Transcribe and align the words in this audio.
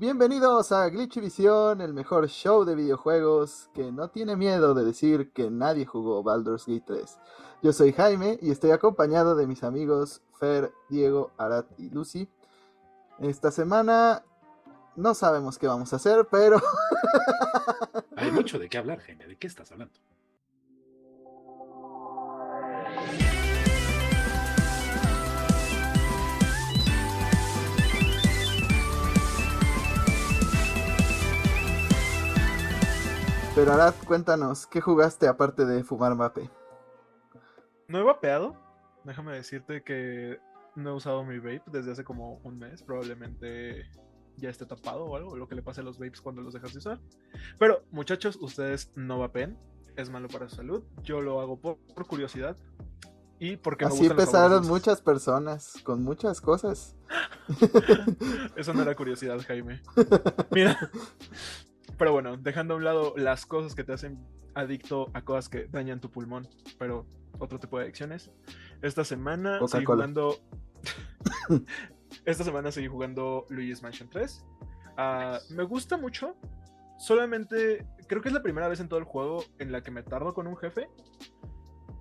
Bienvenidos 0.00 0.70
a 0.70 0.88
Glitchivisión, 0.90 1.80
el 1.80 1.92
mejor 1.92 2.28
show 2.28 2.64
de 2.64 2.76
videojuegos 2.76 3.68
que 3.74 3.90
no 3.90 4.10
tiene 4.10 4.36
miedo 4.36 4.72
de 4.72 4.84
decir 4.84 5.32
que 5.32 5.50
nadie 5.50 5.86
jugó 5.86 6.22
Baldur's 6.22 6.66
Gate 6.66 6.84
3. 6.86 7.18
Yo 7.64 7.72
soy 7.72 7.92
Jaime 7.92 8.38
y 8.40 8.52
estoy 8.52 8.70
acompañado 8.70 9.34
de 9.34 9.48
mis 9.48 9.64
amigos 9.64 10.22
Fer, 10.38 10.72
Diego, 10.88 11.32
Arat 11.36 11.66
y 11.78 11.90
Lucy. 11.90 12.28
Esta 13.18 13.50
semana 13.50 14.22
no 14.94 15.14
sabemos 15.14 15.58
qué 15.58 15.66
vamos 15.66 15.92
a 15.92 15.96
hacer, 15.96 16.28
pero... 16.30 16.62
Hay 18.14 18.30
mucho 18.30 18.60
de 18.60 18.68
qué 18.68 18.78
hablar, 18.78 19.00
Jaime. 19.00 19.26
¿De 19.26 19.34
qué 19.34 19.48
estás 19.48 19.72
hablando? 19.72 19.94
Pero 33.58 33.72
Arad, 33.72 33.94
cuéntanos, 34.06 34.68
¿qué 34.68 34.80
jugaste 34.80 35.26
aparte 35.26 35.66
de 35.66 35.82
fumar 35.82 36.14
mape? 36.14 36.48
No 37.88 37.98
he 37.98 38.04
vapeado. 38.04 38.54
Déjame 39.02 39.32
decirte 39.32 39.82
que 39.82 40.38
no 40.76 40.90
he 40.90 40.92
usado 40.92 41.24
mi 41.24 41.38
vape 41.38 41.64
desde 41.66 41.90
hace 41.90 42.04
como 42.04 42.34
un 42.44 42.56
mes. 42.56 42.84
Probablemente 42.84 43.90
ya 44.36 44.48
esté 44.48 44.64
tapado 44.64 45.06
o 45.06 45.16
algo, 45.16 45.36
lo 45.36 45.48
que 45.48 45.56
le 45.56 45.62
pase 45.62 45.80
a 45.80 45.82
los 45.82 45.98
vapes 45.98 46.20
cuando 46.20 46.40
los 46.40 46.54
dejas 46.54 46.72
de 46.72 46.78
usar. 46.78 47.00
Pero, 47.58 47.82
muchachos, 47.90 48.38
ustedes 48.40 48.92
no 48.94 49.18
vapen. 49.18 49.58
Es 49.96 50.08
malo 50.08 50.28
para 50.28 50.48
su 50.48 50.54
salud. 50.54 50.84
Yo 51.02 51.20
lo 51.20 51.40
hago 51.40 51.60
por, 51.60 51.78
curiosidad. 52.06 52.56
Y 53.40 53.56
porque 53.56 53.86
Así 53.86 54.06
empezaron 54.06 54.68
muchas 54.68 55.02
personas 55.02 55.74
con 55.82 56.04
muchas 56.04 56.40
cosas. 56.40 56.94
Eso 58.56 58.72
no 58.72 58.82
era 58.82 58.94
curiosidad, 58.94 59.40
Jaime. 59.48 59.82
Mira, 60.52 60.78
pero 61.98 62.12
bueno, 62.12 62.36
dejando 62.36 62.74
a 62.74 62.76
un 62.76 62.84
lado 62.84 63.12
las 63.16 63.44
cosas 63.44 63.74
que 63.74 63.84
te 63.84 63.92
hacen 63.92 64.24
adicto 64.54 65.10
a 65.14 65.22
cosas 65.22 65.48
que 65.48 65.66
dañan 65.66 66.00
tu 66.00 66.10
pulmón, 66.10 66.48
pero 66.78 67.06
otro 67.38 67.58
tipo 67.58 67.78
de 67.78 67.84
adicciones. 67.84 68.30
Esta 68.82 69.04
semana 69.04 69.60
seguí 69.66 69.84
jugando. 69.84 70.36
Esta 72.24 72.44
semana 72.44 72.72
seguí 72.72 72.88
jugando 72.88 73.46
Luigi's 73.50 73.82
Mansion 73.82 74.08
3. 74.08 74.44
Ah, 74.96 75.38
me 75.50 75.64
gusta 75.64 75.96
mucho. 75.96 76.36
Solamente 76.98 77.86
creo 78.06 78.22
que 78.22 78.28
es 78.28 78.34
la 78.34 78.42
primera 78.42 78.68
vez 78.68 78.80
en 78.80 78.88
todo 78.88 78.98
el 78.98 79.04
juego 79.04 79.44
en 79.58 79.70
la 79.70 79.82
que 79.82 79.90
me 79.90 80.02
tardo 80.02 80.34
con 80.34 80.46
un 80.46 80.56
jefe. 80.56 80.88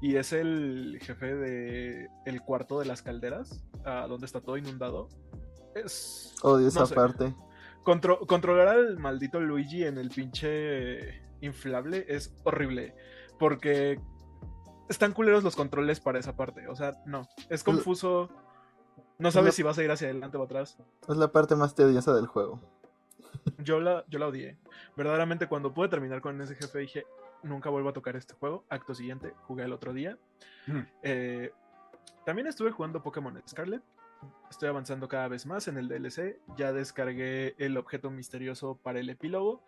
Y 0.01 0.15
es 0.15 0.31
el 0.31 0.99
jefe 1.01 1.35
de 1.35 2.07
el 2.25 2.41
cuarto 2.41 2.79
de 2.79 2.85
las 2.85 3.01
calderas, 3.01 3.63
ah, 3.83 4.05
donde 4.07 4.27
está 4.27 4.41
todo 4.41 4.57
inundado. 4.57 5.09
Es. 5.73 6.35
Odio 6.43 6.67
esa 6.67 6.85
parte 6.85 7.33
controlar 8.27 8.67
al 8.67 8.97
maldito 8.97 9.39
Luigi 9.39 9.85
en 9.85 9.97
el 9.97 10.09
pinche 10.09 11.21
inflable 11.41 12.05
es 12.07 12.35
horrible. 12.43 12.95
Porque 13.39 13.99
están 14.89 15.13
culeros 15.13 15.43
los 15.43 15.55
controles 15.55 15.99
para 15.99 16.19
esa 16.19 16.35
parte. 16.35 16.67
O 16.67 16.75
sea, 16.75 16.93
no. 17.05 17.27
Es 17.49 17.63
confuso. 17.63 18.29
No 19.19 19.31
sabes 19.31 19.55
si 19.55 19.63
vas 19.63 19.77
a 19.77 19.83
ir 19.83 19.91
hacia 19.91 20.09
adelante 20.09 20.37
o 20.37 20.43
atrás. 20.43 20.77
Es 21.07 21.17
la 21.17 21.31
parte 21.31 21.55
más 21.55 21.75
tediosa 21.75 22.13
del 22.13 22.27
juego. 22.27 22.61
Yo 23.59 23.79
la, 23.79 24.03
yo 24.09 24.19
la 24.19 24.27
odié. 24.27 24.57
Verdaderamente, 24.95 25.47
cuando 25.47 25.73
pude 25.73 25.87
terminar 25.89 26.21
con 26.21 26.39
ese 26.41 26.55
jefe, 26.55 26.79
dije: 26.79 27.05
Nunca 27.43 27.69
vuelvo 27.69 27.89
a 27.89 27.93
tocar 27.93 28.15
este 28.15 28.33
juego. 28.33 28.65
Acto 28.69 28.93
siguiente, 28.93 29.33
jugué 29.47 29.63
el 29.63 29.73
otro 29.73 29.93
día. 29.93 30.17
Hmm. 30.65 30.81
Eh, 31.01 31.51
también 32.25 32.47
estuve 32.47 32.71
jugando 32.71 33.01
Pokémon 33.01 33.41
Scarlet. 33.47 33.81
Estoy 34.49 34.69
avanzando 34.69 35.07
cada 35.07 35.27
vez 35.27 35.45
más 35.45 35.67
en 35.67 35.77
el 35.77 35.87
DLC. 35.87 36.39
Ya 36.55 36.71
descargué 36.73 37.55
el 37.57 37.77
objeto 37.77 38.09
misterioso 38.09 38.79
para 38.81 38.99
el 38.99 39.09
epílogo. 39.09 39.63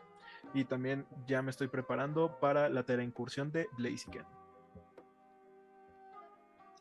Y 0.53 0.65
también 0.65 1.05
ya 1.27 1.41
me 1.41 1.51
estoy 1.51 1.67
preparando 1.67 2.39
para 2.39 2.69
la 2.69 2.83
tera 2.83 3.03
incursión 3.03 3.51
de 3.51 3.67
Blaziken. 3.77 4.25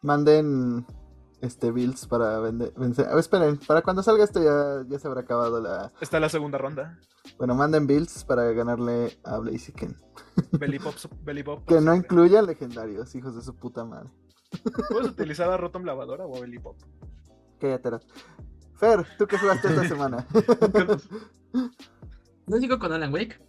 Manden 0.02 0.86
este 1.40 1.70
builds 1.70 2.06
para 2.06 2.38
vender, 2.40 2.72
vencer. 2.76 3.06
Oh, 3.12 3.18
esperen, 3.18 3.58
para 3.58 3.82
cuando 3.82 4.02
salga 4.02 4.24
esto 4.24 4.40
ya, 4.42 4.98
se 4.98 5.06
habrá 5.06 5.22
acabado 5.22 5.60
la. 5.60 5.92
Está 6.00 6.20
la 6.20 6.28
segunda 6.28 6.58
ronda. 6.58 6.98
Bueno, 7.36 7.54
manden 7.54 7.86
builds 7.86 8.24
para 8.24 8.44
ganarle 8.52 9.18
a 9.24 9.38
Blaziken. 9.38 9.96
Belly 10.52 10.78
que 11.66 11.80
no 11.80 11.94
incluya 11.94 12.42
legendarios, 12.42 13.14
hijos 13.14 13.36
de 13.36 13.42
su 13.42 13.54
puta 13.54 13.84
madre. 13.84 14.10
Puedes 14.88 15.10
utilizar 15.10 15.50
a 15.50 15.56
Rotom 15.56 15.84
Lavadora 15.84 16.26
o 16.26 16.36
a 16.36 16.40
Belly 16.40 16.58
Cállate. 17.60 17.90
Fer, 18.74 19.06
¿tú 19.18 19.26
qué 19.26 19.38
jugaste 19.38 19.68
esta 19.68 19.88
semana? 19.88 20.26
no 22.46 22.58
sigo 22.58 22.78
con 22.78 22.92
Alan 22.92 23.12
Wake. 23.12 23.40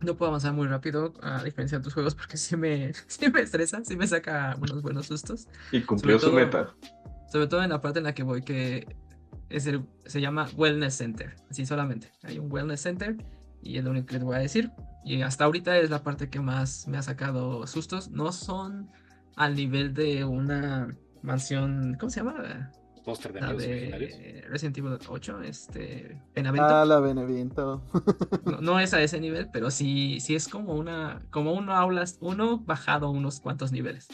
No 0.00 0.16
puedo 0.16 0.30
avanzar 0.30 0.52
muy 0.52 0.66
rápido, 0.66 1.14
a 1.22 1.44
diferencia 1.44 1.78
de 1.78 1.84
tus 1.84 1.94
juegos, 1.94 2.14
porque 2.14 2.36
sí 2.36 2.56
me, 2.56 2.92
sí 3.06 3.30
me 3.30 3.40
estresa, 3.40 3.84
sí 3.84 3.96
me 3.96 4.06
saca 4.06 4.56
unos 4.60 4.82
buenos 4.82 5.06
sustos. 5.06 5.46
Y 5.70 5.82
cumplió 5.82 6.18
su 6.18 6.32
meta. 6.32 6.74
Sobre 7.30 7.46
todo 7.46 7.62
en 7.62 7.70
la 7.70 7.80
parte 7.80 7.98
en 7.98 8.04
la 8.04 8.14
que 8.14 8.22
voy, 8.22 8.42
que 8.42 8.96
es 9.48 9.66
el, 9.66 9.84
se 10.06 10.20
llama 10.20 10.48
Wellness 10.56 10.94
Center. 10.94 11.36
Así 11.50 11.66
solamente. 11.66 12.10
Hay 12.22 12.38
un 12.38 12.50
Wellness 12.50 12.80
Center 12.80 13.16
y 13.62 13.78
es 13.78 13.84
lo 13.84 13.90
único 13.90 14.06
que 14.06 14.14
les 14.14 14.24
voy 14.24 14.36
a 14.36 14.40
decir. 14.40 14.70
Y 15.04 15.22
hasta 15.22 15.44
ahorita 15.44 15.78
es 15.78 15.90
la 15.90 16.02
parte 16.02 16.28
que 16.30 16.40
más 16.40 16.88
me 16.88 16.98
ha 16.98 17.02
sacado 17.02 17.66
sustos. 17.66 18.10
No 18.10 18.32
son 18.32 18.90
al 19.36 19.54
nivel 19.54 19.94
de 19.94 20.24
una 20.24 20.88
mansión. 21.22 21.96
¿Cómo 21.98 22.10
se 22.10 22.20
llama? 22.20 22.72
Póster 23.02 23.32
de 23.32 23.40
de 23.40 24.44
Resident 24.48 24.78
Evil 24.78 24.98
8, 25.08 25.42
este, 25.42 26.20
Benavento. 26.34 26.66
Ah, 26.66 26.84
la 26.84 27.00
Benevento. 27.00 27.82
no, 28.60 28.78
es 28.78 28.94
a 28.94 29.02
ese 29.02 29.20
nivel, 29.20 29.50
pero 29.52 29.70
sí, 29.70 30.20
sí 30.20 30.34
es 30.34 30.48
como 30.48 30.74
una, 30.74 31.22
como 31.30 31.52
uno 31.52 31.74
aulas, 31.74 32.18
uno 32.20 32.58
bajado 32.58 33.10
unos 33.10 33.40
cuantos 33.40 33.72
niveles. 33.72 34.08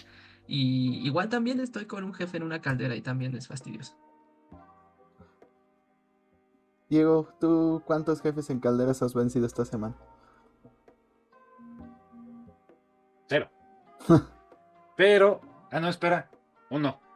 Y 0.47 1.06
igual 1.06 1.28
también 1.28 1.60
estoy 1.60 1.87
con 1.87 2.04
un 2.04 2.15
jefe 2.15 2.38
en 2.38 2.43
una 2.43 2.60
caldera 2.60 2.97
y 2.97 3.03
también 3.03 3.37
es 3.37 3.47
fastidioso. 3.47 3.97
Diego, 6.88 7.28
¿tú 7.38 7.82
cuántos 7.84 8.22
jefes 8.22 8.48
en 8.48 8.60
calderas 8.60 9.03
has 9.03 9.12
vencido 9.12 9.47
esta 9.47 9.66
semana? 9.66 9.94
Cero. 13.28 13.50
Pero, 14.97 15.43
ah, 15.71 15.81
no, 15.81 15.88
espera, 15.88 16.31
uno 16.71 17.08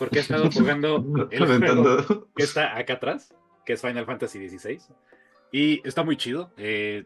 porque 0.00 0.18
he 0.18 0.22
estado 0.22 0.50
jugando 0.50 0.96
el 1.30 1.46
juego 1.46 2.26
que 2.34 2.42
está 2.42 2.78
acá 2.78 2.94
atrás, 2.94 3.34
que 3.66 3.74
es 3.74 3.82
Final 3.82 4.06
Fantasy 4.06 4.48
XVI. 4.48 4.78
Y 5.52 5.86
está 5.86 6.02
muy 6.02 6.16
chido. 6.16 6.52
Eh, 6.56 7.04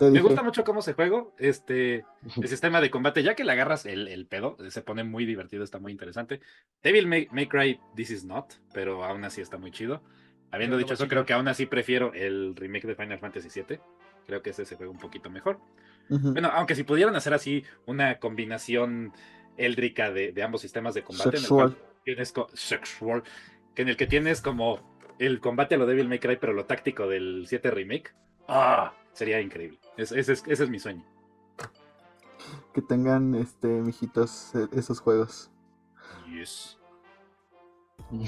me 0.00 0.20
gusta 0.22 0.42
mucho 0.42 0.64
cómo 0.64 0.80
se 0.80 0.94
juega. 0.94 1.24
Este, 1.38 2.06
el 2.42 2.48
sistema 2.48 2.80
de 2.80 2.90
combate, 2.90 3.22
ya 3.22 3.34
que 3.34 3.44
le 3.44 3.52
agarras 3.52 3.84
el, 3.84 4.26
pedo, 4.26 4.56
se 4.70 4.80
pone 4.80 5.04
muy 5.04 5.26
divertido, 5.26 5.62
está 5.62 5.78
muy 5.78 5.92
interesante. 5.92 6.40
Devil 6.82 7.06
May, 7.06 7.46
Cry, 7.46 7.78
This 7.94 8.10
Is 8.10 8.24
Not, 8.24 8.54
pero 8.72 9.04
aún 9.04 9.22
así 9.24 9.42
está 9.42 9.58
muy 9.58 9.70
chido. 9.70 10.02
Habiendo 10.50 10.78
dicho 10.78 10.94
eso, 10.94 11.08
creo 11.08 11.26
que 11.26 11.34
aún 11.34 11.46
así 11.46 11.66
prefiero 11.66 12.14
el 12.14 12.56
remake 12.56 12.86
de 12.86 12.94
Final 12.94 13.18
Fantasy 13.18 13.48
VII. 13.54 13.80
Creo 14.26 14.40
que 14.40 14.50
ese 14.50 14.64
se 14.64 14.76
juega 14.76 14.90
un 14.90 14.98
poquito 14.98 15.28
mejor. 15.28 15.60
Bueno, 16.08 16.48
aunque 16.54 16.74
si 16.74 16.84
pudieran 16.84 17.14
hacer 17.16 17.34
así 17.34 17.64
una 17.84 18.18
combinación 18.18 19.12
éldrica 19.58 20.10
de, 20.10 20.42
ambos 20.42 20.62
sistemas 20.62 20.94
de 20.94 21.02
combate, 21.02 21.36
tienes 22.14 22.32
sexual, 22.54 23.22
que 23.74 23.82
en 23.82 23.88
el 23.88 23.96
que 23.98 24.06
tienes 24.06 24.40
como 24.40 24.80
el 25.18 25.40
combate 25.40 25.74
a 25.74 25.78
lo 25.78 25.84
Devil 25.84 26.08
May 26.08 26.18
Cry, 26.18 26.36
pero 26.36 26.54
lo 26.54 26.64
táctico 26.64 27.06
del 27.06 27.44
7 27.46 27.70
Remake. 27.70 28.14
¡Ah! 28.48 28.94
Sería 29.12 29.40
increíble. 29.40 29.78
ese, 29.96 30.20
es, 30.20 30.70
mi 30.70 30.78
sueño. 30.78 31.04
Que 32.72 32.80
tengan, 32.80 33.34
este, 33.34 33.66
mijitos, 33.66 34.54
e, 34.54 34.68
esos 34.78 35.00
juegos. 35.00 35.50
Yes. 36.30 36.78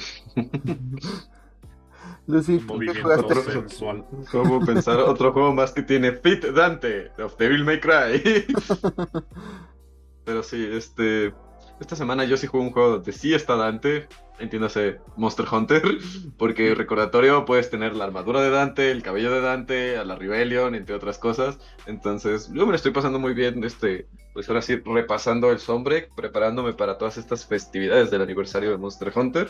Lucy, 2.26 2.58
Movimiento 2.60 3.42
sensual. 3.44 4.04
¿Cómo 4.30 4.64
pensar 4.66 4.98
otro 4.98 5.32
juego 5.32 5.54
más 5.54 5.72
que 5.72 5.82
tiene 5.82 6.12
Fit 6.12 6.44
Dante 6.44 7.12
of 7.22 7.38
Devil 7.38 7.64
May 7.64 7.80
Cry? 7.80 8.46
Pero 10.24 10.42
sí, 10.42 10.68
este. 10.70 11.32
Esta 11.80 11.96
semana 11.96 12.24
yo 12.24 12.36
sí 12.36 12.46
juego 12.46 12.66
un 12.66 12.72
juego 12.72 12.90
donde 12.90 13.12
sí 13.12 13.32
está 13.32 13.56
Dante, 13.56 14.06
entiéndase 14.38 15.00
Monster 15.16 15.46
Hunter, 15.50 15.82
porque 16.38 16.74
recordatorio 16.74 17.46
puedes 17.46 17.70
tener 17.70 17.96
la 17.96 18.04
armadura 18.04 18.42
de 18.42 18.50
Dante, 18.50 18.90
el 18.90 19.02
cabello 19.02 19.32
de 19.32 19.40
Dante, 19.40 19.96
a 19.96 20.04
la 20.04 20.14
Rebellion, 20.14 20.74
entre 20.74 20.94
otras 20.94 21.18
cosas. 21.18 21.58
Entonces, 21.86 22.48
yo 22.52 22.66
me 22.66 22.72
lo 22.72 22.76
estoy 22.76 22.92
pasando 22.92 23.18
muy 23.18 23.32
bien, 23.32 23.64
este, 23.64 24.06
pues 24.34 24.48
ahora 24.48 24.60
sí, 24.60 24.76
repasando 24.84 25.50
el 25.50 25.58
sombre, 25.58 26.10
preparándome 26.14 26.74
para 26.74 26.98
todas 26.98 27.16
estas 27.16 27.46
festividades 27.46 28.10
del 28.10 28.20
aniversario 28.20 28.70
de 28.70 28.76
Monster 28.76 29.10
Hunter. 29.14 29.48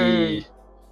Y 0.00 0.46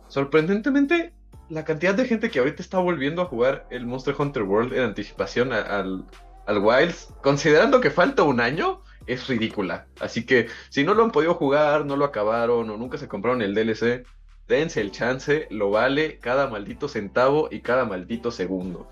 sorprendentemente, 0.06 1.12
la 1.48 1.64
cantidad 1.64 1.94
de 1.94 2.04
gente 2.04 2.30
que 2.30 2.38
ahorita 2.38 2.62
está 2.62 2.78
volviendo 2.78 3.22
a 3.22 3.26
jugar 3.26 3.66
el 3.70 3.84
Monster 3.84 4.14
Hunter 4.16 4.44
World 4.44 4.72
en 4.74 4.82
anticipación 4.82 5.52
al, 5.52 6.04
al 6.46 6.58
Wilds, 6.58 7.12
considerando 7.22 7.80
que 7.80 7.90
falta 7.90 8.22
un 8.22 8.40
año, 8.40 8.82
es 9.08 9.26
ridícula. 9.26 9.86
Así 10.00 10.24
que 10.24 10.48
si 10.68 10.84
no 10.84 10.94
lo 10.94 11.02
han 11.02 11.10
podido 11.10 11.34
jugar, 11.34 11.84
no 11.84 11.96
lo 11.96 12.04
acabaron 12.04 12.70
o 12.70 12.76
nunca 12.76 12.98
se 12.98 13.08
compraron 13.08 13.42
el 13.42 13.54
DLC, 13.54 14.06
dense 14.46 14.80
el 14.80 14.92
chance, 14.92 15.48
lo 15.50 15.70
vale 15.70 16.18
cada 16.18 16.48
maldito 16.48 16.88
centavo 16.88 17.48
y 17.50 17.60
cada 17.60 17.84
maldito 17.84 18.30
segundo. 18.30 18.86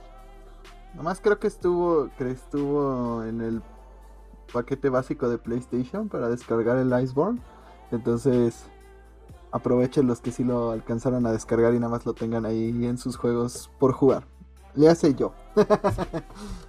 Nomás 0.94 1.20
creo 1.20 1.38
que 1.38 1.46
estuvo, 1.46 2.10
que 2.16 2.30
estuvo 2.30 3.22
en 3.24 3.40
el 3.42 3.62
paquete 4.52 4.88
básico 4.88 5.28
de 5.28 5.38
PlayStation 5.38 6.08
para 6.08 6.28
descargar 6.28 6.78
el 6.78 6.92
Iceborne. 7.02 7.40
Entonces, 7.92 8.64
aprovechen 9.52 10.06
los 10.06 10.20
que 10.20 10.32
sí 10.32 10.44
lo 10.44 10.70
alcanzaron 10.70 11.26
a 11.26 11.32
descargar 11.32 11.74
y 11.74 11.78
nada 11.78 11.90
más 11.90 12.06
lo 12.06 12.14
tengan 12.14 12.46
ahí 12.46 12.84
en 12.84 12.98
sus 12.98 13.16
juegos 13.16 13.70
por 13.78 13.92
jugar. 13.92 14.26
Le 14.74 14.88
hace 14.88 15.14
yo. 15.14 15.34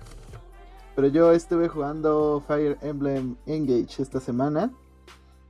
Pero 0.97 1.09
yo 1.09 1.31
estuve 1.31 1.67
jugando 1.67 2.43
Fire 2.47 2.75
Emblem 2.81 3.35
Engage 3.45 4.01
esta 4.01 4.19
semana. 4.19 4.73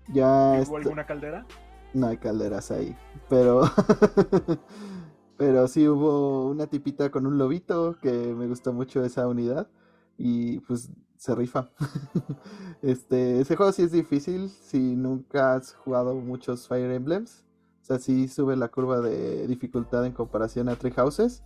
Ya 0.09 0.61
¿Hubo 0.67 0.75
alguna 0.75 1.05
caldera? 1.05 1.45
No 1.94 2.07
hay 2.07 2.17
calderas 2.17 2.69
ahí. 2.69 2.94
Pero. 3.29 3.61
Pero 5.38 5.69
sí 5.69 5.88
hubo 5.88 6.49
una 6.49 6.67
tipita 6.67 7.09
con 7.11 7.25
un 7.25 7.38
lobito 7.38 7.97
que 8.01 8.11
me 8.11 8.45
gustó 8.47 8.73
mucho 8.73 9.05
esa 9.05 9.25
unidad. 9.25 9.69
Y 10.17 10.59
pues 10.59 10.91
se 11.15 11.33
rifa. 11.33 11.69
este, 12.81 13.39
ese 13.39 13.55
juego 13.55 13.71
sí 13.71 13.83
es 13.83 13.94
difícil 13.94 14.49
si 14.49 14.97
nunca 14.97 15.53
has 15.53 15.75
jugado 15.75 16.13
muchos 16.15 16.67
Fire 16.67 16.91
Emblems. 16.91 17.45
O 17.83 17.85
sea, 17.85 17.99
sí 17.99 18.27
sube 18.27 18.57
la 18.57 18.67
curva 18.67 18.99
de 18.99 19.47
dificultad 19.47 20.05
en 20.05 20.11
comparación 20.11 20.67
a 20.67 20.75
Three 20.75 20.91
Houses. 20.91 21.41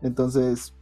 Entonces, 0.00 0.76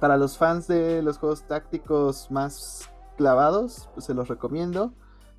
para 0.00 0.16
los 0.16 0.38
fans 0.38 0.66
de 0.66 1.02
los 1.02 1.18
juegos 1.18 1.44
tácticos 1.46 2.30
más 2.30 2.90
clavados, 3.16 3.88
pues 3.94 4.06
se 4.06 4.14
los 4.14 4.28
recomiendo. 4.28 4.92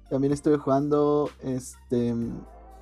También 0.09 0.33
estuve 0.33 0.57
jugando 0.57 1.29
este 1.41 2.15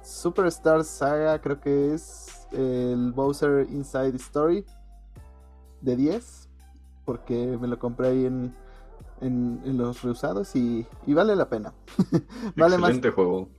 Superstar 0.04 0.84
Saga, 0.84 1.40
creo 1.42 1.60
que 1.60 1.94
es 1.94 2.48
el 2.52 3.12
Bowser 3.14 3.68
Inside 3.70 4.16
Story 4.16 4.66
de 5.82 5.96
10, 5.96 6.50
porque 7.06 7.58
me 7.60 7.68
lo 7.68 7.80
compré 7.80 8.10
ahí 8.10 8.26
en, 8.26 8.56
en, 9.22 9.78
los 9.78 10.02
reusados 10.02 10.56
y, 10.56 10.88
vale 11.08 11.36
la 11.36 11.50
pena. 11.50 11.74
vale 12.56 12.76
Excelente 12.76 13.08
más, 13.10 13.16
juego. 13.16 13.50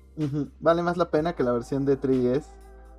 vale 0.60 0.82
más 0.82 0.96
la 0.96 1.10
pena 1.10 1.34
que 1.34 1.42
la 1.42 1.52
versión 1.52 1.84
de 1.84 2.00
3DS, 2.00 2.44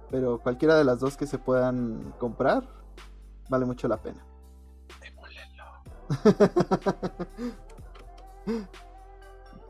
pero 0.10 0.40
cualquiera 0.40 0.76
de 0.76 0.84
las 0.84 1.00
dos 1.00 1.18
que 1.18 1.28
se 1.28 1.38
puedan 1.38 2.14
comprar, 2.20 2.64
vale 3.50 3.66
mucho 3.66 3.88
la 3.88 4.02
pena. 4.02 4.26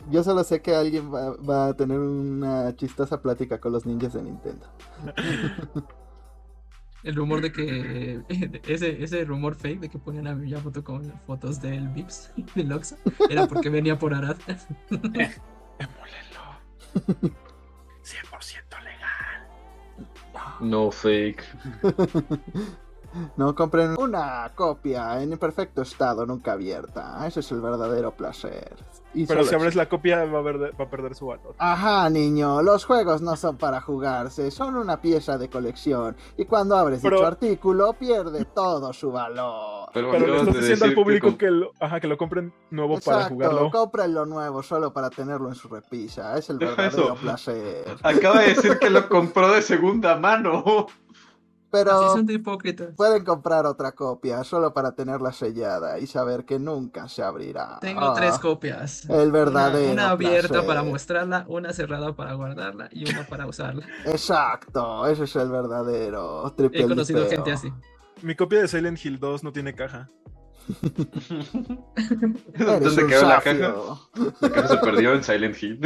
Yo 0.10 0.24
solo 0.24 0.44
sé 0.44 0.62
que 0.62 0.76
alguien 0.76 1.14
va, 1.14 1.68
a 1.68 1.74
tener 1.76 2.00
una 2.00 2.76
chistosa 2.76 3.22
plática 3.22 3.60
con 3.60 3.72
los 3.72 3.86
ninjas 3.86 4.14
de 4.14 4.24
Nintendo. 4.24 4.68
El 7.04 7.16
rumor 7.16 7.42
de 7.42 7.52
que 7.52 8.22
ese, 8.68 9.04
ese 9.04 9.26
rumor 9.26 9.56
fake 9.56 9.82
de 9.82 9.90
que 9.90 10.00
ponían 10.00 10.28
a 10.28 10.36
Miyamoto 10.36 10.84
con 10.84 11.12
fotos 11.28 11.62
del 11.62 11.90
Vips 11.90 12.32
del 12.56 12.72
Oxxo 12.72 12.96
era 13.30 13.46
porque 13.46 13.70
venía 13.70 14.00
por 14.00 14.14
Arad. 14.14 14.38
Emúlenlo. 14.90 15.44
100% 18.04 18.84
legal. 18.84 19.48
No 20.62 20.92
fake. 20.92 21.44
No 23.38 23.54
compren 23.56 23.96
una 24.00 24.52
copia 24.56 25.22
en 25.22 25.38
perfecto 25.38 25.82
estado, 25.82 26.26
nunca 26.26 26.54
abierta. 26.54 27.26
Ese 27.28 27.42
es 27.42 27.52
el 27.52 27.62
verdadero 27.62 28.12
placer. 28.12 28.76
Pero 29.28 29.44
si 29.44 29.54
abres 29.54 29.76
la 29.76 29.88
copia 29.88 30.26
va 30.26 30.40
a, 30.40 30.90
perder 30.90 31.14
su 31.16 31.28
valor. 31.28 31.56
Ajá, 31.60 32.10
niño, 32.10 32.62
los 32.64 32.86
juegos 32.86 33.22
no 33.22 33.36
son 33.36 33.58
para 33.58 33.80
jugarse, 33.80 34.50
son 34.50 34.76
una 34.76 35.02
pieza 35.02 35.38
de 35.38 35.50
colección. 35.50 36.16
Y 36.38 36.46
cuando 36.46 36.76
abres 36.76 37.02
dicho 37.02 37.26
artículo, 37.26 37.94
pierde 37.94 38.46
todo 38.46 38.92
su 38.94 39.12
valor. 39.12 39.90
Pero, 39.94 40.12
le 40.18 40.38
estás 40.38 40.56
diciendo 40.56 40.86
al 40.86 40.94
público 40.94 41.38
que, 41.38 41.52
lo, 41.52 41.72
ajá, 41.80 42.00
que 42.00 42.08
lo 42.08 42.18
compren 42.18 42.52
nuevo 42.72 43.00
para 43.00 43.26
jugarlo. 43.26 43.70
compren 43.70 44.14
lo 44.14 44.26
nuevo 44.26 44.64
solo 44.64 44.92
para 44.92 45.12
tenerlo 45.12 45.50
en 45.50 45.56
su 45.56 45.68
repisa. 45.68 46.36
Es 46.38 46.50
el 46.50 46.58
verdadero 46.58 47.16
placer. 47.16 47.96
Acaba 48.02 48.40
de 48.40 48.56
decir 48.56 48.80
que 48.80 48.90
lo 48.90 49.08
compró 49.08 49.52
de 49.52 49.62
segunda 49.62 50.16
mano. 50.16 50.88
Pero 51.74 52.16
pueden 52.96 53.26
comprar 53.26 53.66
otra 53.66 53.94
copia 53.94 54.44
solo 54.44 54.76
para 54.76 54.92
tenerla 54.94 55.32
sellada 55.34 55.98
y 55.98 56.06
saber 56.06 56.46
que 56.46 56.60
nunca 56.60 57.10
se 57.10 57.24
abrirá. 57.24 57.80
Tengo 57.82 58.14
tres 58.14 58.36
ah, 58.36 58.40
copias. 58.40 59.10
El 59.10 59.32
verdadero. 59.32 59.92
Una, 59.92 60.12
abierta 60.12 60.64
para 60.68 60.84
mostrarla, 60.84 61.46
una 61.48 61.74
cerrada 61.74 62.16
para 62.16 62.34
guardarla 62.36 62.90
y 62.92 63.10
una 63.10 63.26
para 63.26 63.48
usarla. 63.48 63.88
Exacto, 64.06 65.08
ese 65.08 65.24
es 65.24 65.36
el 65.36 65.50
verdadero. 65.50 66.54
He 66.72 66.88
conocido 66.88 67.28
gente 67.28 67.52
así. 67.52 67.74
Mi 68.22 68.36
copia 68.36 68.62
de 68.62 68.68
Silent 68.68 69.04
Hill 69.04 69.18
2 69.20 69.44
no 69.44 69.52
tiene 69.52 69.74
caja. 69.74 70.12
¿Dónde 72.56 73.08
quedó 73.08 73.28
la 73.28 73.42
caja? 73.42 73.74
La 74.42 74.50
caja 74.52 74.68
se 74.68 74.78
perdió 74.78 75.16
en 75.16 75.24
Silent 75.24 75.64
Hill. 75.64 75.80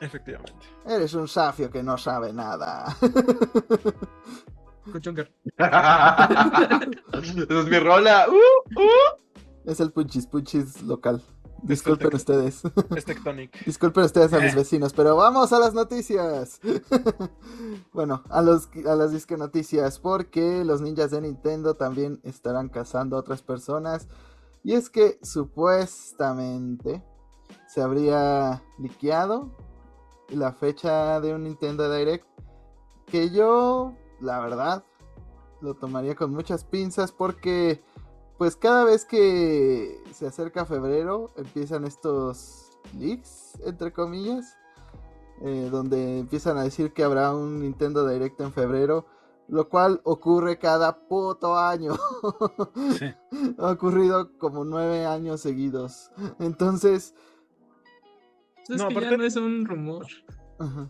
Efectivamente. 0.00 0.52
Eres 0.86 1.14
un 1.14 1.26
safio 1.26 1.68
que 1.68 1.82
no 1.82 1.98
sabe 1.98 2.32
nada. 2.32 2.96
con 4.90 5.00
Chonker. 5.00 5.32
es 7.18 7.34
mi 7.66 7.78
rola. 7.78 8.26
Uh, 8.28 8.80
uh. 8.80 9.28
Es 9.64 9.80
el 9.80 9.92
Punchis, 9.92 10.26
Punchis 10.26 10.82
local. 10.82 11.22
Disculpen 11.62 12.14
ustedes. 12.14 12.62
Es 12.96 13.04
Tectonic. 13.04 13.64
Disculpen 13.66 14.04
ustedes 14.04 14.32
a 14.32 14.38
mis 14.38 14.54
vecinos, 14.54 14.92
pero 14.92 15.16
vamos 15.16 15.52
a 15.52 15.58
las 15.58 15.74
noticias. 15.74 16.60
bueno, 17.92 18.22
a, 18.30 18.42
los, 18.42 18.68
a 18.86 18.94
las 18.94 19.12
disque 19.12 19.36
noticias, 19.36 19.98
porque 19.98 20.64
los 20.64 20.80
ninjas 20.80 21.10
de 21.10 21.20
Nintendo 21.20 21.74
también 21.74 22.20
estarán 22.22 22.68
cazando 22.68 23.16
a 23.16 23.20
otras 23.20 23.42
personas. 23.42 24.08
Y 24.62 24.74
es 24.74 24.88
que 24.88 25.18
supuestamente 25.22 27.04
se 27.66 27.82
habría 27.82 28.62
liqueado 28.78 29.56
la 30.28 30.52
fecha 30.52 31.20
de 31.20 31.34
un 31.34 31.44
Nintendo 31.44 31.92
Direct. 31.92 32.26
Que 33.06 33.30
yo 33.30 33.94
la 34.20 34.40
verdad, 34.40 34.84
lo 35.60 35.74
tomaría 35.74 36.14
con 36.14 36.32
muchas 36.32 36.64
pinzas 36.64 37.12
porque 37.12 37.82
pues 38.36 38.56
cada 38.56 38.84
vez 38.84 39.04
que 39.04 40.00
se 40.12 40.26
acerca 40.26 40.64
febrero 40.64 41.32
empiezan 41.36 41.84
estos 41.84 42.70
leaks, 42.96 43.58
entre 43.64 43.92
comillas, 43.92 44.56
eh, 45.42 45.68
donde 45.70 46.20
empiezan 46.20 46.56
a 46.56 46.62
decir 46.62 46.92
que 46.92 47.02
habrá 47.02 47.34
un 47.34 47.60
Nintendo 47.60 48.06
Direct 48.06 48.40
en 48.40 48.52
febrero, 48.52 49.06
lo 49.48 49.68
cual 49.68 50.00
ocurre 50.04 50.58
cada 50.58 51.08
puto 51.08 51.56
año. 51.58 51.94
ha 53.58 53.70
ocurrido 53.70 54.36
como 54.38 54.64
nueve 54.64 55.04
años 55.04 55.40
seguidos. 55.40 56.10
Entonces... 56.38 57.14
no, 58.68 58.84
aparte... 58.84 59.16
no 59.16 59.24
es 59.24 59.36
un 59.36 59.64
rumor. 59.64 60.06
Ajá 60.60 60.88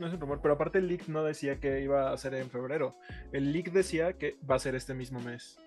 no 0.00 0.06
es 0.06 0.14
un 0.14 0.20
rumor, 0.20 0.40
pero 0.42 0.54
aparte 0.54 0.78
el 0.78 0.88
leak 0.88 1.08
no 1.08 1.22
decía 1.22 1.60
que 1.60 1.82
iba 1.82 2.10
a 2.10 2.16
ser 2.16 2.34
en 2.34 2.50
febrero. 2.50 2.96
El 3.32 3.52
leak 3.52 3.70
decía 3.70 4.14
que 4.14 4.38
va 4.50 4.56
a 4.56 4.58
ser 4.58 4.74
este 4.74 4.94
mismo 4.94 5.20
mes. 5.20 5.58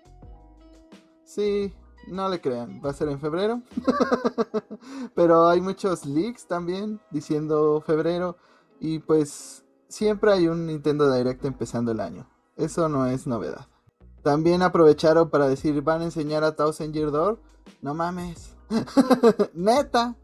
Sí, 1.24 1.72
no 2.08 2.28
le 2.28 2.40
crean, 2.40 2.82
va 2.84 2.90
a 2.90 2.94
ser 2.94 3.08
en 3.08 3.20
febrero. 3.20 3.62
pero 5.14 5.48
hay 5.48 5.60
muchos 5.60 6.04
leaks 6.04 6.46
también 6.46 7.00
diciendo 7.10 7.82
febrero. 7.86 8.36
Y 8.80 8.98
pues 8.98 9.64
siempre 9.88 10.32
hay 10.32 10.48
un 10.48 10.66
Nintendo 10.66 11.10
Direct 11.12 11.44
empezando 11.44 11.92
el 11.92 12.00
año. 12.00 12.28
Eso 12.56 12.88
no 12.88 13.06
es 13.06 13.26
novedad. 13.26 13.68
También 14.22 14.62
aprovecharon 14.62 15.30
para 15.30 15.48
decir, 15.48 15.80
van 15.82 16.00
a 16.00 16.04
enseñar 16.04 16.44
a 16.44 16.56
Thousand 16.56 16.92
Year 16.92 17.10
Door. 17.10 17.40
No 17.82 17.94
mames. 17.94 18.56
Neta. 19.54 20.16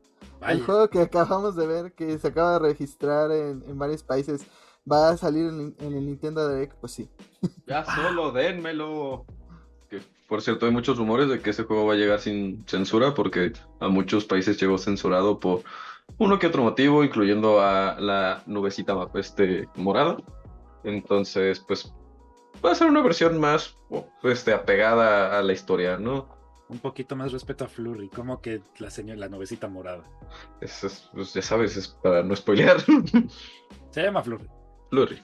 El 0.49 0.63
juego 0.63 0.89
que 0.89 1.01
acabamos 1.01 1.57
de 1.57 1.67
ver, 1.67 1.93
que 1.93 2.19
se 2.19 2.29
acaba 2.29 2.55
de 2.55 2.59
registrar 2.61 3.31
en, 3.31 3.79
varios 3.79 4.03
países, 4.03 4.47
va 4.91 5.11
a 5.11 5.17
salir 5.17 5.47
en, 5.47 5.75
el 5.79 6.07
Nintendo 6.07 6.49
Direct, 6.49 6.75
pues 6.81 6.93
sí. 6.93 7.09
Ya 7.67 7.85
solo 7.85 8.33
dénmelo. 8.33 9.27
Que, 9.89 10.01
por 10.29 10.43
cierto, 10.43 10.67
hay 10.67 10.73
muchos 10.73 10.99
rumores 10.99 11.29
de 11.29 11.41
que 11.41 11.51
ese 11.51 11.65
juego 11.65 11.87
va 11.87 11.95
a 11.95 11.97
llegar 11.97 12.21
sin 12.21 12.65
censura, 12.67 13.15
porque 13.15 13.53
a 13.81 13.89
muchos 13.89 14.25
países 14.25 14.61
llegó 14.61 14.79
censurado 14.79 15.39
por 15.39 15.63
uno 16.19 16.39
que 16.39 16.47
otro 16.47 16.63
motivo, 16.63 17.05
incluyendo 17.05 17.61
a 17.61 17.99
la 18.01 18.43
nubecita 18.47 18.95
este, 19.15 19.69
morada. 19.77 20.17
Entonces, 20.85 21.61
pues 21.61 21.93
va 22.65 22.73
a 22.73 22.75
ser 22.75 22.89
una 22.89 23.03
versión 23.03 23.39
más 23.39 23.77
este, 24.23 24.53
apegada 24.53 25.39
a 25.39 25.43
la 25.43 25.53
historia, 25.53 25.99
¿no? 25.99 26.40
Un 26.71 26.79
poquito 26.79 27.17
más 27.17 27.33
respeto 27.33 27.65
a 27.65 27.69
Flurry, 27.69 28.09
como 28.09 28.41
que 28.41 28.63
la 28.79 28.91
señora, 28.91 29.19
la 29.19 29.29
novecita 29.29 29.69
morada. 29.69 30.05
Eso 30.61 30.87
es, 30.87 31.11
pues 31.13 31.35
ya 31.35 31.43
sabes, 31.43 31.77
es 31.77 31.89
para 31.89 32.23
no 32.23 32.35
spoilear. 32.37 32.79
Se 33.91 34.03
llama 34.03 34.23
Flurry. 34.23 34.49
Flurry. 34.91 35.23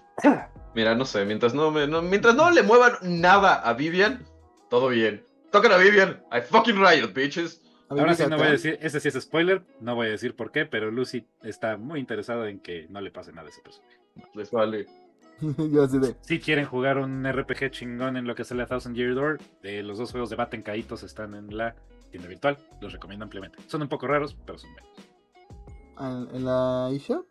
Mira, 0.74 0.94
no 0.94 1.04
sé, 1.04 1.24
mientras 1.24 1.54
no, 1.54 1.70
me, 1.70 1.86
mientras 2.02 2.34
no 2.34 2.50
le 2.50 2.62
muevan 2.62 2.94
nada 3.02 3.54
a 3.54 3.74
Vivian, 3.74 4.26
todo 4.70 4.88
bien. 4.88 5.24
Tocan 5.52 5.72
a 5.72 5.76
Vivian, 5.76 6.22
I 6.32 6.40
fucking 6.40 6.76
riot, 6.76 7.12
bitches. 7.14 7.62
Ahora 7.88 8.14
sí 8.14 8.24
no 8.28 8.36
voy 8.36 8.48
a 8.48 8.50
decir, 8.50 8.78
ese 8.82 8.98
sí 8.98 9.08
es 9.08 9.14
spoiler, 9.14 9.62
no 9.80 9.94
voy 9.94 10.08
a 10.08 10.10
decir 10.10 10.34
por 10.34 10.50
qué, 10.50 10.66
pero 10.66 10.90
Lucy 10.90 11.24
está 11.42 11.76
muy 11.76 12.00
interesada 12.00 12.48
en 12.48 12.58
que 12.58 12.86
no 12.88 13.00
le 13.00 13.12
pase 13.12 13.32
nada 13.32 13.46
a 13.46 13.50
ese 13.50 13.62
personaje. 13.62 13.96
Les 14.34 14.50
vale. 14.50 14.86
Si 16.22 16.40
quieren 16.40 16.66
jugar 16.66 16.98
un 16.98 17.24
RPG 17.30 17.70
chingón 17.70 18.16
en 18.16 18.26
lo 18.26 18.34
que 18.34 18.42
es 18.42 18.50
la 18.52 18.66
Thousand 18.66 18.96
Year 18.96 19.14
Door, 19.14 19.38
de 19.62 19.82
los 19.82 19.98
dos 19.98 20.10
juegos 20.10 20.30
de 20.30 20.36
Baten 20.36 20.62
Caitos 20.62 21.02
están 21.02 21.34
en 21.34 21.56
la 21.56 21.74
tienda 22.10 22.28
virtual. 22.28 22.58
Los 22.80 22.92
recomiendo 22.92 23.24
ampliamente. 23.24 23.58
Son 23.66 23.82
un 23.82 23.88
poco 23.88 24.06
raros, 24.06 24.36
pero 24.46 24.58
son 24.58 24.70
buenos. 24.72 26.32
¿En 26.32 26.44
la 26.44 26.90
eShop? 26.92 27.26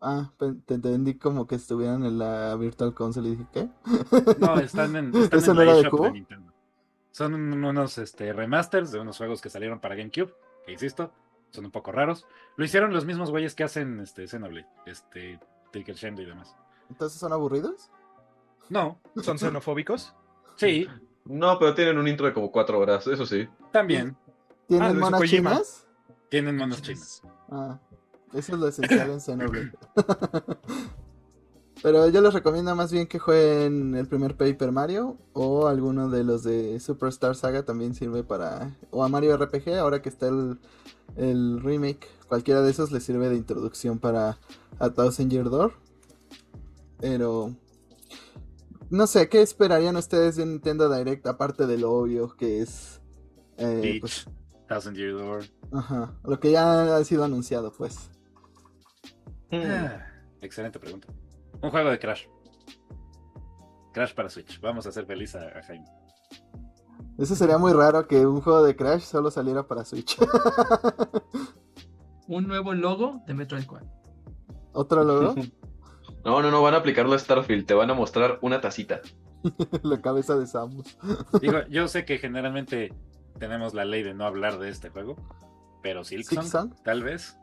Ah, 0.00 0.32
te 0.38 0.74
entendí 0.74 1.14
como 1.14 1.46
que 1.46 1.54
estuvieran 1.54 2.04
en 2.04 2.18
la 2.18 2.56
Virtual 2.56 2.92
Console 2.92 3.28
y 3.28 3.30
dije, 3.32 3.46
¿qué? 3.52 3.68
No, 4.40 4.58
están 4.58 4.96
en, 4.96 5.14
están 5.32 5.58
en 5.58 5.66
la 5.66 5.78
eShop 5.78 6.00
de, 6.02 6.12
Nintendo. 6.12 6.52
Son 7.12 7.34
unos 7.34 7.98
este, 7.98 8.32
remasters 8.32 8.90
de 8.90 8.98
unos 8.98 9.18
juegos 9.18 9.40
que 9.40 9.50
salieron 9.50 9.78
para 9.78 9.94
GameCube, 9.94 10.34
que 10.64 10.72
insisto, 10.72 11.12
son 11.50 11.66
un 11.66 11.70
poco 11.70 11.92
raros. 11.92 12.26
Lo 12.56 12.64
hicieron 12.64 12.92
los 12.92 13.04
mismos 13.04 13.30
güeyes 13.30 13.54
que 13.54 13.64
hacen 13.64 14.00
este 14.00 14.26
Xenoblade, 14.26 14.66
este 14.86 15.38
Taker 15.72 15.96
y 16.18 16.24
demás. 16.24 16.56
¿Entonces 16.92 17.18
son 17.18 17.32
aburridos? 17.32 17.90
No. 18.68 19.00
¿Son 19.22 19.38
xenofóbicos? 19.38 20.14
Sí. 20.54 20.86
No, 21.24 21.58
pero 21.58 21.74
tienen 21.74 21.96
un 21.96 22.06
intro 22.06 22.26
de 22.26 22.34
como 22.34 22.52
cuatro 22.52 22.78
horas, 22.78 23.06
eso 23.06 23.24
sí. 23.24 23.48
También. 23.72 24.14
¿Tienen 24.68 24.90
ah, 24.90 25.10
monas 25.10 25.22
chinas? 25.22 25.86
Tienen 26.28 26.56
monas 26.56 26.82
chinas. 26.82 27.22
Ah, 27.50 27.80
eso 28.34 28.52
es 28.52 28.58
lo 28.58 28.68
esencial 28.68 29.10
en 29.10 29.20
Xenoblade. 29.20 29.72
Pero 31.82 32.08
yo 32.10 32.20
les 32.20 32.34
recomiendo 32.34 32.76
más 32.76 32.92
bien 32.92 33.06
que 33.08 33.18
jueguen 33.18 33.96
el 33.96 34.06
primer 34.06 34.36
Paper 34.36 34.70
Mario 34.70 35.16
o 35.32 35.66
alguno 35.66 36.10
de 36.10 36.22
los 36.22 36.44
de 36.44 36.78
Superstar 36.78 37.34
Saga 37.34 37.64
también 37.64 37.94
sirve 37.94 38.22
para... 38.22 38.76
O 38.90 39.02
a 39.02 39.08
Mario 39.08 39.36
RPG, 39.36 39.78
ahora 39.78 40.02
que 40.02 40.10
está 40.10 40.28
el, 40.28 40.60
el 41.16 41.60
remake. 41.60 42.06
Cualquiera 42.28 42.60
de 42.60 42.70
esos 42.70 42.92
les 42.92 43.02
sirve 43.02 43.30
de 43.30 43.36
introducción 43.36 43.98
para 43.98 44.38
a 44.78 44.90
Thousand 44.90 45.32
Year 45.32 45.48
Door. 45.48 45.72
Pero... 47.02 47.56
No 48.90 49.06
sé, 49.06 49.28
¿qué 49.28 49.42
esperarían 49.42 49.96
ustedes 49.96 50.36
de 50.36 50.46
Nintendo 50.46 50.94
Direct 50.94 51.26
aparte 51.26 51.66
de 51.66 51.78
lo 51.78 51.92
obvio 51.92 52.36
que 52.36 52.60
es... 52.60 53.02
Eh, 53.58 53.98
pues, 54.00 54.26
Thousand 54.68 54.96
Year 54.96 55.12
Door. 55.12 55.44
Ajá, 55.72 56.14
lo 56.24 56.38
que 56.38 56.52
ya 56.52 56.96
ha 56.96 57.04
sido 57.04 57.24
anunciado 57.24 57.72
pues. 57.72 58.10
Ah, 59.50 60.06
excelente 60.40 60.78
pregunta. 60.78 61.08
Un 61.60 61.70
juego 61.70 61.90
de 61.90 61.98
Crash. 61.98 62.26
Crash 63.92 64.14
para 64.14 64.30
Switch. 64.30 64.60
Vamos 64.60 64.86
a 64.86 64.90
hacer 64.90 65.04
feliz 65.04 65.34
a, 65.34 65.62
Jaime. 65.62 65.84
Eso 67.18 67.34
sería 67.34 67.58
muy 67.58 67.72
raro 67.72 68.06
que 68.06 68.24
un 68.24 68.40
juego 68.40 68.62
de 68.62 68.76
Crash 68.76 69.02
solo 69.02 69.30
saliera 69.30 69.66
para 69.66 69.84
Switch. 69.84 70.16
un 72.28 72.46
nuevo 72.46 72.72
logo 72.72 73.20
de 73.26 73.34
Metroid 73.34 73.66
4. 73.66 73.88
¿Otro 74.72 75.04
logo? 75.04 75.34
No, 76.24 76.40
no, 76.40 76.50
no, 76.50 76.62
van 76.62 76.74
a 76.74 76.78
aplicarlo 76.78 77.14
a 77.14 77.18
Starfield. 77.18 77.66
Te 77.66 77.74
van 77.74 77.90
a 77.90 77.94
mostrar 77.94 78.38
una 78.42 78.60
tacita. 78.60 79.00
la 79.82 80.00
cabeza 80.00 80.36
de 80.36 80.46
Samus. 80.46 80.96
Digo, 81.40 81.66
yo 81.68 81.88
sé 81.88 82.04
que 82.04 82.18
generalmente 82.18 82.92
tenemos 83.38 83.74
la 83.74 83.84
ley 83.84 84.02
de 84.02 84.14
no 84.14 84.24
hablar 84.24 84.58
de 84.58 84.68
este 84.68 84.90
juego, 84.90 85.16
pero 85.82 86.04
Silksong, 86.04 86.74
tal 86.84 87.02
vez. 87.02 87.36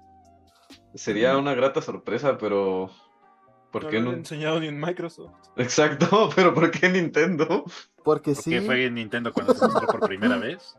Sería 0.93 1.37
una 1.37 1.53
grata 1.55 1.81
sorpresa, 1.81 2.37
pero 2.37 2.89
¿Por 3.71 3.83
no 3.83 3.89
qué 3.89 3.99
no? 3.99 4.11
enseñado 4.13 4.59
ni 4.59 4.67
en 4.67 4.79
Microsoft. 4.79 5.33
Exacto, 5.57 6.29
pero 6.35 6.53
¿por 6.53 6.71
qué 6.71 6.89
Nintendo? 6.89 7.65
Porque 8.03 8.33
sí. 8.33 8.51
¿Por 8.51 8.59
qué 8.59 8.65
fue 8.65 8.85
en 8.85 8.95
Nintendo 8.95 9.33
cuando 9.33 9.53
se 9.53 9.67
mostró 9.67 9.87
por 9.87 10.07
primera 10.07 10.37
vez? 10.39 10.77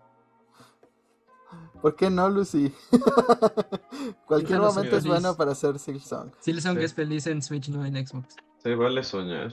¿Por 1.80 1.96
qué 1.96 2.10
no, 2.10 2.28
Lucy? 2.28 2.72
Cualquier 4.26 4.60
momento 4.60 4.96
es 4.96 5.06
bueno 5.06 5.36
para 5.36 5.52
hacer 5.52 5.78
Silksong. 5.78 6.32
Silksong 6.40 6.78
es 6.78 6.94
feliz 6.94 7.26
en 7.26 7.42
Switch, 7.42 7.68
no 7.68 7.84
en 7.84 8.06
Xbox. 8.06 8.36
Se 8.58 8.74
vale 8.74 9.02
soñar. 9.02 9.52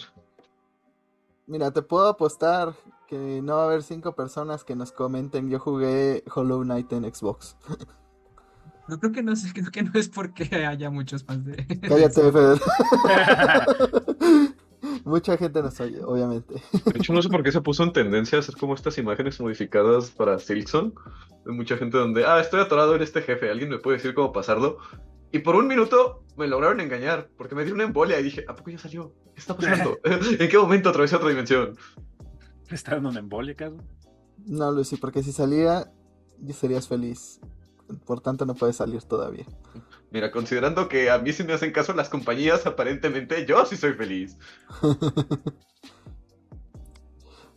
Mira, 1.46 1.72
te 1.72 1.82
puedo 1.82 2.08
apostar 2.08 2.74
que 3.08 3.42
no 3.42 3.56
va 3.56 3.64
a 3.64 3.66
haber 3.68 3.84
cinco 3.84 4.16
personas 4.16 4.64
que 4.66 4.76
nos 4.76 4.92
comenten. 4.92 5.50
Yo 5.50 5.60
jugué 5.60 6.24
Hollow 6.34 6.64
Knight 6.64 6.92
en 6.92 7.14
Xbox. 7.14 7.56
No 8.88 9.00
creo 9.00 9.12
que 9.12 9.24
no 9.24 9.36
sé, 9.36 9.52
creo 9.54 9.72
que 9.72 9.84
no 9.84 9.92
es 9.96 10.10
porque 10.10 10.66
haya 10.66 10.90
muchos 10.90 11.24
fans 11.24 11.46
de. 11.46 11.66
Cállate, 11.82 12.32
Feder. 12.32 12.62
Mucha 15.06 15.38
gente 15.38 15.62
nos 15.62 15.80
oye, 15.80 16.02
obviamente. 16.04 16.56
De 16.86 17.00
hecho, 17.00 17.14
no 17.14 17.22
sé 17.22 17.30
por 17.30 17.44
qué 17.44 17.52
se 17.52 17.62
puso 17.62 17.84
en 17.84 17.94
tendencia 17.94 18.38
a 18.38 18.42
hacer 18.42 18.56
como 18.56 18.76
estas 18.76 18.98
imágenes 18.98 19.40
modificadas 19.40 20.12
para 20.12 20.38
Silkson. 20.40 20.94
Hay 21.46 21.54
mucha 21.54 21.78
gente 21.78 21.98
donde, 21.98 22.26
ah, 22.26 22.40
estoy 22.40 22.62
atorado 22.62 22.96
en 22.96 23.02
este 23.02 23.22
jefe, 23.22 23.50
alguien 23.50 23.70
me 23.70 23.80
puede 23.80 23.98
decir 23.98 24.14
cómo 24.14 24.32
pasarlo. 24.32 24.78
Y 25.32 25.40
por 25.40 25.56
un 25.56 25.68
minuto 25.68 26.24
me 26.38 26.48
lograron 26.48 26.80
engañar, 26.80 27.30
porque 27.38 27.56
me 27.56 27.66
dio 27.66 27.74
una 27.74 27.86
embolia 27.86 28.20
y 28.20 28.24
dije, 28.24 28.46
¿a 28.48 28.56
poco 28.56 28.70
ya 28.70 28.78
salió? 28.78 29.14
¿Qué 29.34 29.40
está 29.40 29.56
pasando? 29.56 29.98
¿En 30.04 30.50
qué 30.50 30.58
momento 30.58 30.90
atravesé 30.90 31.16
otra 31.16 31.30
dimensión? 31.30 31.76
¿Está 32.70 32.92
dando 32.96 33.10
una 33.10 33.20
embolia, 33.20 33.56
caso? 33.56 33.78
No, 34.46 34.72
Lucy, 34.72 34.98
porque 34.98 35.24
si 35.24 35.32
salía, 35.32 35.92
serías 36.54 36.88
feliz 36.88 37.40
por 38.06 38.22
tanto 38.22 38.46
no 38.46 38.56
puede 38.56 38.74
salir 38.74 39.02
todavía. 39.04 39.46
Mira, 40.10 40.32
considerando 40.32 40.88
que 40.88 41.10
a 41.10 41.18
mí 41.18 41.34
sí 41.34 41.44
me 41.44 41.54
hacen 41.54 41.72
caso 41.72 41.94
las 41.94 42.10
compañías, 42.10 42.66
aparentemente 42.66 43.46
yo 43.46 43.66
sí 43.66 43.76
soy 43.76 43.94
feliz. 43.94 44.38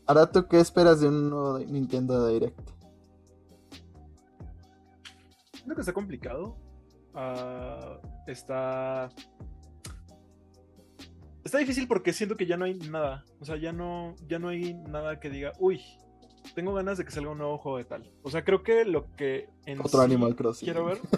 Ahora, 0.06 0.30
¿tú 0.30 0.48
qué 0.48 0.58
esperas 0.58 1.00
de 1.00 1.08
un 1.08 1.30
nuevo 1.30 1.60
Nintendo 1.60 2.26
Direct? 2.26 2.58
Creo 5.64 5.76
que 5.76 5.82
está 5.82 5.92
complicado. 5.92 6.56
Ah, 7.14 8.00
está. 8.26 9.08
Está 11.44 11.58
difícil 11.58 11.86
porque 11.86 12.12
siento 12.12 12.36
que 12.36 12.46
ya 12.46 12.56
no 12.56 12.64
hay 12.64 12.74
nada. 12.74 13.24
O 13.38 13.44
sea, 13.44 13.56
ya 13.56 13.72
no, 13.72 14.16
ya 14.26 14.40
no 14.40 14.48
hay 14.48 14.74
nada 14.74 15.20
que 15.20 15.30
diga, 15.30 15.52
uy, 15.60 15.80
tengo 16.54 16.74
ganas 16.74 16.98
de 16.98 17.04
que 17.04 17.10
salga 17.10 17.30
un 17.30 17.38
nuevo 17.38 17.58
juego 17.58 17.78
de 17.78 17.84
tal. 17.84 18.10
O 18.22 18.30
sea, 18.30 18.44
creo 18.44 18.62
que 18.62 18.84
lo 18.84 19.14
que 19.16 19.48
en 19.66 19.80
Otro 19.80 20.00
Animal 20.00 20.36
Crossing. 20.36 20.66
Quiero 20.66 20.84
ver. 20.84 21.00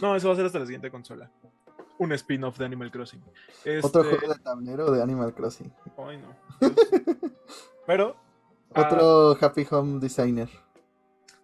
No, 0.00 0.16
eso 0.16 0.28
va 0.28 0.34
a 0.34 0.36
ser 0.36 0.46
hasta 0.46 0.58
la 0.58 0.66
siguiente 0.66 0.90
consola. 0.90 1.30
Un 1.98 2.12
spin-off 2.12 2.58
de 2.58 2.64
Animal 2.64 2.90
Crossing. 2.90 3.22
Otro 3.82 4.02
este 4.02 4.16
juego 4.16 4.34
de 4.34 4.40
tablero 4.40 4.90
de 4.90 5.02
Animal 5.02 5.34
Crossing. 5.34 5.72
Ay, 5.96 6.18
no. 6.18 6.60
Pero. 7.86 8.16
Otro 8.70 9.32
ah, 9.32 9.38
Happy 9.40 9.66
Home 9.70 10.00
Designer. 10.00 10.48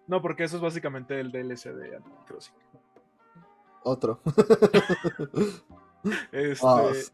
No, 0.07 0.21
porque 0.21 0.43
eso 0.43 0.57
es 0.57 0.61
básicamente 0.61 1.19
el 1.19 1.31
DLC 1.31 1.73
de 1.73 1.95
Animal 1.95 2.25
Crossing. 2.27 2.55
Otro. 3.83 4.19
este. 6.31 7.11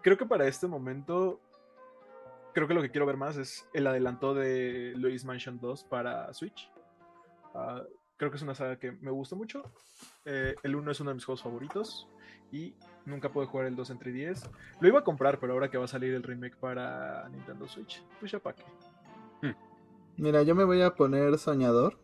Creo 0.00 0.16
que 0.16 0.26
para 0.26 0.46
este 0.46 0.66
momento 0.66 1.40
creo 2.58 2.66
que 2.66 2.74
lo 2.74 2.82
que 2.82 2.90
quiero 2.90 3.06
ver 3.06 3.16
más 3.16 3.36
es 3.36 3.68
el 3.72 3.86
adelanto 3.86 4.34
de 4.34 4.92
Luis 4.96 5.24
Mansion 5.24 5.60
2 5.60 5.84
para 5.84 6.34
Switch. 6.34 6.68
Ah, 7.54 7.84
creo 8.16 8.32
que 8.32 8.36
es 8.36 8.42
una 8.42 8.56
saga 8.56 8.80
que 8.80 8.90
me 8.90 9.12
gusta 9.12 9.36
mucho. 9.36 9.62
Eh, 10.24 10.56
el 10.64 10.74
1 10.74 10.90
es 10.90 11.00
uno 11.00 11.10
de 11.10 11.14
mis 11.14 11.24
juegos 11.24 11.40
favoritos 11.40 12.08
y 12.50 12.74
nunca 13.06 13.30
pude 13.30 13.46
jugar 13.46 13.66
el 13.66 13.76
2 13.76 13.90
en 13.90 13.98
3DS. 14.00 14.50
Lo 14.80 14.88
iba 14.88 14.98
a 14.98 15.04
comprar, 15.04 15.38
pero 15.38 15.52
ahora 15.52 15.70
que 15.70 15.78
va 15.78 15.84
a 15.84 15.88
salir 15.88 16.12
el 16.14 16.24
remake 16.24 16.56
para 16.56 17.28
Nintendo 17.28 17.68
Switch, 17.68 18.02
pues 18.18 18.32
ya 18.32 18.40
para 18.40 18.56
qué. 18.56 18.64
Hmm. 19.40 19.54
Mira, 20.16 20.42
yo 20.42 20.56
me 20.56 20.64
voy 20.64 20.82
a 20.82 20.96
poner 20.96 21.38
soñador 21.38 21.96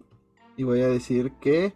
y 0.56 0.62
voy 0.62 0.82
a 0.82 0.88
decir 0.88 1.32
que 1.40 1.74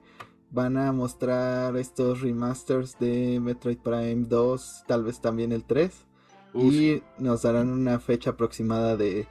van 0.51 0.77
a 0.77 0.93
mostrar 0.93 1.77
estos 1.77 2.21
remasters 2.21 2.97
de 3.01 3.41
Metroid 3.41 3.79
Prime 3.79 4.27
2, 4.29 4.85
tal 4.87 5.03
vez 5.03 5.21
también 5.21 5.51
el 5.51 5.65
3 5.65 6.08
y 6.55 7.03
nos 7.19 7.43
darán 7.43 7.71
una 7.71 7.99
fecha 7.99 8.31
aproximada 8.31 8.97
de 8.97 9.27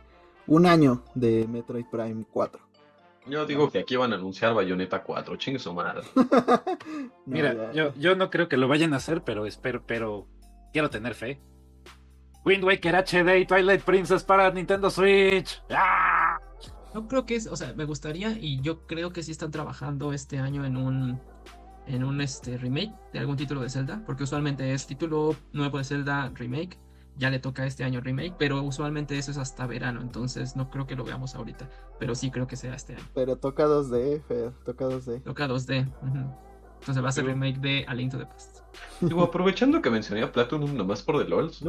un 0.45 0.65
año 0.65 1.03
de 1.15 1.47
Metroid 1.47 1.85
Prime 1.85 2.25
4. 2.31 2.67
Yo 3.27 3.45
digo 3.45 3.69
que 3.69 3.79
aquí 3.79 3.95
van 3.97 4.13
a 4.13 4.15
anunciar 4.15 4.53
Bayonetta 4.53 5.03
4, 5.03 5.35
chingue 5.35 5.59
su 5.59 5.73
madre. 5.73 6.01
Mira, 7.25 7.71
yo, 7.73 7.93
yo, 7.95 8.15
no 8.15 8.29
creo 8.29 8.47
que 8.47 8.57
lo 8.57 8.67
vayan 8.67 8.93
a 8.93 8.97
hacer, 8.97 9.23
pero 9.23 9.45
espero, 9.45 9.83
pero 9.85 10.27
quiero 10.71 10.89
tener 10.89 11.13
fe. 11.13 11.41
Wind 12.45 12.63
Waker 12.63 12.95
HD 12.95 13.39
y 13.39 13.45
Twilight 13.45 13.81
Princess 13.81 14.23
para 14.23 14.49
Nintendo 14.51 14.89
Switch. 14.89 15.61
¡Ah! 15.69 16.39
No 16.93 17.07
creo 17.07 17.25
que 17.25 17.35
es, 17.35 17.47
o 17.47 17.55
sea, 17.57 17.73
me 17.73 17.83
gustaría 17.83 18.37
y 18.39 18.61
yo 18.61 18.87
creo 18.87 19.11
que 19.11 19.21
sí 19.21 19.31
están 19.31 19.51
trabajando 19.51 20.13
este 20.13 20.39
año 20.39 20.65
en 20.65 20.77
un 20.77 21.19
en 21.85 22.03
un 22.03 22.19
este 22.21 22.57
remake 22.57 22.93
de 23.13 23.19
algún 23.19 23.37
título 23.37 23.61
de 23.61 23.69
Zelda, 23.69 24.01
porque 24.05 24.23
usualmente 24.23 24.73
es 24.73 24.87
título 24.87 25.35
nuevo 25.53 25.77
de 25.77 25.83
Zelda 25.83 26.31
remake 26.33 26.77
ya 27.17 27.29
le 27.29 27.39
toca 27.39 27.65
este 27.65 27.83
año 27.83 28.01
remake, 28.01 28.35
pero 28.37 28.61
usualmente 28.61 29.17
eso 29.17 29.31
es 29.31 29.37
hasta 29.37 29.65
verano, 29.67 30.01
entonces 30.01 30.55
no 30.55 30.69
creo 30.69 30.85
que 30.85 30.95
lo 30.95 31.03
veamos 31.03 31.35
ahorita, 31.35 31.69
pero 31.99 32.15
sí 32.15 32.31
creo 32.31 32.47
que 32.47 32.55
sea 32.55 32.75
este 32.75 32.93
año. 32.93 33.03
Pero 33.13 33.35
toca 33.35 33.65
2D, 33.65 34.21
Fer, 34.23 34.51
toca 34.63 34.85
2D. 34.85 35.23
Toca 35.23 35.47
2D. 35.47 35.87
Entonces 36.79 37.03
va 37.03 37.09
a 37.09 37.11
ser 37.11 37.25
remake 37.25 37.57
de 37.59 37.85
A 37.87 37.95
Link 37.95 38.11
to 38.11 38.19
the 38.19 38.25
Past. 38.27 38.59
Digo, 39.01 39.23
aprovechando 39.23 39.81
que 39.81 39.89
mencioné 39.89 40.21
a 40.21 40.31
Platinum 40.31 40.75
nomás 40.75 41.01
por 41.01 41.17
The 41.17 41.27
LOLs, 41.27 41.65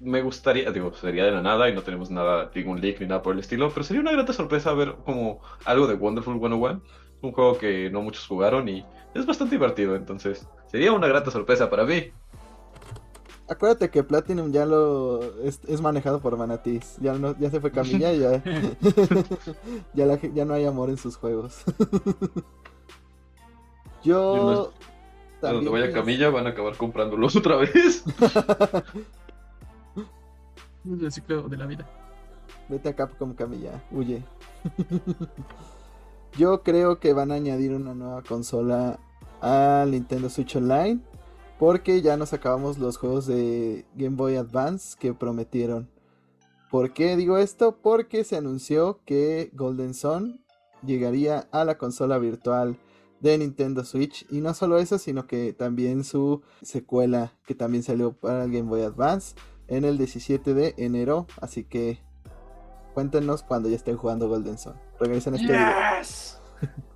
me 0.00 0.22
gustaría, 0.22 0.70
digo, 0.70 0.92
sería 0.92 1.24
de 1.24 1.30
la 1.32 1.40
nada 1.40 1.70
y 1.70 1.74
no 1.74 1.82
tenemos 1.82 2.10
nada, 2.10 2.50
ningún 2.54 2.80
leak 2.80 3.00
ni 3.00 3.06
nada 3.06 3.22
por 3.22 3.32
el 3.32 3.40
estilo, 3.40 3.70
pero 3.70 3.82
sería 3.82 4.02
una 4.02 4.12
grata 4.12 4.34
sorpresa 4.34 4.74
ver 4.74 4.94
como 5.06 5.40
algo 5.64 5.86
de 5.86 5.94
Wonderful 5.94 6.38
101, 6.38 6.82
un 7.22 7.32
juego 7.32 7.56
que 7.56 7.88
no 7.90 8.02
muchos 8.02 8.26
jugaron 8.26 8.68
y 8.68 8.84
es 9.14 9.24
bastante 9.24 9.54
divertido, 9.54 9.96
entonces 9.96 10.46
sería 10.66 10.92
una 10.92 11.06
grata 11.06 11.30
sorpresa 11.30 11.70
para 11.70 11.84
mí. 11.84 12.12
Acuérdate 13.46 13.90
que 13.90 14.02
Platinum 14.02 14.52
ya 14.52 14.64
lo 14.64 15.22
es, 15.42 15.80
manejado 15.82 16.20
por 16.20 16.36
Manatis. 16.36 16.96
Ya 17.00 17.12
no, 17.12 17.38
ya 17.38 17.50
se 17.50 17.60
fue 17.60 17.70
Camilla 17.70 18.12
y 18.12 18.20
ya, 18.20 18.42
ya, 19.94 20.20
ya 20.20 20.44
no 20.44 20.54
hay 20.54 20.64
amor 20.64 20.88
en 20.88 20.96
sus 20.96 21.16
juegos. 21.16 21.62
Yo 24.02 24.72
cuando 25.40 25.72
vaya 25.72 25.92
Camilla 25.92 26.30
van 26.30 26.46
a 26.46 26.50
acabar 26.50 26.76
comprándolos 26.76 27.36
otra 27.36 27.56
vez. 27.56 28.04
el 30.84 31.12
ciclo 31.12 31.48
de 31.48 31.56
la 31.56 31.66
vida. 31.66 31.86
Vete 32.68 32.88
a 32.88 32.96
Capcom 32.96 33.34
Camilla, 33.34 33.82
huye. 33.90 34.22
Yo 36.38 36.62
creo 36.62 36.98
que 36.98 37.12
van 37.12 37.30
a 37.30 37.34
añadir 37.34 37.72
una 37.72 37.94
nueva 37.94 38.22
consola 38.22 38.98
al 39.40 39.90
Nintendo 39.90 40.30
Switch 40.30 40.56
Online. 40.56 41.00
Porque 41.58 42.02
ya 42.02 42.16
nos 42.16 42.32
acabamos 42.32 42.78
los 42.78 42.96
juegos 42.96 43.26
de 43.26 43.86
Game 43.94 44.16
Boy 44.16 44.36
Advance 44.36 44.96
que 44.98 45.14
prometieron. 45.14 45.88
¿Por 46.70 46.92
qué 46.92 47.16
digo 47.16 47.38
esto? 47.38 47.78
Porque 47.80 48.24
se 48.24 48.36
anunció 48.36 49.00
que 49.04 49.50
Golden 49.52 49.94
Sun 49.94 50.44
llegaría 50.84 51.48
a 51.52 51.64
la 51.64 51.78
consola 51.78 52.18
virtual 52.18 52.76
de 53.20 53.38
Nintendo 53.38 53.84
Switch. 53.84 54.26
Y 54.30 54.40
no 54.40 54.54
solo 54.54 54.78
eso, 54.78 54.98
sino 54.98 55.26
que 55.26 55.52
también 55.52 56.04
su 56.04 56.42
secuela 56.62 57.32
que 57.46 57.54
también 57.54 57.82
salió 57.82 58.12
para 58.12 58.44
el 58.44 58.52
Game 58.52 58.68
Boy 58.68 58.82
Advance 58.82 59.36
en 59.68 59.84
el 59.84 59.96
17 59.98 60.54
de 60.54 60.74
enero. 60.76 61.26
Así 61.40 61.64
que 61.64 62.00
cuéntenos 62.92 63.42
cuando 63.42 63.68
ya 63.68 63.76
estén 63.76 63.96
jugando 63.96 64.28
Golden 64.28 64.58
Sun. 64.58 64.74
Regresen 64.98 65.36
este 65.36 65.56
yes. 65.56 66.40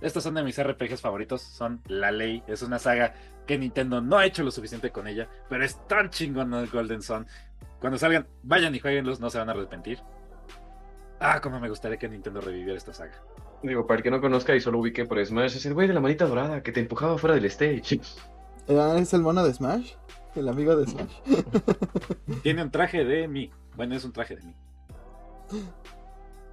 Estos 0.00 0.22
son 0.22 0.34
de 0.34 0.42
mis 0.42 0.62
RPGs 0.62 1.00
favoritos, 1.00 1.40
son 1.40 1.80
La 1.86 2.12
Ley, 2.12 2.42
es 2.46 2.62
una 2.62 2.78
saga 2.78 3.14
que 3.46 3.58
Nintendo 3.58 4.00
no 4.00 4.18
ha 4.18 4.26
hecho 4.26 4.42
lo 4.42 4.50
suficiente 4.50 4.90
con 4.90 5.06
ella, 5.06 5.28
pero 5.48 5.64
es 5.64 5.86
tan 5.86 6.10
chingón 6.10 6.52
el 6.54 6.68
Golden 6.68 7.02
Sun. 7.02 7.26
Cuando 7.80 7.98
salgan, 7.98 8.26
vayan 8.42 8.74
y 8.74 8.80
jueguenlos, 8.80 9.20
no 9.20 9.30
se 9.30 9.38
van 9.38 9.48
a 9.48 9.52
arrepentir. 9.52 10.00
Ah, 11.20 11.40
como 11.40 11.60
me 11.60 11.68
gustaría 11.68 11.98
que 11.98 12.08
Nintendo 12.08 12.40
reviviera 12.40 12.76
esta 12.76 12.92
saga. 12.92 13.22
Digo, 13.62 13.86
para 13.86 13.98
el 13.98 14.02
que 14.02 14.10
no 14.10 14.20
conozca 14.20 14.54
y 14.54 14.60
solo 14.60 14.78
ubique 14.78 15.04
por 15.06 15.24
Smash, 15.24 15.56
es 15.56 15.66
el 15.66 15.74
güey 15.74 15.88
de 15.88 15.94
la 15.94 16.00
manita 16.00 16.26
dorada 16.26 16.62
que 16.62 16.72
te 16.72 16.80
empujaba 16.80 17.16
fuera 17.16 17.34
del 17.34 17.46
stage. 17.46 18.00
¿Es 18.68 19.14
el 19.14 19.22
mono 19.22 19.44
de 19.44 19.54
Smash? 19.54 19.92
¿El 20.34 20.48
amigo 20.48 20.76
de 20.76 20.86
Smash? 20.86 21.14
Tiene 22.42 22.62
un 22.62 22.70
traje 22.70 23.04
de 23.04 23.26
mí. 23.28 23.50
Bueno, 23.76 23.94
es 23.94 24.04
un 24.04 24.12
traje 24.12 24.36
de 24.36 24.42
mí. 24.42 24.54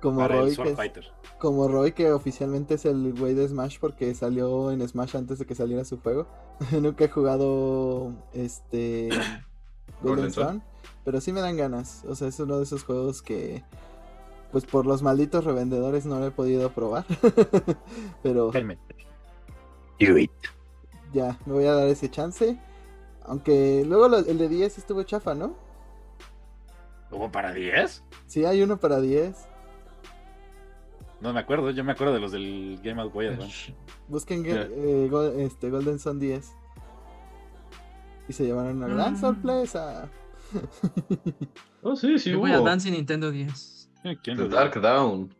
Como 0.01 0.27
Roy, 0.27 0.55
que 0.55 1.01
como 1.43 1.67
Roy, 1.67 1.91
que 1.91 2.09
oficialmente 2.13 2.75
es 2.75 2.85
el 2.85 3.13
güey 3.19 3.33
de 3.33 3.45
Smash 3.45 3.77
porque 3.77 4.15
salió 4.15 4.71
en 4.71 4.87
Smash 4.87 5.17
antes 5.17 5.39
de 5.39 5.45
que 5.45 5.55
saliera 5.55 5.83
su 5.83 5.99
juego. 5.99 6.25
Nunca 6.71 7.03
he 7.03 7.09
jugado 7.09 8.13
este 8.31 9.09
Golden 10.01 10.31
Sun, 10.31 10.63
pero 11.03 11.19
sí 11.19 11.33
me 11.33 11.41
dan 11.41 11.57
ganas. 11.57 12.05
O 12.07 12.15
sea, 12.15 12.29
es 12.29 12.39
uno 12.39 12.59
de 12.59 12.63
esos 12.63 12.85
juegos 12.85 13.21
que 13.21 13.61
pues 14.53 14.63
por 14.63 14.85
los 14.85 15.03
malditos 15.03 15.43
revendedores 15.43 16.05
no 16.05 16.17
lo 16.17 16.27
he 16.27 16.31
podido 16.31 16.71
probar. 16.71 17.05
pero 18.23 18.49
ya, 21.11 21.37
me 21.45 21.51
voy 21.51 21.65
a 21.65 21.73
dar 21.73 21.89
ese 21.89 22.09
chance. 22.09 22.57
Aunque 23.25 23.83
luego 23.85 24.15
el 24.15 24.37
de 24.37 24.47
10 24.47 24.77
estuvo 24.77 25.03
chafa, 25.03 25.35
¿no? 25.35 25.57
¿Hubo 27.11 27.29
para 27.33 27.51
10? 27.51 28.01
Sí, 28.27 28.45
hay 28.45 28.61
uno 28.61 28.77
para 28.77 29.01
10. 29.01 29.49
No 31.23 31.31
me 31.31 31.39
acuerdo, 31.39 31.71
yo 31.71 31.85
me 31.85 31.93
acuerdo 31.93 32.13
de 32.13 32.19
los 32.19 32.33
del 32.33 32.81
Game 32.83 33.01
Boy 33.05 33.27
Advance. 33.27 33.73
Busquen 34.09 34.43
eh, 34.45 35.09
este, 35.37 35.69
Golden 35.69 35.97
Sun 35.97 36.19
10. 36.19 36.53
Y 38.27 38.33
se 38.33 38.43
llevaron 38.45 38.75
una 38.75 38.87
gran 38.89 39.13
mm. 39.13 39.17
sorpresa. 39.21 40.09
oh, 41.81 41.95
sí, 41.95 42.19
sí. 42.19 42.31
Game 42.31 42.41
Boy 42.41 42.51
Advance 42.51 42.89
y 42.89 42.91
Nintendo 42.91 43.31
10. 43.31 43.89
The 44.21 44.49
Dark 44.49 44.81
Down. 44.81 45.33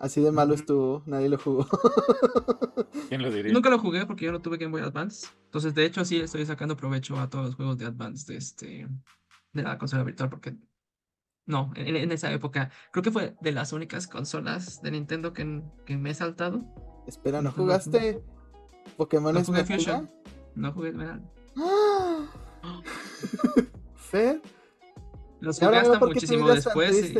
Así 0.00 0.20
de 0.20 0.32
malo 0.32 0.54
estuvo, 0.54 1.04
nadie 1.06 1.28
lo 1.28 1.38
jugó. 1.38 1.64
¿Quién 3.08 3.22
lo 3.22 3.30
diría? 3.30 3.52
Nunca 3.52 3.70
lo 3.70 3.78
jugué 3.78 4.06
porque 4.06 4.24
yo 4.24 4.32
no 4.32 4.40
tuve 4.40 4.56
Game 4.56 4.72
Boy 4.72 4.82
Advance. 4.82 5.28
Entonces, 5.44 5.76
de 5.76 5.84
hecho, 5.84 6.04
sí 6.04 6.18
estoy 6.18 6.44
sacando 6.44 6.76
provecho 6.76 7.16
a 7.20 7.30
todos 7.30 7.46
los 7.46 7.54
juegos 7.54 7.78
de 7.78 7.86
Advance 7.86 8.32
de, 8.32 8.36
este, 8.36 8.88
de 9.52 9.62
la 9.62 9.78
consola 9.78 10.02
virtual 10.02 10.28
porque 10.28 10.56
no, 11.46 11.72
en, 11.76 12.12
esa 12.12 12.32
época. 12.32 12.70
Creo 12.92 13.02
que 13.02 13.10
fue 13.10 13.34
de 13.40 13.52
las 13.52 13.72
únicas 13.72 14.06
consolas 14.06 14.82
de 14.82 14.92
Nintendo 14.92 15.32
que, 15.32 15.44
me 15.44 16.10
he 16.10 16.14
saltado. 16.14 16.62
Espera, 17.06 17.42
¿no 17.42 17.50
jugaste 17.50 18.22
Pokémon 18.96 19.34
no 19.34 19.44
jugué 19.44 19.64
Fusion? 19.64 20.10
No 20.54 20.72
jugué 20.72 20.90
Esmeralda. 20.90 21.28
¿Fe? 23.96 24.40
Los 25.40 25.58
jugué 25.58 25.78
hasta 25.78 25.98
muchísimo 25.98 26.48
después. 26.48 27.14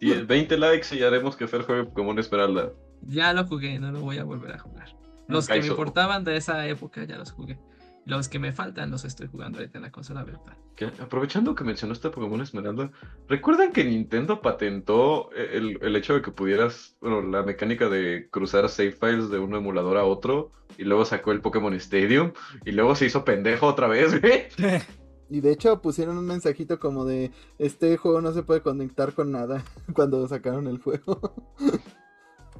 20, 0.00 0.56
likes 0.56 0.96
y 0.96 1.02
haremos 1.02 1.36
que 1.36 1.48
Fer 1.48 1.62
juegue 1.62 1.84
Pokémon 1.84 2.18
Esmeralda. 2.18 2.72
Ya 3.02 3.32
lo 3.32 3.46
jugué, 3.46 3.78
no 3.78 3.92
lo 3.92 4.00
voy 4.00 4.18
a 4.18 4.24
volver 4.24 4.52
a 4.52 4.58
jugar. 4.58 4.96
Los 5.26 5.48
que 5.48 5.60
me 5.60 5.66
importaban 5.66 6.24
de 6.24 6.36
esa 6.36 6.66
época 6.66 7.04
ya 7.04 7.16
los 7.16 7.32
jugué. 7.32 7.58
Los 8.06 8.28
que 8.28 8.38
me 8.38 8.52
faltan 8.52 8.90
los 8.90 9.04
estoy 9.04 9.28
jugando 9.28 9.58
ahorita 9.58 9.78
en 9.78 9.82
la 9.82 9.90
consola 9.92 10.24
virtual. 10.24 10.56
aprovechando 11.00 11.54
que 11.54 11.64
mencionaste 11.64 12.10
Pokémon 12.10 12.40
Esmeralda, 12.40 12.90
¿recuerdan 13.28 13.72
que 13.72 13.84
Nintendo 13.84 14.42
patentó 14.42 15.30
el, 15.32 15.78
el, 15.80 15.96
hecho 15.96 16.14
de 16.14 16.22
que 16.22 16.30
pudieras, 16.30 16.96
bueno, 17.00 17.22
la 17.22 17.42
mecánica 17.42 17.88
de 17.88 18.28
cruzar 18.30 18.68
save 18.68 18.92
files 18.92 19.30
de 19.30 19.38
un 19.38 19.54
emulador 19.54 19.96
a 19.96 20.04
otro 20.04 20.52
y 20.76 20.84
luego 20.84 21.04
sacó 21.04 21.32
el 21.32 21.40
Pokémon 21.40 21.74
Stadium 21.74 22.32
y 22.64 22.72
luego 22.72 22.94
se 22.94 23.06
hizo 23.06 23.24
pendejo 23.24 23.66
otra 23.66 23.88
vez, 23.88 24.20
güey? 24.20 24.48
Y 25.30 25.40
de 25.40 25.52
hecho 25.52 25.80
pusieron 25.80 26.18
un 26.18 26.26
mensajito 26.26 26.78
como 26.78 27.04
de 27.04 27.30
este 27.58 27.96
juego 27.96 28.20
no 28.20 28.32
se 28.32 28.42
puede 28.42 28.60
conectar 28.60 29.14
con 29.14 29.32
nada 29.32 29.64
cuando 29.94 30.26
sacaron 30.28 30.66
el 30.66 30.78
juego. 30.78 31.34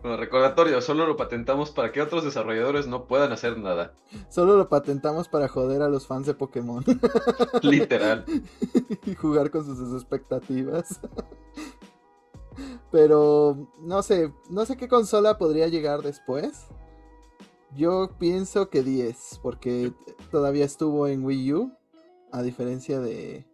Bueno, 0.05 0.19
recordatorio, 0.19 0.83
solo 0.83 1.07
lo 1.07 1.17
patentamos 1.17 1.71
para 1.71 1.91
que 1.91 2.03
otros 2.03 2.25
desarrolladores 2.25 2.87
no 2.87 3.07
puedan 3.07 3.33
hacer 3.33 3.57
nada. 3.57 3.95
Solo 4.29 4.55
lo 4.55 4.69
patentamos 4.69 5.29
para 5.29 5.49
joder 5.49 5.81
a 5.81 5.89
los 5.89 6.07
fans 6.07 6.27
de 6.27 6.35
Pokémon. 6.35 6.85
Literal. 7.63 8.23
y 9.07 9.15
jugar 9.15 9.51
con 9.51 9.65
sus 9.65 9.95
expectativas. 9.95 11.01
Pero 12.93 13.71
no 13.81 14.03
sé, 14.03 14.31
no 14.51 14.67
sé 14.67 14.77
qué 14.77 14.89
consola 14.89 15.39
podría 15.39 15.69
llegar 15.69 16.03
después. 16.03 16.67
Yo 17.75 18.11
pienso 18.19 18.69
que 18.69 18.83
10, 18.83 19.41
porque 19.43 19.95
todavía 20.31 20.67
estuvo 20.67 21.09
en 21.09 21.25
Wii 21.25 21.55
U, 21.55 21.73
a 22.31 22.43
diferencia 22.43 23.01
de, 23.01 23.47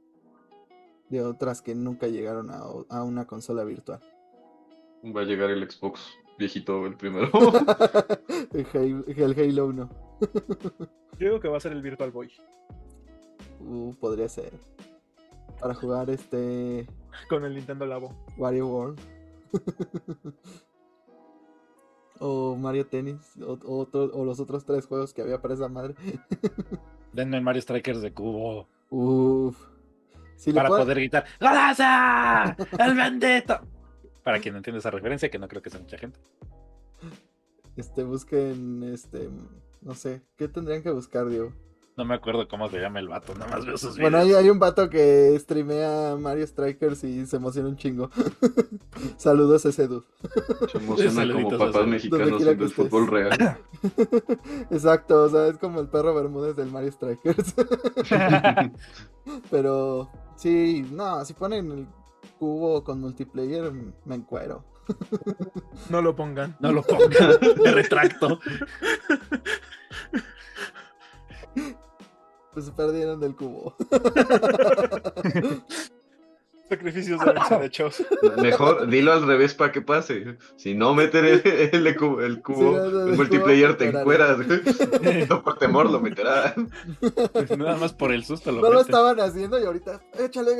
de 1.10 1.22
otras 1.22 1.62
que 1.62 1.76
nunca 1.76 2.08
llegaron 2.08 2.50
a, 2.50 2.64
a 2.88 3.04
una 3.04 3.28
consola 3.28 3.62
virtual. 3.62 4.00
Va 5.04 5.20
a 5.20 5.24
llegar 5.24 5.50
el 5.50 5.70
Xbox 5.70 6.00
viejito 6.40 6.86
el 6.86 6.96
primero. 6.96 7.30
el, 8.52 9.34
Halo 9.38 9.66
1. 9.66 9.90
Yo 11.18 11.26
digo 11.26 11.40
que 11.40 11.48
va 11.48 11.58
a 11.58 11.60
ser 11.60 11.72
el 11.72 11.82
Virtual 11.82 12.10
Boy. 12.10 12.32
Uh, 13.60 13.94
podría 13.94 14.28
ser. 14.28 14.52
Para 15.60 15.74
jugar 15.74 16.10
este. 16.10 16.86
Con 17.28 17.44
el 17.44 17.54
Nintendo 17.54 17.86
Labo. 17.86 18.14
Wario 18.36 18.66
World. 18.66 18.98
o 22.18 22.56
Mario 22.56 22.86
Tennis. 22.86 23.36
O, 23.42 23.86
o, 23.92 24.24
los 24.24 24.40
otros 24.40 24.64
tres 24.64 24.86
juegos 24.86 25.12
que 25.12 25.22
había 25.22 25.40
para 25.40 25.54
esa 25.54 25.68
madre. 25.68 25.94
Denme 27.12 27.36
el 27.36 27.42
Mario 27.42 27.62
Strikers 27.62 28.00
de 28.00 28.12
cubo. 28.12 28.66
Uff. 28.88 29.56
para 30.52 30.68
poder 30.68 30.96
gritar 30.96 31.24
¡Golaza! 31.38 32.56
¡El 32.78 32.94
bendito! 32.96 33.60
Para 34.22 34.40
quien 34.40 34.54
no 34.54 34.58
entiende 34.58 34.78
esa 34.78 34.90
referencia, 34.90 35.30
que 35.30 35.38
no 35.38 35.48
creo 35.48 35.62
que 35.62 35.70
sea 35.70 35.80
mucha 35.80 35.98
gente. 35.98 36.18
Este, 37.76 38.02
busquen, 38.02 38.82
este, 38.82 39.30
no 39.80 39.94
sé, 39.94 40.22
¿qué 40.36 40.48
tendrían 40.48 40.82
que 40.82 40.90
buscar, 40.90 41.28
Diego? 41.28 41.52
No 41.96 42.04
me 42.04 42.14
acuerdo 42.14 42.48
cómo 42.48 42.68
se 42.70 42.78
llama 42.78 42.98
el 42.98 43.08
vato, 43.08 43.34
nada 43.34 43.50
más 43.50 43.66
veo 43.66 43.76
sus 43.76 43.96
videos. 43.96 44.10
Bueno, 44.10 44.18
hay, 44.18 44.32
hay, 44.32 44.48
un 44.48 44.58
vato 44.58 44.88
que 44.88 45.36
streamea 45.38 46.16
Mario 46.18 46.46
Strikers 46.46 47.04
y 47.04 47.26
se 47.26 47.36
emociona 47.36 47.68
un 47.68 47.76
chingo. 47.76 48.08
Saludos 49.18 49.66
a 49.66 49.68
ese 49.68 49.86
dude. 49.86 50.06
Se 50.72 50.78
emociona 50.78 51.30
como 51.30 51.58
papás 51.58 51.86
mexicanos 51.86 52.42
en 52.42 52.60
el 52.60 52.70
fútbol 52.70 53.06
real. 53.06 53.58
Exacto, 54.70 55.24
o 55.24 55.28
sea, 55.28 55.48
es 55.48 55.58
como 55.58 55.80
el 55.80 55.88
perro 55.88 56.14
Bermúdez 56.14 56.56
del 56.56 56.70
Mario 56.70 56.90
Strikers. 56.92 57.54
Pero, 59.50 60.10
sí, 60.36 60.86
no, 60.92 61.22
si 61.26 61.34
ponen 61.34 61.70
el 61.70 61.86
cubo 62.40 62.82
con 62.82 63.00
multiplayer, 63.00 63.70
me 64.06 64.14
encuero. 64.14 64.64
No 65.90 66.00
lo 66.00 66.16
pongan. 66.16 66.56
No 66.58 66.72
lo 66.72 66.82
pongan. 66.82 67.38
Me 67.62 67.70
retracto. 67.70 68.40
Pues 72.52 72.64
se 72.64 72.72
perdieron 72.72 73.20
del 73.20 73.36
cubo. 73.36 73.76
Sacrificios 76.68 77.20
ser 77.48 77.62
hechos. 77.62 78.02
Mejor 78.40 78.88
dilo 78.88 79.12
al 79.12 79.26
revés 79.26 79.54
para 79.54 79.72
que 79.72 79.82
pase. 79.82 80.38
Si 80.56 80.74
no 80.74 80.94
meter 80.94 81.24
el, 81.24 81.42
el, 81.44 81.86
el 81.86 81.96
cubo, 81.96 82.22
el 82.22 83.16
multiplayer 83.16 83.76
te 83.76 83.88
encueras. 83.88 84.38
no 85.28 85.42
por 85.42 85.58
temor 85.58 85.90
lo 85.90 86.00
meterá. 86.00 86.54
Nada 87.58 87.76
más 87.76 87.92
por 87.92 88.12
el 88.12 88.24
susto 88.24 88.50
lo 88.52 88.62
No 88.62 88.70
lo 88.70 88.80
estaban 88.80 89.18
haciendo 89.20 89.60
y 89.60 89.64
ahorita, 89.64 90.00
échale. 90.18 90.56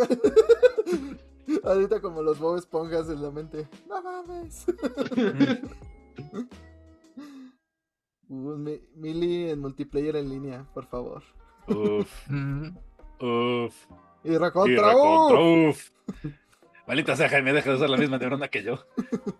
Ahorita 1.64 2.00
como 2.00 2.22
los 2.22 2.38
Bob 2.38 2.58
Esponjas 2.58 3.08
en 3.10 3.22
la 3.22 3.30
mente. 3.30 3.68
No 3.88 4.02
mames. 4.02 4.66
Mili 8.28 9.50
en 9.50 9.60
multiplayer 9.60 10.16
en 10.16 10.28
línea, 10.28 10.66
por 10.72 10.86
favor. 10.86 11.22
Uf. 11.66 12.28
Uf. 13.20 13.86
Y 14.22 14.36
recontra, 14.36 14.94
uf. 14.96 15.90
Malita 16.86 17.14
sea, 17.16 17.28
Jaime, 17.28 17.52
deja 17.52 17.70
de 17.70 17.76
usar 17.76 17.90
la 17.90 17.96
misma 17.96 18.18
neurona 18.18 18.48
que 18.48 18.62
yo. 18.62 18.84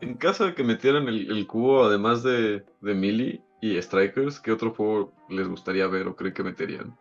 En 0.01 0.15
caso 0.15 0.47
de 0.47 0.55
que 0.55 0.63
metieran 0.63 1.09
el, 1.09 1.47
cubo, 1.47 1.85
además 1.85 2.23
de, 2.23 2.65
de 2.81 2.95
Melee 2.95 3.43
y 3.61 3.81
Strikers, 3.83 4.39
¿qué 4.41 4.53
otro 4.53 4.73
juego 4.73 5.13
les 5.29 5.49
gustaría 5.49 5.87
ver 5.87 6.07
o 6.07 6.17
creen 6.17 6.35
que 6.35 6.45
meterían? 6.45 6.97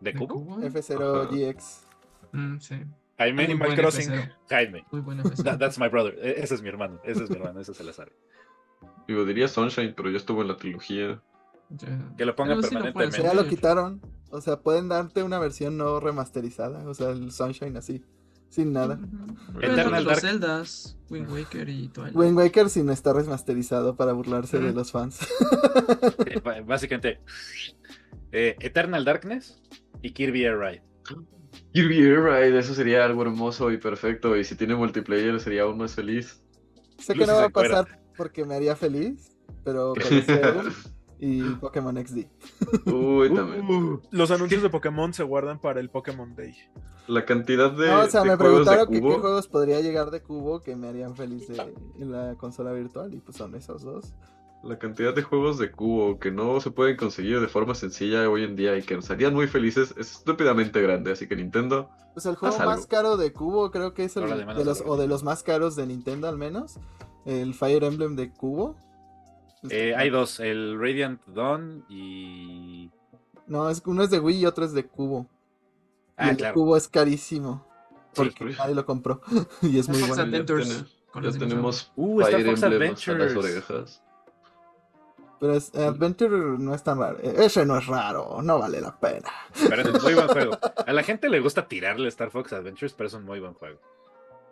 ¿De 0.00 0.14
cubo? 0.14 0.58
F0 0.58 1.28
GX. 1.28 1.86
Mm, 2.32 2.58
sí. 2.58 2.76
Jaime. 3.20 3.44
Animal 3.44 3.76
Crossing. 3.76 4.10
Jaime. 4.48 4.86
Muy 4.90 5.02
bueno. 5.02 5.22
that's 5.58 5.78
my 5.78 5.88
brother. 5.88 6.14
E, 6.22 6.42
ese 6.42 6.54
es 6.54 6.62
mi 6.62 6.70
hermano. 6.70 6.98
Ese 7.04 7.24
es 7.24 7.30
mi 7.30 7.36
hermano. 7.36 7.60
Ese 7.60 7.74
se 7.74 7.84
le 7.84 7.92
sabe. 7.92 8.12
Digo, 9.06 9.26
diría 9.26 9.46
Sunshine, 9.46 9.92
pero 9.94 10.10
ya 10.10 10.16
estuvo 10.16 10.40
en 10.40 10.48
la 10.48 10.56
trilogía. 10.56 11.20
Que 12.16 12.24
lo 12.24 12.34
pongan 12.34 12.62
permanentemente. 12.62 13.22
ya 13.22 13.34
lo 13.34 13.46
quitaron. 13.46 14.00
O 14.30 14.40
sea, 14.40 14.60
pueden 14.60 14.88
darte 14.88 15.22
una 15.22 15.38
versión 15.38 15.76
no 15.76 16.00
remasterizada. 16.00 16.88
O 16.88 16.94
sea, 16.94 17.10
el 17.10 17.30
Sunshine 17.30 17.76
así. 17.76 18.02
Sin 18.48 18.72
nada. 18.72 18.98
Eternal 19.60 20.04
Dark. 20.04 20.20
Zeldas, 20.20 20.96
Wind 21.10 21.30
Waker 21.30 21.68
y 21.68 21.88
Twilight. 21.88 22.16
Wind 22.16 22.36
Waker 22.36 22.70
sin 22.70 22.88
estar 22.88 23.14
remasterizado 23.14 23.96
para 23.96 24.12
burlarse 24.12 24.58
de 24.58 24.72
los 24.72 24.90
fans. 24.90 25.20
Eh, 26.26 26.62
básicamente, 26.66 27.20
eh, 28.32 28.56
Eternal 28.60 29.04
Darkness 29.04 29.62
y 30.02 30.10
Kirby 30.10 30.44
Air 30.44 30.58
Ride. 30.58 30.82
Kirby 31.72 31.98
Air 31.98 32.22
Ride, 32.22 32.58
eso 32.58 32.74
sería 32.74 33.04
algo 33.04 33.22
hermoso 33.22 33.70
y 33.70 33.78
perfecto. 33.78 34.36
Y 34.36 34.44
si 34.44 34.54
tiene 34.54 34.74
multiplayer 34.74 35.38
sería 35.40 35.62
aún 35.62 35.78
más 35.78 35.94
feliz. 35.94 36.42
Sé 36.98 37.14
que 37.14 37.26
no 37.26 37.34
va 37.34 37.44
a 37.44 37.48
pasar 37.50 38.00
porque 38.16 38.44
me 38.44 38.54
haría 38.54 38.76
feliz, 38.76 39.36
pero 39.64 39.94
con 39.94 40.72
y 41.20 41.42
Pokémon 41.42 41.96
XD. 41.96 42.26
Uy, 42.86 43.34
también. 43.34 43.64
Uh, 43.70 44.00
los 44.10 44.30
anuncios 44.30 44.62
de 44.62 44.70
Pokémon 44.70 45.12
se 45.12 45.22
guardan 45.22 45.60
para 45.60 45.80
el 45.80 45.90
Pokémon 45.90 46.34
Day. 46.34 46.54
La 47.06 47.26
cantidad 47.26 47.70
de. 47.70 47.88
No, 47.88 48.00
o 48.00 48.08
sea, 48.08 48.24
me 48.24 48.38
preguntaron 48.38 48.88
qué 48.88 49.00
juegos 49.00 49.46
podría 49.46 49.80
llegar 49.80 50.10
de 50.10 50.22
cubo 50.22 50.62
que 50.62 50.76
me 50.76 50.88
harían 50.88 51.14
feliz 51.14 51.46
en 51.98 52.10
la 52.10 52.36
consola 52.36 52.72
virtual, 52.72 53.12
y 53.12 53.20
pues 53.20 53.36
son 53.36 53.54
esos 53.54 53.82
dos. 53.82 54.14
La 54.62 54.78
cantidad 54.78 55.14
de 55.14 55.22
juegos 55.22 55.58
de 55.58 55.70
cubo 55.70 56.18
que 56.18 56.30
no 56.30 56.60
se 56.60 56.70
pueden 56.70 56.96
conseguir 56.96 57.40
de 57.40 57.48
forma 57.48 57.74
sencilla 57.74 58.28
hoy 58.28 58.44
en 58.44 58.56
día 58.56 58.76
y 58.76 58.82
que 58.82 58.94
nos 58.94 59.10
harían 59.10 59.32
muy 59.32 59.46
felices 59.46 59.94
es 59.96 60.12
estúpidamente 60.12 60.82
grande, 60.82 61.12
así 61.12 61.26
que 61.26 61.34
Nintendo. 61.34 61.88
Pues 62.12 62.26
el 62.26 62.36
juego 62.36 62.58
más 62.58 62.86
caro 62.86 63.16
de 63.16 63.32
cubo 63.32 63.70
creo 63.70 63.94
que 63.94 64.04
es 64.04 64.16
el 64.18 64.28
de 64.28 64.64
los, 64.64 64.82
o 64.84 64.98
de 64.98 65.06
los 65.06 65.22
más 65.22 65.42
caros 65.42 65.76
de 65.76 65.86
Nintendo 65.86 66.28
al 66.28 66.36
menos, 66.36 66.78
el 67.24 67.54
Fire 67.54 67.84
Emblem 67.84 68.16
de 68.16 68.30
cubo. 68.30 68.76
Eh, 69.70 69.94
hay 69.96 70.10
dos, 70.10 70.40
el 70.40 70.78
Radiant 70.78 71.24
Dawn 71.26 71.84
y... 71.88 72.90
No, 73.46 73.70
es, 73.70 73.82
uno 73.86 74.02
es 74.02 74.10
de 74.10 74.20
Wii 74.20 74.40
y 74.40 74.46
otro 74.46 74.66
es 74.66 74.72
de 74.72 74.86
cubo. 74.86 75.26
Ah, 76.18 76.34
y 76.38 76.42
el 76.42 76.52
cubo 76.52 76.76
es 76.76 76.86
carísimo. 76.86 77.66
Porque 78.14 78.44
nadie 78.44 78.74
lo 78.74 78.84
compró. 78.84 79.22
y 79.62 79.78
es 79.78 79.88
muy 79.88 80.02
bueno. 80.02 80.26
Ya, 81.22 81.32
tenemos 81.32 81.92
uh, 81.96 82.20
Fire 82.20 82.46
Emblem 82.46 82.92
hasta 82.92 83.12
las 83.14 83.36
orejas. 83.36 84.02
Pero 85.40 85.54
Adventure 85.54 86.58
no 86.58 86.74
es 86.74 86.82
tan 86.82 86.98
raro. 86.98 87.18
E, 87.22 87.46
ese 87.46 87.64
no 87.64 87.78
es 87.78 87.86
raro, 87.86 88.40
no 88.42 88.58
vale 88.58 88.80
la 88.80 88.98
pena. 88.98 89.30
Pero 89.68 89.82
es 89.82 89.88
un 89.88 90.02
muy 90.02 90.14
buen 90.14 90.28
juego. 90.28 90.58
A 90.86 90.92
la 90.92 91.02
gente 91.02 91.28
le 91.30 91.40
gusta 91.40 91.66
tirarle 91.66 92.08
Star 92.08 92.30
Fox 92.30 92.52
Adventures, 92.52 92.92
pero 92.92 93.08
es 93.08 93.14
un 93.14 93.24
muy 93.24 93.40
buen 93.40 93.54
juego. 93.54 93.80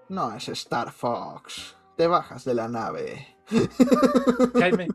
No 0.08 0.34
es 0.34 0.48
Star 0.48 0.90
Fox 0.90 1.78
te 1.98 2.06
bajas 2.06 2.44
de 2.44 2.54
la 2.54 2.68
nave. 2.68 3.36
Jaime, 4.54 4.86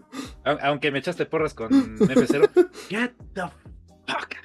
aunque 0.45 0.89
me 0.89 0.99
echaste 0.99 1.25
porras 1.25 1.53
con 1.53 1.69
F0, 1.99 2.69
get 2.89 3.13
the 3.33 3.41
fuck. 4.07 4.35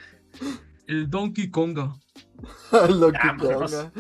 El 0.89 1.09
Donkey 1.09 1.51
Konga. 1.51 1.95
El 2.73 2.99
Donkey 2.99 3.37
Konga. 3.39 3.93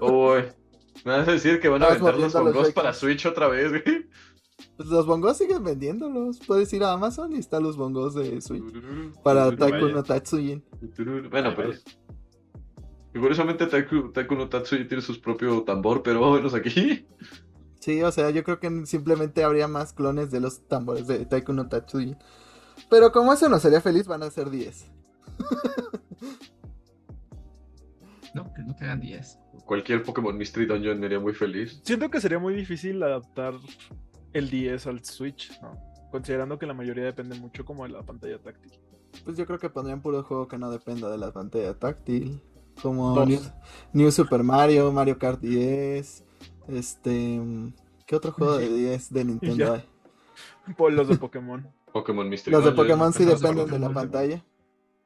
Uy, 0.00 0.44
me 1.04 1.18
vas 1.18 1.28
a 1.28 1.32
decir 1.32 1.60
que 1.60 1.68
van 1.68 1.82
a 1.82 1.88
vender 1.88 2.16
los 2.16 2.32
bongos 2.32 2.70
para 2.70 2.94
Switch 2.94 3.26
otra 3.26 3.48
vez, 3.48 3.70
güey. 3.70 4.08
Pues 4.76 4.88
los 4.88 5.06
bongos 5.06 5.38
siguen 5.38 5.62
vendiéndolos. 5.62 6.40
Puedes 6.40 6.72
ir 6.72 6.82
a 6.82 6.92
Amazon 6.92 7.32
y 7.32 7.38
están 7.38 7.62
los 7.62 7.76
bongos 7.76 8.14
de 8.14 8.40
Switch. 8.40 8.64
Para 9.22 9.54
Taiko 9.56 9.88
no 9.88 10.02
Tatsujin. 10.02 10.64
Bueno, 11.30 11.54
pero. 11.56 11.72
Y 13.14 13.18
curiosamente 13.20 13.66
Taiko 13.66 14.34
no 14.34 14.48
Tatsujin 14.48 14.88
tiene 14.88 15.02
su 15.02 15.20
propio 15.20 15.62
tambor, 15.62 16.02
pero 16.02 16.32
menos 16.32 16.54
aquí. 16.54 17.06
Sí, 17.78 18.02
o 18.02 18.10
sea, 18.10 18.30
yo 18.30 18.42
creo 18.42 18.58
que 18.58 18.86
simplemente 18.86 19.44
habría 19.44 19.68
más 19.68 19.92
clones 19.92 20.30
de 20.30 20.40
los 20.40 20.66
tambores 20.66 21.06
de 21.06 21.26
Taiko 21.26 21.52
no 21.52 21.68
Tatsujin. 21.68 22.16
Pero 22.90 23.12
como 23.12 23.32
eso 23.32 23.48
no 23.48 23.60
sería 23.60 23.80
feliz, 23.80 24.08
van 24.08 24.24
a 24.24 24.30
ser 24.30 24.50
10. 24.50 24.90
no, 28.34 28.52
que 28.52 28.62
no 28.62 28.74
quedan 28.74 29.00
10. 29.00 29.38
Cualquier 29.64 30.02
Pokémon 30.02 30.36
Mystery 30.36 30.66
Dungeon 30.66 30.98
me 30.98 31.06
haría 31.06 31.20
muy 31.20 31.34
feliz. 31.34 31.80
Siento 31.84 32.10
que 32.10 32.20
sería 32.20 32.40
muy 32.40 32.54
difícil 32.54 33.02
adaptar 33.02 33.54
el 34.34 34.50
10 34.50 34.86
al 34.86 35.04
Switch, 35.04 35.58
¿no? 35.62 35.78
Considerando 36.10 36.58
que 36.58 36.66
la 36.66 36.74
mayoría 36.74 37.04
depende 37.04 37.38
mucho 37.38 37.64
como 37.64 37.84
de 37.84 37.90
la 37.90 38.02
pantalla 38.02 38.38
táctil. 38.38 38.72
Pues 39.24 39.36
yo 39.36 39.46
creo 39.46 39.58
que 39.58 39.70
pondrían 39.70 40.02
puro 40.02 40.22
juego 40.22 40.48
que 40.48 40.58
no 40.58 40.70
dependa 40.70 41.08
de 41.08 41.18
la 41.18 41.32
pantalla 41.32 41.74
táctil. 41.74 42.40
Como 42.82 43.24
New, 43.92 44.10
Super 44.10 44.42
Mario, 44.42 44.92
Mario 44.92 45.18
Kart 45.18 45.40
10, 45.40 46.24
este. 46.68 47.40
¿Qué 48.06 48.16
otro 48.16 48.32
juego 48.32 48.58
de 48.58 48.68
10 48.76 49.12
de 49.12 49.24
Nintendo 49.24 49.74
hay? 49.74 49.84
Por 50.76 50.92
los 50.92 51.08
de 51.08 51.16
Pokémon. 51.16 51.66
Pokémon 51.92 52.28
Mystery 52.28 52.52
Los 52.52 52.64
de 52.64 52.72
Pokémon 52.72 53.12
sí 53.12 53.24
dependen 53.24 53.68
de 53.68 53.78
la 53.78 53.90
pantalla. 53.90 54.44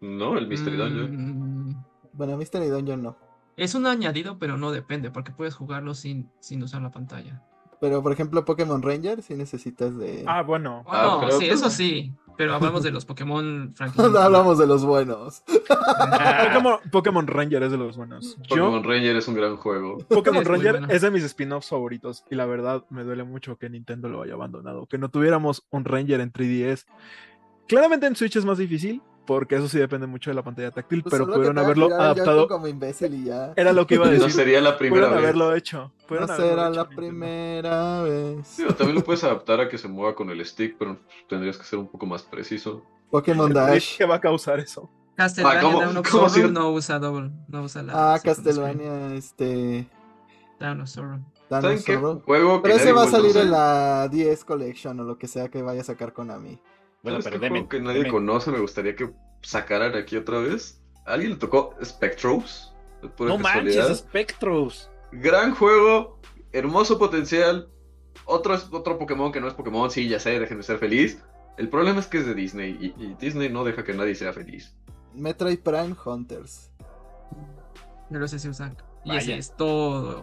No, 0.01 0.39
el 0.39 0.49
Mystery 0.49 0.77
mm, 0.77 0.81
Dungeon. 0.81 1.87
Bueno, 2.15 2.37
Mystery 2.39 2.69
Dungeon 2.69 3.03
no. 3.03 3.17
Es 3.57 3.75
un 3.75 3.87
añadido, 3.87 4.39
pero 4.39 4.57
no 4.57 4.71
depende, 4.71 5.11
porque 5.11 5.33
puedes 5.33 5.55
jugarlo 5.55 5.95
sin, 5.95 6.31
sin 6.41 6.63
usar 6.63 6.81
la 6.81 6.91
pantalla. 6.91 7.43
Pero, 7.81 8.03
por 8.03 8.13
ejemplo, 8.13 8.45
Pokémon 8.45 8.83
Ranger, 8.83 9.23
si 9.23 9.35
necesitas 9.35 9.97
de. 9.97 10.25
Ah, 10.27 10.43
bueno. 10.43 10.85
Ah, 10.87 11.29
sí, 11.39 11.47
eso 11.47 11.71
sí. 11.71 12.13
Pero 12.39 12.55
hablamos 12.55 12.85
de 12.85 12.93
los 12.93 13.05
Pokémon 13.05 13.75
hablamos 14.17 14.59
de 14.59 14.67
los 14.69 14.85
buenos. 14.85 15.43
Pokémon, 16.93 17.27
Ranger 17.27 17.65
es 17.65 17.73
de 17.73 17.77
los 17.77 17.97
buenos. 17.97 18.39
Pokémon 18.49 18.85
Ranger 18.85 19.17
es 19.17 19.27
un 19.27 19.35
gran 19.35 19.57
juego. 19.57 19.99
Pokémon 20.09 20.45
Ranger 20.45 20.83
es 20.89 21.03
de 21.03 21.11
mis 21.11 21.25
spin-offs 21.25 21.69
favoritos. 21.69 22.25
Y 22.31 22.37
la 22.37 22.47
verdad, 22.47 22.85
me 22.91 23.03
duele 23.03 23.25
mucho 23.25 23.57
que 23.57 23.69
Nintendo 23.69 24.09
lo 24.09 24.23
haya 24.23 24.35
abandonado. 24.35 24.87
Que 24.87 24.99
no 24.99 25.11
tuviéramos 25.11 25.67
un 25.71 25.85
Ranger 25.85 26.21
en 26.21 26.33
3DS. 26.33 26.87
Claramente 27.67 28.07
en 28.07 28.15
Switch 28.15 28.37
es 28.37 28.45
más 28.45 28.59
difícil, 28.59 29.03
porque 29.29 29.57
eso 29.57 29.69
sí 29.69 29.79
depende 29.79 30.07
mucho 30.07 30.31
de 30.31 30.35
la 30.35 30.43
pantalla 30.43 30.71
táctil, 30.71 31.03
pues 31.03 31.13
pero 31.13 31.27
pudieron 31.27 31.59
haberlo 31.59 31.95
adaptado. 31.95 32.49
como 32.49 32.67
imbécil 32.67 33.13
y 33.13 33.25
ya. 33.25 33.53
Era 33.57 33.75
lo 33.75 33.87
que 33.87 33.97
iba 33.97 34.07
a 34.07 34.09
decir. 34.11 34.27
No 34.27 34.33
sería 34.33 34.59
la 34.63 34.79
primera 34.79 35.09
vez. 35.09 35.19
haberlo 35.19 35.55
hecho. 35.55 35.93
No 36.09 36.27
será 36.27 36.71
la 36.71 36.89
primera 36.89 38.01
vez. 38.01 38.57
también 38.79 38.95
lo 38.95 39.05
puedes 39.05 39.23
adaptar 39.25 39.61
a 39.61 39.69
que 39.69 39.77
se 39.77 39.87
mueva 39.87 40.15
con 40.15 40.31
el 40.31 40.43
stick, 40.47 40.77
pero 40.79 40.97
tendrías 41.29 41.59
que 41.59 41.65
ser 41.65 41.79
un 41.79 41.89
poco 41.89 42.07
más 42.07 42.23
preciso. 42.23 42.83
Pokémon 43.11 43.53
Dash. 43.53 43.99
¿Qué 43.99 44.07
va 44.07 44.15
a 44.15 44.21
causar 44.21 44.61
eso? 44.61 44.89
Castlevania 45.15 45.61
ah, 45.61 46.03
¿cómo, 46.11 46.29
si... 46.31 46.43
no 46.45 46.71
usa 46.71 46.99
double, 46.99 47.31
no 47.49 47.65
usa 47.65 47.83
la. 47.83 48.15
Ah, 48.15 48.21
Castlevania, 48.21 49.15
este. 49.15 49.87
Down 50.59 50.81
of 50.81 50.89
Sorrow. 50.89 51.21
¿Saben 51.51 51.83
qué 51.83 51.97
juego 51.97 52.63
Pero 52.63 52.75
ese 52.75 52.93
va 52.93 53.05
a 53.05 53.09
salir 53.09 53.37
en 53.37 53.51
la 53.51 54.09
10 54.09 54.45
Collection 54.45 54.99
o 55.01 55.05
lo 55.05 55.19
que 55.19 55.29
sea 55.29 55.51
que 55.51 55.61
vaya 55.61 55.83
a 55.83 55.85
sacar 55.85 56.15
Konami. 56.15 56.59
Bueno, 57.03 57.19
pero 57.23 57.39
juego 57.39 57.69
que 57.69 57.81
nadie 57.81 58.09
conoce, 58.09 58.51
me 58.51 58.59
gustaría 58.59 58.97
que 58.97 59.11
sacaran 59.43 59.95
aquí 59.95 60.17
otra 60.17 60.41
vez. 60.41 60.83
alguien 61.05 61.33
le 61.33 61.37
tocó 61.37 61.75
Spectros? 61.83 62.75
No 63.19 63.39
manches, 63.39 63.99
Spectros. 63.99 64.91
Gran 65.13 65.55
juego, 65.55 66.21
hermoso 66.53 66.99
potencial. 66.99 67.69
Otro, 68.25 68.59
otro 68.73 68.99
Pokémon 68.99 69.33
que 69.33 69.41
no 69.41 69.49
es 69.49 69.55
Pokémon, 69.55 69.91
sí, 69.91 70.09
ya 70.09 70.19
sé, 70.19 70.39
dejen 70.39 70.59
de 70.59 70.63
ser 70.65 70.79
feliz. 70.79 71.23
El 71.57 71.69
problema 71.69 72.01
es 72.01 72.07
que 72.07 72.19
es 72.19 72.27
de 72.27 72.35
Disney 72.35 72.95
y, 72.97 73.15
Disney 73.15 73.49
no 73.49 73.65
deja 73.65 73.85
que 73.85 73.95
nadie 73.95 74.15
sea 74.15 74.33
feliz. 74.33 74.77
Metroid 75.15 75.61
Prime 75.61 75.95
Hunters. 76.05 76.71
No 78.11 78.19
lo 78.19 78.29
sé 78.29 78.39
si 78.39 78.49
usan. 78.49 78.77
Y 79.05 79.17
ese 79.17 79.39
es 79.39 79.57
todo. 79.57 80.23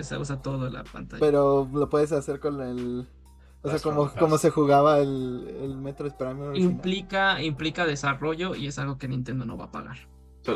se 0.00 0.16
usa 0.16 0.40
todo 0.42 0.68
la 0.70 0.84
pantalla. 0.84 1.20
Pero 1.20 1.68
lo 1.72 1.88
puedes 1.88 2.12
hacer 2.12 2.40
con 2.40 2.60
el 2.60 3.06
o 3.64 3.70
sea, 3.70 3.80
como, 3.80 4.38
se 4.38 4.50
jugaba 4.50 4.98
el, 4.98 5.56
el 5.62 5.76
Metro 5.76 6.08
Prime 6.16 6.58
Implica, 6.58 7.42
implica 7.42 7.86
desarrollo 7.86 8.54
y 8.54 8.66
es 8.66 8.78
algo 8.78 8.98
que 8.98 9.08
Nintendo 9.08 9.46
no 9.46 9.56
va 9.56 9.64
a 9.64 9.72
pagar. 9.72 9.96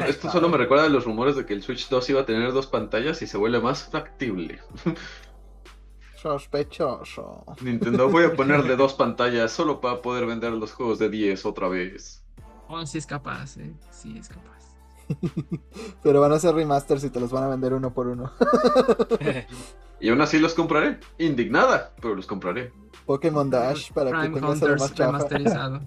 esto 0.06 0.30
solo 0.30 0.50
me 0.50 0.58
recuerda 0.58 0.84
a 0.84 0.88
los 0.90 1.06
rumores 1.06 1.34
de 1.34 1.46
que 1.46 1.54
el 1.54 1.62
Switch 1.62 1.88
2 1.88 2.10
iba 2.10 2.20
a 2.20 2.26
tener 2.26 2.52
dos 2.52 2.66
pantallas 2.66 3.22
y 3.22 3.26
se 3.26 3.38
vuelve 3.38 3.60
más 3.60 3.84
factible. 3.84 4.60
Sospechoso. 6.16 7.44
Nintendo 7.62 8.10
voy 8.10 8.24
a 8.24 8.34
ponerle 8.34 8.76
dos 8.76 8.92
pantallas 8.92 9.52
solo 9.52 9.80
para 9.80 10.02
poder 10.02 10.26
vender 10.26 10.52
los 10.52 10.72
juegos 10.72 10.98
de 10.98 11.08
10 11.08 11.46
otra 11.46 11.68
vez. 11.68 12.24
Oh, 12.68 12.84
sí 12.84 12.98
es 12.98 13.06
capaz, 13.06 13.56
eh. 13.56 13.72
Sí 13.90 14.18
es 14.18 14.28
capaz. 14.28 14.57
Pero 16.02 16.20
van 16.20 16.32
a 16.32 16.38
ser 16.38 16.54
remasters 16.54 17.04
y 17.04 17.10
te 17.10 17.20
los 17.20 17.30
van 17.30 17.44
a 17.44 17.48
vender 17.48 17.72
uno 17.72 17.92
por 17.92 18.06
uno. 18.08 18.32
y 20.00 20.08
aún 20.08 20.20
así 20.20 20.38
los 20.38 20.54
compraré. 20.54 20.98
Indignada, 21.18 21.92
pero 22.00 22.14
los 22.14 22.26
compraré. 22.26 22.72
Pokémon 23.06 23.48
Dash 23.48 23.92
para 23.92 24.10
que 24.22 24.28
tengas 24.28 24.62
el 24.62 24.76
más 24.76 24.96
remasterizado. 24.96 25.80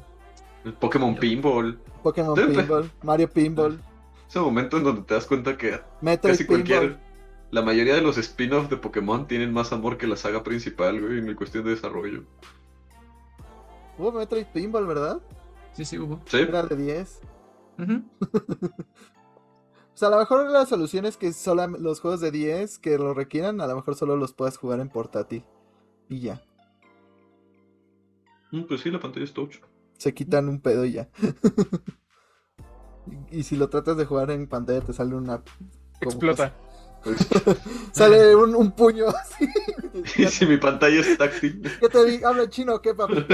Pokémon 0.80 1.16
Pinball. 1.16 1.80
Pokémon 2.04 2.36
Pinball. 2.36 2.92
Mario 3.04 3.30
Pinball. 3.30 3.80
Ese 4.28 4.40
momento 4.40 4.78
en 4.78 4.84
donde 4.84 5.02
te 5.02 5.14
das 5.14 5.26
cuenta 5.26 5.58
que 5.58 5.80
casi 6.22 6.46
cualquier. 6.46 7.00
La 7.52 7.62
mayoría 7.62 7.96
de 7.96 8.02
los 8.02 8.18
spin-offs 8.18 8.70
de 8.70 8.78
Pokémon 8.78 9.28
tienen 9.28 9.52
más 9.52 9.74
amor 9.74 9.98
que 9.98 10.08
la 10.08 10.16
saga 10.16 10.42
principal, 10.42 11.02
güey, 11.02 11.18
en 11.18 11.36
cuestión 11.36 11.66
de 11.66 11.72
desarrollo. 11.72 12.24
Hubo 13.98 14.14
Metroid 14.14 14.46
Pinball, 14.54 14.88
¿verdad? 14.88 15.20
Sí, 15.74 15.84
sí, 15.84 16.00
hubo. 16.00 16.22
Sí. 16.28 16.38
Era 16.38 16.64
de 16.64 16.76
10. 16.78 17.20
o 17.82 17.88
sea, 19.94 20.08
a 20.08 20.12
lo 20.12 20.18
mejor 20.18 20.50
la 20.50 20.66
solución 20.66 21.06
es 21.06 21.18
que 21.18 21.34
solo 21.34 21.68
los 21.68 22.00
juegos 22.00 22.22
de 22.22 22.32
10 22.32 22.80
que 22.80 22.98
lo 22.98 23.14
requieran, 23.14 23.62
a 23.62 23.68
lo 23.68 23.76
mejor 23.76 23.96
solo 23.96 24.16
los 24.16 24.34
puedas 24.34 24.58
jugar 24.58 24.80
en 24.80 24.90
portátil. 24.90 25.44
Y 26.10 26.20
ya. 26.20 26.42
Mm, 28.52 28.64
pues 28.64 28.82
sí, 28.82 28.92
la 28.92 29.00
pantalla 29.00 29.26
es 29.26 29.34
touch. 29.34 29.58
Se 29.98 30.14
quitan 30.14 30.50
un 30.50 30.60
pedo 30.60 30.86
y 30.86 30.94
ya. 30.94 31.10
y 33.32 33.44
si 33.44 33.56
lo 33.56 33.70
tratas 33.70 33.98
de 33.98 34.06
jugar 34.06 34.32
en 34.32 34.48
pantalla 34.48 34.82
te 34.82 34.94
sale 34.94 35.16
una... 35.16 35.44
Explota. 36.02 36.54
Sale 37.92 38.36
un, 38.36 38.56
un, 38.56 38.72
puño 38.74 39.08
así. 39.08 39.50
Y 40.18 40.26
si 40.28 40.46
mi 40.46 40.58
pantalla 40.58 41.00
es 41.00 41.18
táctil. 41.18 41.62
¿Qué 41.80 41.90
te 41.90 42.06
digo? 42.06 42.28
¿Habla 42.28 42.48
chino 42.50 42.76
o 42.76 42.82
qué, 42.82 42.94
papi? 42.94 43.26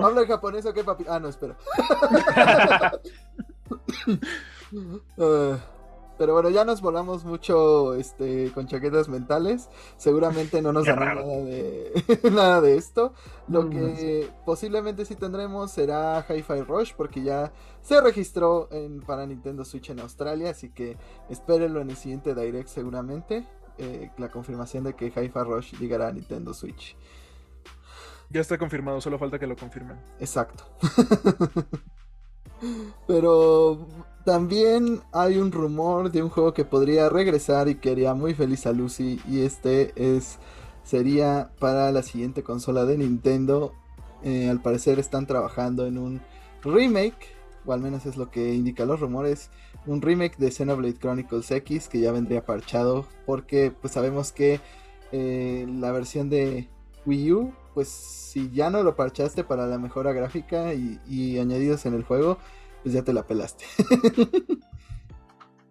¿Habla 0.00 0.26
japonés 0.26 0.66
o 0.66 0.72
qué, 0.72 0.84
papi? 0.84 1.04
Ah, 1.08 1.18
no, 1.18 1.28
espera. 1.28 1.56
uh, 5.16 5.56
pero 6.18 6.34
bueno, 6.34 6.50
ya 6.50 6.66
nos 6.66 6.82
volamos 6.82 7.24
mucho 7.24 7.94
este, 7.94 8.52
con 8.52 8.66
chaquetas 8.66 9.08
mentales. 9.08 9.70
Seguramente 9.96 10.60
no 10.60 10.72
nos 10.72 10.84
dará 10.84 11.14
nada 11.14 11.36
de, 11.44 11.92
nada 12.30 12.60
de 12.60 12.76
esto. 12.76 13.14
Lo 13.48 13.70
que 13.70 14.28
posiblemente 14.44 15.04
sí 15.06 15.14
tendremos 15.14 15.70
será 15.70 16.24
Hi-Fi 16.28 16.60
Rush, 16.60 16.92
porque 16.94 17.22
ya 17.22 17.52
se 17.80 18.00
registró 18.00 18.68
en, 18.70 19.00
para 19.00 19.24
Nintendo 19.26 19.64
Switch 19.64 19.90
en 19.90 20.00
Australia. 20.00 20.50
Así 20.50 20.68
que 20.68 20.98
espérenlo 21.30 21.80
en 21.80 21.90
el 21.90 21.96
siguiente 21.96 22.34
Direct, 22.34 22.68
seguramente. 22.68 23.46
Eh, 23.78 24.10
la 24.18 24.28
confirmación 24.28 24.84
de 24.84 24.92
que 24.92 25.06
Hi-Fi 25.06 25.42
Rush 25.42 25.78
llegará 25.78 26.08
a 26.08 26.12
Nintendo 26.12 26.52
Switch. 26.52 26.98
Ya 28.30 28.40
está 28.40 28.58
confirmado, 28.58 29.00
solo 29.00 29.18
falta 29.18 29.38
que 29.40 29.46
lo 29.46 29.56
confirmen. 29.56 29.96
Exacto. 30.20 30.64
Pero 33.06 33.88
también 34.24 35.00
hay 35.12 35.38
un 35.38 35.50
rumor 35.50 36.12
de 36.12 36.22
un 36.22 36.28
juego 36.28 36.54
que 36.54 36.64
podría 36.64 37.08
regresar 37.08 37.68
y 37.68 37.76
que 37.76 37.90
haría 37.90 38.14
muy 38.14 38.34
feliz 38.34 38.66
a 38.66 38.72
Lucy. 38.72 39.20
Y 39.28 39.40
este 39.40 39.92
es. 39.96 40.38
Sería 40.84 41.50
para 41.58 41.92
la 41.92 42.02
siguiente 42.02 42.42
consola 42.42 42.84
de 42.84 42.98
Nintendo. 42.98 43.74
Eh, 44.22 44.48
al 44.48 44.60
parecer 44.60 44.98
están 44.98 45.26
trabajando 45.26 45.86
en 45.86 45.98
un 45.98 46.20
remake. 46.62 47.34
O 47.66 47.72
al 47.72 47.80
menos 47.80 48.06
es 48.06 48.16
lo 48.16 48.30
que 48.30 48.54
indican 48.54 48.88
los 48.88 49.00
rumores. 49.00 49.50
Un 49.86 50.02
remake 50.02 50.36
de 50.38 50.50
Xenoblade 50.50 50.98
Chronicles 50.98 51.50
X. 51.50 51.88
Que 51.88 52.00
ya 52.00 52.12
vendría 52.12 52.44
parchado. 52.44 53.06
Porque 53.26 53.72
pues 53.72 53.94
sabemos 53.94 54.32
que 54.32 54.60
eh, 55.12 55.66
la 55.68 55.92
versión 55.92 56.28
de 56.30 56.68
Wii 57.06 57.32
U. 57.32 57.52
Pues 57.74 57.88
si 57.88 58.50
ya 58.50 58.70
no 58.70 58.82
lo 58.82 58.96
parchaste 58.96 59.44
para 59.44 59.66
la 59.66 59.78
mejora 59.78 60.12
gráfica 60.12 60.74
y, 60.74 61.00
y 61.08 61.38
añadidos 61.38 61.86
en 61.86 61.94
el 61.94 62.04
juego 62.04 62.38
pues 62.82 62.94
ya 62.94 63.02
te 63.02 63.12
la 63.12 63.26
pelaste. 63.26 63.64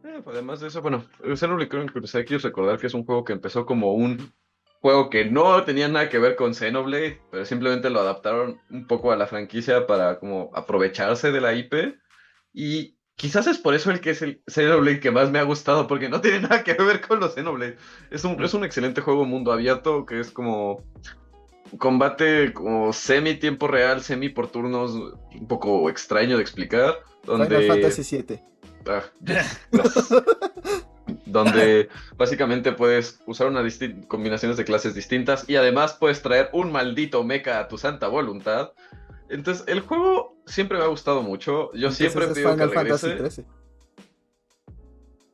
Eh, 0.02 0.22
pues, 0.24 0.34
además 0.34 0.60
de 0.60 0.70
eso, 0.70 0.82
bueno, 0.82 1.06
Xenoblade 1.24 1.70
Chronicles 1.70 2.16
X, 2.16 2.42
recordar 2.42 2.80
que 2.80 2.88
es 2.88 2.96
un 2.96 3.06
juego 3.06 3.24
que 3.24 3.34
empezó 3.34 3.66
como 3.68 3.94
un 3.94 4.34
juego 4.82 5.10
que 5.10 5.26
no 5.26 5.64
tenía 5.66 5.88
nada 5.88 6.10
que 6.10 6.18
ver 6.18 6.36
con 6.36 6.56
Xenoblade, 6.56 7.22
pero 7.30 7.46
simplemente 7.46 7.92
lo 7.92 8.00
adaptaron 8.00 8.60
un 8.72 8.88
poco 8.88 9.12
a 9.12 9.18
la 9.18 9.28
franquicia 9.28 9.86
para 9.86 10.18
como 10.18 10.50
aprovecharse 10.56 11.32
de 11.32 11.42
la 11.42 11.54
IP. 11.54 12.00
Y 12.54 12.98
quizás 13.16 13.46
es 13.46 13.60
por 13.60 13.76
eso 13.76 13.92
el 13.92 14.02
que 14.02 14.12
es 14.12 14.24
el 14.24 14.42
Xenoblade 14.48 15.00
que 15.00 15.12
más 15.12 15.30
me 15.30 15.38
ha 15.38 15.44
gustado, 15.44 15.86
porque 15.86 16.10
no 16.10 16.22
tiene 16.22 16.42
nada 16.42 16.64
que 16.64 16.74
ver 16.74 17.02
con 17.02 17.20
los 17.20 17.36
Xenoblade. 17.36 17.78
Es 18.10 18.24
un, 18.24 18.44
es 18.44 18.54
un 18.56 18.64
excelente 18.64 19.02
juego 19.02 19.26
mundo 19.26 19.52
abierto 19.52 20.08
que 20.08 20.20
es 20.20 20.32
como 20.32 20.84
combate 21.78 22.54
como 22.54 22.94
semi 22.94 23.36
tiempo 23.36 23.68
real, 23.68 24.02
semi 24.02 24.30
por 24.30 24.52
turnos, 24.52 24.92
un 24.94 25.48
poco 25.48 25.90
extraño 25.90 26.38
de 26.38 26.42
explicar. 26.42 27.00
Donde... 27.24 27.48
Final 27.48 27.68
Fantasy 27.68 28.18
VII. 28.18 28.40
Ah, 28.88 29.04
donde 31.26 31.90
básicamente 32.18 32.72
puedes 32.72 33.20
usar 33.26 33.48
una 33.48 33.64
combinaciones 34.08 34.58
de 34.58 34.66
clases 34.66 34.96
distintas 34.96 35.48
y 35.48 35.56
además 35.58 35.94
puedes 35.94 36.22
traer 36.22 36.50
un 36.54 36.72
maldito 36.72 37.24
mecha 37.24 37.60
a 37.60 37.68
tu 37.68 37.78
santa 37.78 38.08
voluntad. 38.08 38.72
Entonces, 39.30 39.64
el 39.68 39.82
juego 39.82 40.36
siempre 40.46 40.78
me 40.78 40.86
ha 40.86 40.88
gustado 40.88 41.22
mucho. 41.22 41.72
Yo 41.74 41.92
siempre 41.92 42.28
pido 42.28 42.56
que 42.56 42.66
regrese. 42.66 43.46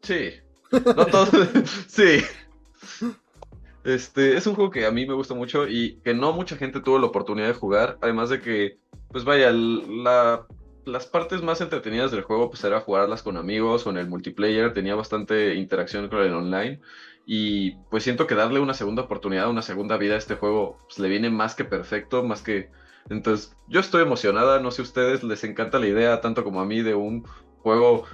Sí. 0.01 0.33
No 0.71 1.05
todo. 1.05 1.27
sí. 1.87 2.21
Este, 3.85 4.35
es 4.35 4.47
un 4.47 4.55
juego 4.55 4.71
que 4.71 4.87
a 4.87 4.91
mí 4.91 5.05
me 5.05 5.13
gusta 5.13 5.35
mucho 5.35 5.67
y 5.67 5.97
que 6.03 6.15
no 6.15 6.33
mucha 6.33 6.57
gente 6.57 6.81
tuvo 6.81 6.97
la 6.97 7.05
oportunidad 7.05 7.47
de 7.47 7.53
jugar. 7.53 7.99
Además 8.01 8.29
de 8.29 8.41
que, 8.41 8.79
pues 9.09 9.23
vaya, 9.23 9.51
las 10.85 11.05
partes 11.05 11.43
más 11.43 11.61
entretenidas 11.61 12.11
del 12.11 12.23
juego 12.23 12.49
pues 12.49 12.63
era 12.63 12.81
jugarlas 12.81 13.21
con 13.21 13.37
amigos 13.37 13.85
o 13.85 13.91
en 13.91 13.97
el 13.97 14.07
multiplayer. 14.07 14.73
Tenía 14.73 14.95
bastante 14.95 15.53
interacción 15.53 16.09
con 16.09 16.21
el 16.21 16.33
online. 16.33 16.81
Y 17.27 17.75
pues 17.91 18.03
siento 18.03 18.25
que 18.25 18.33
darle 18.33 18.59
una 18.59 18.73
segunda 18.73 19.03
oportunidad, 19.03 19.49
una 19.49 19.61
segunda 19.61 19.97
vida 19.97 20.15
a 20.15 20.19
este 20.19 20.35
juego, 20.35 20.79
pues 20.87 20.97
le 20.99 21.07
viene 21.07 21.29
más 21.29 21.55
que 21.55 21.65
perfecto, 21.65 22.23
más 22.23 22.41
que... 22.41 22.71
Entonces, 23.09 23.55
yo 23.67 23.79
estoy 23.79 24.01
emocionada, 24.01 24.59
no 24.59 24.71
sé 24.71 24.81
ustedes, 24.81 25.23
les 25.23 25.43
encanta 25.43 25.79
la 25.79 25.87
idea, 25.87 26.21
tanto 26.21 26.43
como 26.43 26.59
a 26.59 26.65
mí, 26.65 26.81
de 26.81 26.95
un 26.95 27.23
juego 27.61 28.05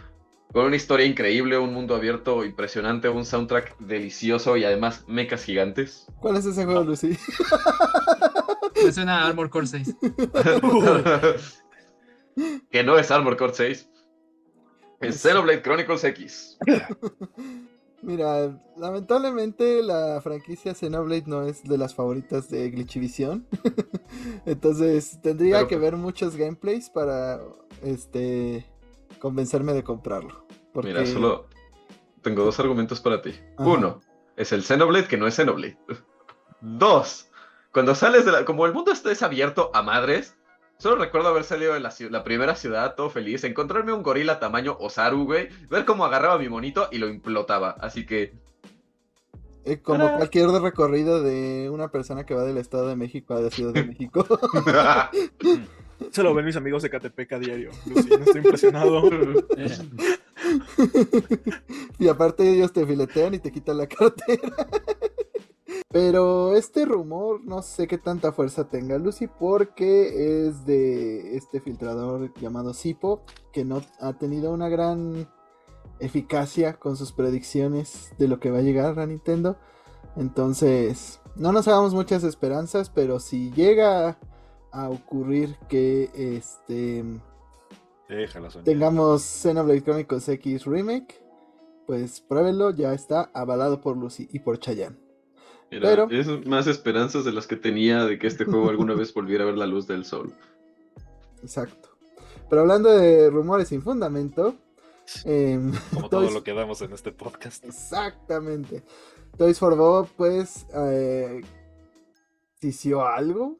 con 0.52 0.66
una 0.66 0.76
historia 0.76 1.06
increíble, 1.06 1.58
un 1.58 1.74
mundo 1.74 1.96
abierto 1.96 2.44
impresionante, 2.44 3.08
un 3.10 3.26
soundtrack 3.26 3.78
delicioso 3.80 4.58
y 4.58 4.66
además 4.66 5.06
mechas 5.08 5.44
gigantes. 5.44 6.08
¿Cuál 6.20 6.38
es 6.38 6.46
ese 6.46 6.66
juego, 6.66 6.84
Lucy? 6.84 7.18
Me 8.84 8.92
suena 8.92 9.28
Armor 9.28 9.50
Core 9.50 9.68
6. 9.68 9.96
que 12.72 12.84
no 12.84 12.98
es 12.98 13.12
Armor 13.12 13.38
Core 13.38 13.54
6. 13.54 13.88
Es 15.02 15.22
Xenoblade 15.22 15.62
Chronicles 15.62 16.04
X. 16.04 16.58
Mira, 18.04 18.60
lamentablemente 18.78 19.84
la 19.84 20.20
franquicia 20.22 20.74
Xenoblade 20.74 21.26
no 21.28 21.44
es 21.44 21.64
de 21.64 21.78
las 21.78 21.94
favoritas 21.94 22.50
de 22.50 22.72
Glitchivision. 22.72 23.46
Entonces 24.46 25.20
tendría 25.22 25.68
que 25.68 25.78
ver 25.78 25.98
muchos 25.98 26.36
gameplays 26.36 26.90
para 26.90 27.40
este 27.84 28.66
convencerme 29.22 29.74
de 29.74 29.84
comprarlo. 29.84 30.46
Mira, 30.74 31.06
solo 31.06 31.48
tengo 32.22 32.44
dos 32.44 32.60
argumentos 32.60 33.00
para 33.00 33.22
ti. 33.22 33.34
Uno, 33.58 34.02
es 34.36 34.52
el 34.52 34.64
Xenoblade 34.64 35.08
que 35.08 35.18
no 35.18 35.28
es 35.28 35.36
Xenoblade. 35.36 35.78
Dos, 36.62 37.30
cuando 37.72 37.96
sales 37.96 38.26
de 38.26 38.32
la... 38.32 38.46
Como 38.46 38.66
el 38.66 38.74
mundo 38.74 38.92
está 38.92 39.12
abierto 39.26 39.72
a 39.74 39.82
madres, 39.82 40.36
solo 40.78 40.96
recuerdo 40.96 41.30
haber 41.30 41.44
salido 41.44 41.74
de 41.74 41.80
la, 41.80 41.94
la, 42.10 42.24
primera 42.24 42.56
ciudad 42.56 42.96
todo 42.96 43.10
feliz, 43.10 43.44
encontrarme 43.44 43.94
un 43.94 44.04
gorila 44.04 44.40
tamaño 44.40 44.76
Osaru, 44.80 45.26
güey, 45.26 45.50
ver 45.70 45.86
cómo 45.86 46.04
agarraba 46.04 46.38
mi 46.38 46.50
monito 46.50 46.90
y 46.92 46.98
lo 46.98 47.08
implotaba. 47.08 47.78
Así 47.80 48.06
que... 48.06 48.34
Eh, 49.64 49.80
como 49.80 50.18
cualquier 50.18 50.50
recorrido 50.50 51.22
de 51.22 51.70
una 51.70 51.90
persona 51.90 52.26
que 52.26 52.34
va 52.34 52.44
del 52.44 52.58
Estado 52.58 52.88
de 52.88 52.96
México 52.96 53.36
a 53.36 53.42
la 53.42 53.52
Ciudad 53.52 53.74
de 53.74 53.84
México. 53.86 54.26
Se 56.10 56.24
lo 56.24 56.34
ven 56.34 56.46
mis 56.46 56.56
amigos 56.56 56.82
de 56.84 56.90
Catepec 56.90 57.34
a 57.34 57.40
diario. 57.40 57.72
estoy 57.96 58.38
impresionado. 58.38 59.04
y 62.00 62.08
aparte 62.08 62.50
ellos 62.50 62.74
te 62.74 62.86
filetean 62.86 63.36
y 63.36 63.40
te 63.40 63.52
quitan 63.52 63.78
la 63.78 63.88
cartera. 63.88 64.68
Pero 65.90 66.56
este 66.56 66.86
rumor 66.86 67.44
no 67.44 67.62
sé 67.62 67.88
qué 67.88 67.98
tanta 67.98 68.32
fuerza 68.32 68.70
tenga 68.70 68.98
Lucy 68.98 69.28
porque 69.28 70.48
es 70.48 70.66
de 70.66 71.36
este 71.36 71.60
filtrador 71.60 72.34
llamado 72.40 72.74
Sipo 72.74 73.24
que 73.52 73.66
no 73.66 73.82
ha 74.00 74.14
tenido 74.14 74.54
una 74.54 74.70
gran 74.70 75.28
eficacia 76.00 76.74
con 76.74 76.96
sus 76.96 77.12
predicciones 77.12 78.14
de 78.18 78.28
lo 78.28 78.40
que 78.40 78.52
va 78.52 78.60
a 78.60 78.64
llegar 78.64 79.00
a 79.00 79.06
Nintendo. 79.06 79.58
Entonces, 80.16 81.20
no 81.36 81.52
nos 81.52 81.68
hagamos 81.68 81.94
muchas 81.94 82.24
esperanzas, 82.24 82.90
pero 82.90 83.20
si 83.20 83.52
llega 83.52 84.18
a 84.72 84.90
ocurrir 84.90 85.56
que 85.68 86.10
este 86.14 87.04
tengamos 88.64 89.22
Xenoblade 89.22 89.84
Chronicles 89.84 90.28
X 90.28 90.66
Remake, 90.66 91.24
pues 91.88 92.20
pruébenlo, 92.22 92.72
ya 92.72 92.94
está 92.94 93.32
avalado 93.34 93.82
por 93.82 93.98
Lucy 93.98 94.28
y 94.32 94.40
por 94.40 94.60
Chayanne. 94.60 94.98
Pero... 95.70 96.10
Es 96.10 96.28
más 96.46 96.68
esperanzas 96.68 97.24
de 97.24 97.32
las 97.32 97.48
que 97.48 97.56
tenía 97.56 98.04
de 98.04 98.20
que 98.20 98.28
este 98.28 98.44
juego 98.44 98.70
alguna 98.70 98.94
vez 98.94 99.14
volviera 99.14 99.46
a 99.46 99.48
ver 99.48 99.58
la 99.58 99.66
luz 99.66 99.88
del 99.88 100.04
sol. 100.04 100.34
Exacto. 101.42 101.90
Pero 102.50 102.64
hablando 102.64 102.90
de 102.90 103.30
rumores 103.30 103.70
sin 103.70 103.82
fundamento. 103.82 104.56
Em, 105.24 105.72
Como 105.94 106.10
todo 106.10 106.30
lo 106.30 106.44
que 106.44 106.54
damos 106.54 106.82
en 106.82 106.92
este 106.92 107.14
podcast. 107.14 107.64
Exactamente. 107.64 108.84
Toys 109.38 109.58
for 109.58 109.78
Bob, 109.78 110.10
pues, 110.18 110.68
eh, 110.76 111.42
algo. 113.00 113.58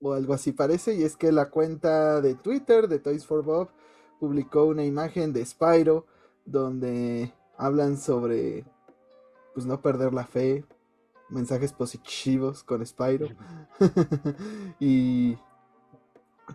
O 0.00 0.12
algo 0.12 0.34
así 0.34 0.52
parece. 0.52 0.94
Y 0.94 1.02
es 1.02 1.16
que 1.16 1.32
la 1.32 1.50
cuenta 1.50 2.20
de 2.20 2.34
Twitter 2.34 2.88
de 2.88 2.98
Toys 2.98 3.26
for 3.26 3.42
Bob 3.42 3.70
publicó 4.20 4.64
una 4.64 4.84
imagen 4.84 5.32
de 5.32 5.44
Spyro. 5.44 6.06
Donde 6.44 7.32
hablan 7.56 7.96
sobre. 7.96 8.64
Pues 9.54 9.66
no 9.66 9.80
perder 9.80 10.12
la 10.12 10.26
fe. 10.26 10.64
Mensajes 11.30 11.72
positivos 11.72 12.62
con 12.62 12.84
Spyro. 12.84 13.28
y 14.80 15.36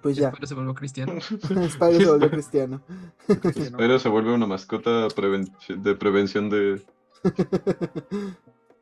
pues 0.01 0.15
ya. 0.15 0.29
Spyro 0.29 0.47
se 0.47 0.55
volvió 0.55 0.73
cristiano. 0.73 1.13
Spyro 1.21 1.99
se 1.99 2.05
volvió 2.05 2.29
cristiano. 2.29 2.81
Spyro 3.27 3.99
se 3.99 4.09
vuelve 4.09 4.33
una 4.33 4.45
mascota 4.45 5.07
de 5.07 5.95
prevención 5.95 6.49
de. 6.49 6.81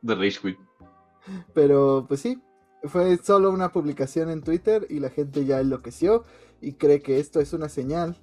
de 0.02 0.14
Rage 0.14 0.38
Quit. 0.40 0.58
Pero, 1.54 2.04
pues 2.06 2.20
sí. 2.20 2.40
Fue 2.84 3.18
solo 3.18 3.50
una 3.50 3.72
publicación 3.72 4.30
en 4.30 4.42
Twitter 4.42 4.86
y 4.88 5.00
la 5.00 5.10
gente 5.10 5.44
ya 5.44 5.60
enloqueció 5.60 6.24
y 6.60 6.74
cree 6.74 7.00
que 7.02 7.18
esto 7.18 7.40
es 7.40 7.52
una 7.52 7.68
señal 7.68 8.16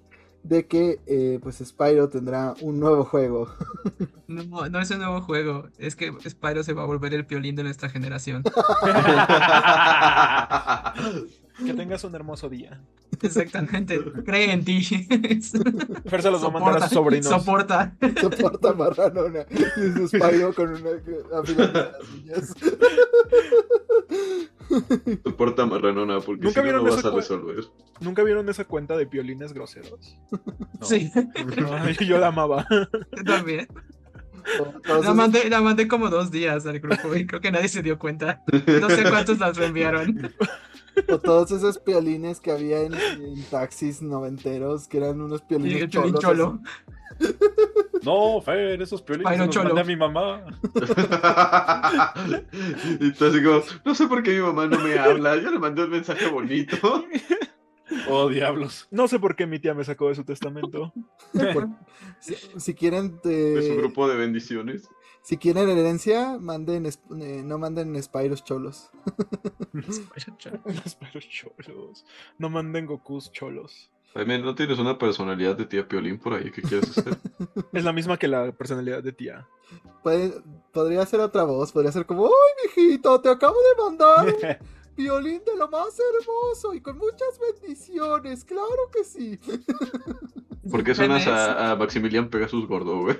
de 0.44 0.68
que 0.68 1.00
eh, 1.08 1.40
pues 1.42 1.58
Spyro 1.58 2.10
tendrá 2.10 2.54
un 2.62 2.80
nuevo 2.80 3.04
juego. 3.04 3.50
No, 4.28 4.68
no 4.70 4.82
es 4.82 4.90
un 4.90 4.98
nuevo 4.98 5.22
juego, 5.22 5.70
es 5.78 5.96
que 5.96 6.12
Spyro 6.28 6.64
se 6.64 6.74
va 6.74 6.82
a 6.82 6.88
volver 6.88 7.14
el 7.14 7.28
piolín 7.28 7.56
de 7.56 7.62
nuestra 7.62 7.90
generación. 7.90 8.42
Que 11.64 11.74
tengas 11.74 12.04
un 12.04 12.16
hermoso 12.16 12.50
día. 12.50 12.82
Exactamente. 13.22 14.00
Cree 14.26 14.52
en 14.52 14.64
ti. 14.64 14.82
Fer 16.06 16.22
se 16.22 16.32
los 16.32 16.44
va 16.44 16.48
a 16.48 16.52
mandar 16.52 16.78
a 16.78 16.82
sus 16.82 16.92
sobrinos. 16.92 17.28
Soporta. 17.28 17.96
Soporta 18.20 18.74
marranona. 18.74 19.46
Y 19.78 19.92
su 19.92 20.08
Spyro 20.08 20.54
con 20.54 20.70
una 20.70 21.40
afilando 21.40 21.80
las 21.80 22.10
uñas. 22.10 22.56
Soporta 25.24 25.66
marranona 25.66 26.20
porque 26.20 26.44
¿Nunca 26.44 26.62
si 26.62 26.68
no, 26.70 26.78
no 26.78 26.84
vas 26.84 27.06
a 27.06 27.12
resolver. 27.12 27.66
¿Nunca 28.00 28.24
vieron 28.24 28.48
esa 28.50 28.66
cuenta 28.66 28.98
de 28.98 29.06
piolines 29.06 29.54
groseros? 29.54 30.18
Sí. 30.82 31.12
yo 32.06 32.18
la 32.20 32.28
amaba. 32.28 32.66
Yo 32.70 33.24
también. 33.24 33.68
La 35.04 35.14
mandé, 35.14 35.50
la 35.50 35.62
mandé 35.62 35.88
como 35.88 36.10
dos 36.10 36.32
días 36.32 36.66
al 36.66 36.80
grupo 36.80 37.16
y 37.16 37.26
creo 37.26 37.42
que 37.42 37.52
nadie 37.52 37.68
se 37.68 37.82
dio 37.82 37.98
cuenta. 37.98 38.44
No 38.80 38.90
sé 38.90 39.04
cuántos 39.10 39.40
las 39.40 39.58
reenviaron. 39.58 40.32
O 41.10 41.20
todos 41.20 41.52
esos 41.52 41.78
piolines 41.78 42.40
que 42.40 42.52
había 42.52 42.82
en, 42.82 42.94
taxis 43.50 44.02
noventeros, 44.02 44.88
que 44.88 44.98
eran 44.98 45.22
unos 45.22 45.42
piolines 45.42 45.90
cholo. 46.20 46.60
No, 48.04 48.42
Fer, 48.42 48.82
esos 48.82 49.02
piolines 49.02 49.38
los 49.40 49.56
mandé 49.56 49.82
a 49.82 49.84
mi 49.84 49.96
mamá. 49.96 50.46
y 53.00 53.10
así 53.12 53.44
como, 53.44 53.62
no 53.84 53.96
sé 53.96 54.08
por 54.08 54.22
qué 54.22 54.32
mi 54.32 54.42
mamá 54.42 54.68
no 54.68 54.80
me 54.80 54.98
habla, 55.00 55.38
yo 55.38 55.52
le 55.52 55.60
mandé 55.60 55.84
un 55.84 55.92
mensaje 55.92 56.28
bonito. 56.30 57.06
Oh, 58.10 58.30
diablos. 58.30 58.88
No 58.90 59.08
sé 59.08 59.20
por 59.20 59.36
qué 59.36 59.46
mi 59.46 59.60
tía 59.60 59.76
me 59.76 59.84
sacó 59.84 60.10
de 60.10 60.16
su 60.16 60.24
testamento. 60.24 60.92
si, 62.58 62.74
quieren... 62.74 63.20
De 63.24 63.62
su 63.62 63.78
grupo 63.78 64.08
de 64.08 64.16
bendiciones. 64.16 64.90
Si 65.26 65.38
quieren 65.38 65.68
herencia, 65.68 66.38
manden, 66.40 66.86
eh, 66.86 67.42
no 67.44 67.58
manden 67.58 68.02
Spyros 68.02 68.44
cholos. 68.44 68.92
Spyros 70.88 71.30
cholos. 71.30 72.06
No 72.38 72.52
manden 72.52 72.86
Gokus 72.86 73.32
cholos. 73.32 73.90
¿no 74.14 74.54
tienes 74.54 74.78
una 74.78 75.00
personalidad 75.00 75.56
de 75.56 75.66
tía 75.66 75.88
Piolín 75.88 76.20
por 76.20 76.36
ahí? 76.36 76.52
¿Qué 76.52 76.62
quieres 76.62 76.96
hacer? 76.96 77.18
es 77.74 77.84
la 77.84 77.92
misma 77.92 78.18
que 78.18 78.28
la 78.28 78.52
personalidad 78.52 79.02
de 79.02 79.14
tía. 79.14 79.48
podría 80.72 81.04
ser 81.08 81.22
otra 81.22 81.44
voz, 81.44 81.72
podría 81.72 81.92
ser 81.92 82.06
como, 82.06 82.28
¡ay, 82.28 82.68
mijito, 82.68 83.20
te 83.20 83.30
acabo 83.30 83.56
de 83.56 83.84
mandar 83.84 84.28
un 84.28 84.96
violín 84.96 85.42
de 85.44 85.56
lo 85.58 85.68
más 85.68 86.00
hermoso 86.20 86.76
y 86.76 86.82
con 86.82 87.00
muchas 87.00 87.40
bendiciones! 87.40 88.46
¡Claro 88.46 88.92
que 88.94 89.04
sí! 89.04 89.40
¿Por 90.70 90.84
qué 90.84 90.94
suenas 90.94 91.26
a, 91.26 91.72
a 91.72 91.76
Maximilian 91.76 92.30
Pegasus 92.30 92.68
gordo, 92.68 93.02
güey? 93.02 93.18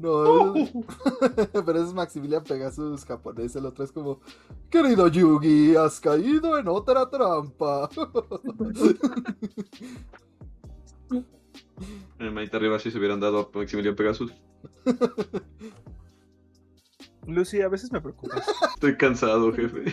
No, 0.00 0.54
pero 1.66 1.82
es 1.82 1.92
Maximilian 1.92 2.42
Pegasus 2.42 3.04
japonés. 3.04 3.54
El 3.54 3.66
otro 3.66 3.84
es 3.84 3.92
como, 3.92 4.20
querido 4.70 5.08
Yugi, 5.08 5.76
has 5.76 6.00
caído 6.00 6.58
en 6.58 6.68
otra 6.68 7.10
trampa. 7.10 7.90
En 12.18 12.26
el 12.26 12.32
manita 12.32 12.56
arriba 12.56 12.78
sí 12.78 12.90
se 12.90 12.96
hubieran 12.96 13.20
dado 13.20 13.40
a 13.40 13.58
Maximilian 13.58 13.94
Pegasus. 13.94 14.32
Lucy, 17.26 17.60
a 17.60 17.68
veces 17.68 17.92
me 17.92 18.00
preocupas. 18.00 18.46
Estoy 18.74 18.96
cansado, 18.96 19.52
jefe. 19.52 19.84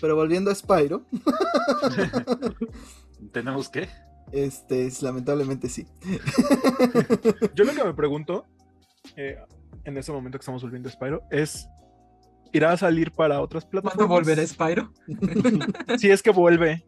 Pero 0.00 0.14
volviendo 0.14 0.52
a 0.52 0.54
Spyro. 0.54 1.04
¿Tenemos 3.32 3.68
qué? 3.68 3.88
Este, 4.32 4.86
es, 4.86 5.02
lamentablemente 5.02 5.68
sí. 5.68 5.86
Yo 7.54 7.64
lo 7.64 7.72
que 7.72 7.84
me 7.84 7.94
pregunto, 7.94 8.46
eh, 9.16 9.36
en 9.84 9.96
ese 9.96 10.12
momento 10.12 10.38
que 10.38 10.42
estamos 10.42 10.62
volviendo 10.62 10.88
a 10.88 10.92
Spyro, 10.92 11.22
es, 11.30 11.68
¿irá 12.52 12.72
a 12.72 12.76
salir 12.76 13.12
para 13.12 13.40
otras 13.40 13.64
plataformas? 13.64 14.06
¿Cuándo 14.06 14.14
volverá 14.14 14.46
Spyro? 14.46 14.92
si 15.98 16.10
es 16.10 16.22
que 16.22 16.30
vuelve, 16.30 16.84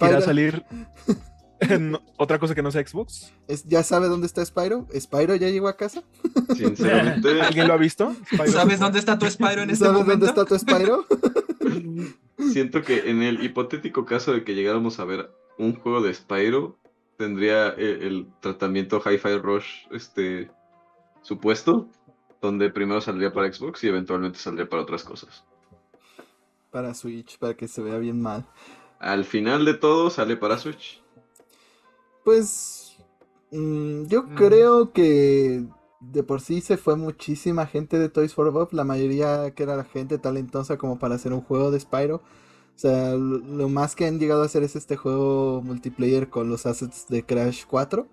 ¿irá 0.00 0.18
a 0.18 0.20
salir 0.22 0.64
en 1.60 1.98
otra 2.16 2.38
cosa 2.38 2.54
que 2.54 2.62
no 2.62 2.70
sea 2.70 2.86
Xbox? 2.86 3.32
¿Ya 3.66 3.82
sabe 3.82 4.08
dónde 4.08 4.26
está 4.26 4.44
Spyro? 4.44 4.86
¿Spyro 4.98 5.36
ya 5.36 5.48
llegó 5.48 5.68
a 5.68 5.76
casa? 5.76 6.02
Sinceramente. 6.56 7.42
¿Alguien 7.42 7.68
lo 7.68 7.74
ha 7.74 7.78
visto? 7.78 8.14
¿Sabes 8.50 8.80
dónde 8.80 8.98
está 8.98 9.18
tu 9.18 9.28
Spyro 9.30 9.62
en 9.62 9.70
este 9.70 9.84
¿Sabes 9.84 10.06
dónde 10.06 10.26
está 10.26 10.44
tu 10.44 10.58
Spyro? 10.58 11.06
Siento 12.52 12.82
que 12.82 13.10
en 13.10 13.22
el 13.22 13.44
hipotético 13.44 14.04
caso 14.04 14.32
de 14.32 14.44
que 14.44 14.54
llegáramos 14.54 14.98
a 14.98 15.04
ver 15.04 15.30
un 15.58 15.74
juego 15.76 16.00
de 16.02 16.14
Spyro 16.14 16.76
tendría 17.16 17.68
el, 17.68 18.28
tratamiento 18.40 19.00
Hi-Fi 19.00 19.38
Rush 19.38 19.86
este, 19.90 20.50
supuesto, 21.22 21.88
donde 22.40 22.70
primero 22.70 23.00
saldría 23.00 23.32
para 23.32 23.52
Xbox 23.52 23.84
y 23.84 23.88
eventualmente 23.88 24.38
saldría 24.38 24.68
para 24.68 24.82
otras 24.82 25.04
cosas. 25.04 25.44
Para 26.70 26.94
Switch, 26.94 27.38
para 27.38 27.54
que 27.54 27.68
se 27.68 27.82
vea 27.82 27.98
bien 27.98 28.20
mal. 28.20 28.46
Al 28.98 29.24
final 29.24 29.64
de 29.64 29.74
todo 29.74 30.10
sale 30.10 30.36
para 30.36 30.58
Switch. 30.58 31.02
Pues 32.24 32.96
mm, 33.52 34.06
yo 34.06 34.24
mm. 34.24 34.34
creo 34.34 34.92
que 34.92 35.64
de 36.00 36.22
por 36.22 36.40
sí 36.40 36.60
se 36.60 36.76
fue 36.76 36.96
muchísima 36.96 37.66
gente 37.66 37.98
de 37.98 38.08
Toys 38.08 38.34
for 38.34 38.50
Bob, 38.50 38.70
la 38.72 38.84
mayoría 38.84 39.52
que 39.52 39.62
era 39.62 39.76
la 39.76 39.84
gente 39.84 40.18
talentosa 40.18 40.76
como 40.76 40.98
para 40.98 41.14
hacer 41.14 41.32
un 41.32 41.42
juego 41.42 41.70
de 41.70 41.80
Spyro. 41.80 42.22
O 42.74 42.78
sea, 42.78 43.14
lo 43.14 43.68
más 43.68 43.94
que 43.94 44.06
han 44.06 44.18
llegado 44.18 44.42
a 44.42 44.46
hacer 44.46 44.64
es 44.64 44.74
este 44.74 44.96
juego 44.96 45.62
multiplayer 45.62 46.28
con 46.28 46.48
los 46.48 46.66
assets 46.66 47.06
de 47.08 47.24
Crash 47.24 47.64
4. 47.68 48.06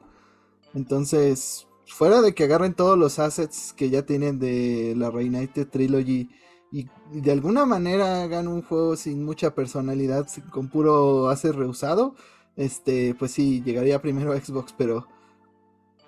Entonces, 0.76 1.68
fuera 1.88 2.22
de 2.22 2.36
que 2.36 2.44
agarren 2.44 2.76
todos 2.76 2.98
los 2.98 3.18
assets 3.18 3.74
que 3.74 3.90
ya 3.90 4.06
tienen 4.06 4.40
de 4.40 4.94
la 4.96 5.10
Reunited 5.10 5.68
Trilogy 5.68 6.30
y, 6.72 6.88
de 7.12 7.32
alguna 7.32 7.66
manera 7.66 8.24
hagan 8.24 8.48
un 8.48 8.62
juego 8.62 8.96
sin 8.96 9.26
mucha 9.26 9.54
personalidad, 9.54 10.28
con 10.52 10.70
puro 10.70 11.30
asset 11.30 11.54
reusado, 11.54 12.16
este, 12.56 13.16
pues 13.16 13.32
sí, 13.32 13.62
llegaría 13.66 14.02
primero 14.02 14.32
a 14.32 14.40
Xbox, 14.40 14.74
pero 14.78 15.08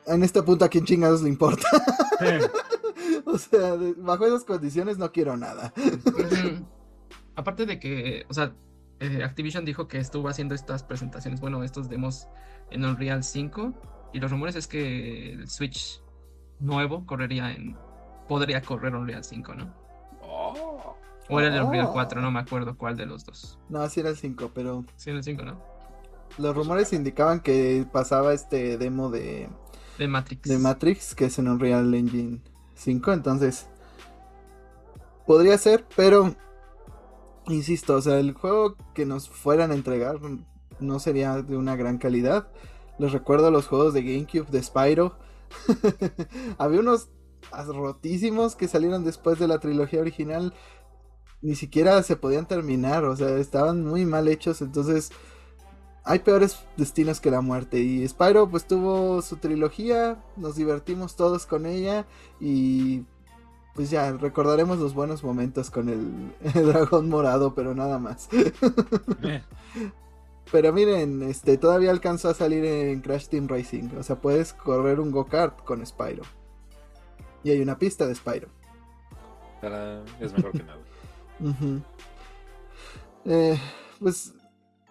en 0.06 0.24
este 0.24 0.42
punto 0.44 0.64
a 0.64 0.70
quién 0.70 0.86
chingados 0.86 1.22
le 1.24 1.30
importa. 1.30 1.68
o 3.26 3.38
sea, 3.38 3.76
bajo 3.98 4.26
esas 4.26 4.46
condiciones 4.46 4.98
no 4.98 5.12
quiero 5.12 5.36
nada 5.36 5.74
aparte 7.36 7.66
de 7.66 7.80
que, 7.80 8.26
o 8.30 8.34
sea, 8.34 8.54
eh, 9.00 9.24
Activision 9.24 9.66
dijo 9.66 9.88
que 9.88 9.98
estuvo 9.98 10.30
haciendo 10.30 10.56
estas 10.56 10.84
presentaciones, 10.84 11.42
bueno, 11.42 11.64
estos 11.64 11.90
demos 11.90 12.28
en 12.72 12.86
Unreal 12.86 13.24
5 13.24 13.74
y 14.14 14.20
los 14.20 14.32
rumores 14.32 14.56
es 14.56 14.68
que 14.68 15.34
el 15.34 15.50
Switch 15.50 16.02
nuevo 16.60 17.06
correría 17.06 17.52
en, 17.52 17.76
podría 18.28 18.62
correr 18.62 18.96
Unreal 18.96 19.24
5, 19.24 19.56
¿no? 19.56 19.74
Oh. 20.22 20.96
O 21.30 21.40
era 21.40 21.56
el 21.56 21.64
Unreal 21.64 21.90
4, 21.92 22.22
no 22.22 22.32
me 22.32 22.40
acuerdo 22.40 22.78
cuál 22.78 22.96
de 22.96 23.06
los 23.06 23.26
dos. 23.26 23.58
No, 23.70 23.88
sí 23.90 24.02
era 24.02 24.10
el 24.10 24.18
5, 24.18 24.52
pero... 24.54 24.86
Sí 24.96 25.10
era 25.10 25.20
el 25.20 25.24
5, 25.24 25.44
¿no? 25.44 25.62
Los 26.38 26.56
rumores 26.56 26.94
indicaban 26.94 27.40
que 27.40 27.86
pasaba 27.92 28.34
este 28.34 28.78
demo 28.78 29.10
de... 29.10 29.50
De 29.98 30.08
Matrix. 30.08 30.50
De 30.50 30.58
Matrix, 30.58 31.16
que 31.16 31.26
es 31.26 31.40
en 31.40 31.48
Unreal 31.48 31.94
Engine 31.94 32.42
5, 32.76 33.14
entonces... 33.14 33.68
Podría 35.26 35.58
ser, 35.58 35.86
pero 35.96 36.36
Insisto, 37.48 37.96
o 37.96 38.02
sea, 38.02 38.20
el 38.20 38.34
juego 38.34 38.78
que 38.94 39.06
nos 39.06 39.30
fueran 39.30 39.72
a 39.72 39.76
entregar 39.76 40.20
no 40.80 41.00
sería 41.00 41.42
de 41.42 41.58
una 41.58 41.76
gran 41.76 41.98
calidad. 41.98 42.48
Les 43.00 43.12
recuerdo 43.12 43.52
los 43.52 43.68
juegos 43.68 43.94
de 43.94 44.04
GameCube 44.04 44.50
de 44.50 44.64
Spyro. 44.64 45.18
Había 46.58 46.80
unos 46.80 47.10
rotísimos 47.52 48.56
que 48.56 48.68
salieron 48.68 49.04
después 49.04 49.40
de 49.40 49.48
la 49.48 49.60
trilogía 49.60 50.02
original. 50.02 50.54
Ni 51.42 51.56
siquiera 51.56 52.02
se 52.04 52.16
podían 52.16 52.48
terminar, 52.48 53.04
o 53.04 53.16
sea, 53.16 53.38
estaban 53.38 53.86
muy 53.86 54.06
mal 54.06 54.30
hechos, 54.30 54.62
entonces 54.62 55.12
hay 56.06 56.20
peores 56.20 56.60
destinos 56.78 57.20
que 57.20 57.32
la 57.32 57.42
muerte. 57.42 57.80
Y 57.80 58.08
Spyro 58.08 58.50
pues 58.50 58.66
tuvo 58.66 59.22
su 59.22 59.38
trilogía, 59.38 60.24
nos 60.38 60.56
divertimos 60.56 61.16
todos 61.18 61.46
con 61.46 61.66
ella 61.66 62.06
y 62.40 63.04
pues 63.74 63.90
ya 63.90 64.12
recordaremos 64.12 64.78
los 64.80 64.94
buenos 64.94 65.24
momentos 65.24 65.70
con 65.70 65.90
el, 65.90 66.34
dragón 66.54 67.10
morado, 67.10 67.54
pero 67.56 67.74
nada 67.74 68.00
más. 68.00 68.30
Eh. 69.24 69.42
Pero 70.52 70.72
miren, 70.72 71.24
este 71.24 71.58
todavía 71.58 71.90
alcanzó 71.90 72.30
a 72.30 72.36
salir 72.36 72.64
en 72.64 73.02
Crash 73.02 73.28
Team 73.28 73.48
Racing, 73.48 73.90
o 73.98 74.04
sea, 74.04 74.18
puedes 74.18 74.54
correr 74.54 75.00
un 75.00 75.10
go-kart 75.10 75.64
con 75.64 75.84
Spyro. 75.84 76.22
Y 77.44 77.50
hay 77.50 77.60
una 77.60 77.80
pista 77.80 78.06
de 78.06 78.14
Spyro. 78.14 78.50
Es 80.20 80.34
mejor 80.34 80.52
que 80.52 80.64
nada. 80.64 80.80
Eh, 83.26 83.58
pues 84.02 84.34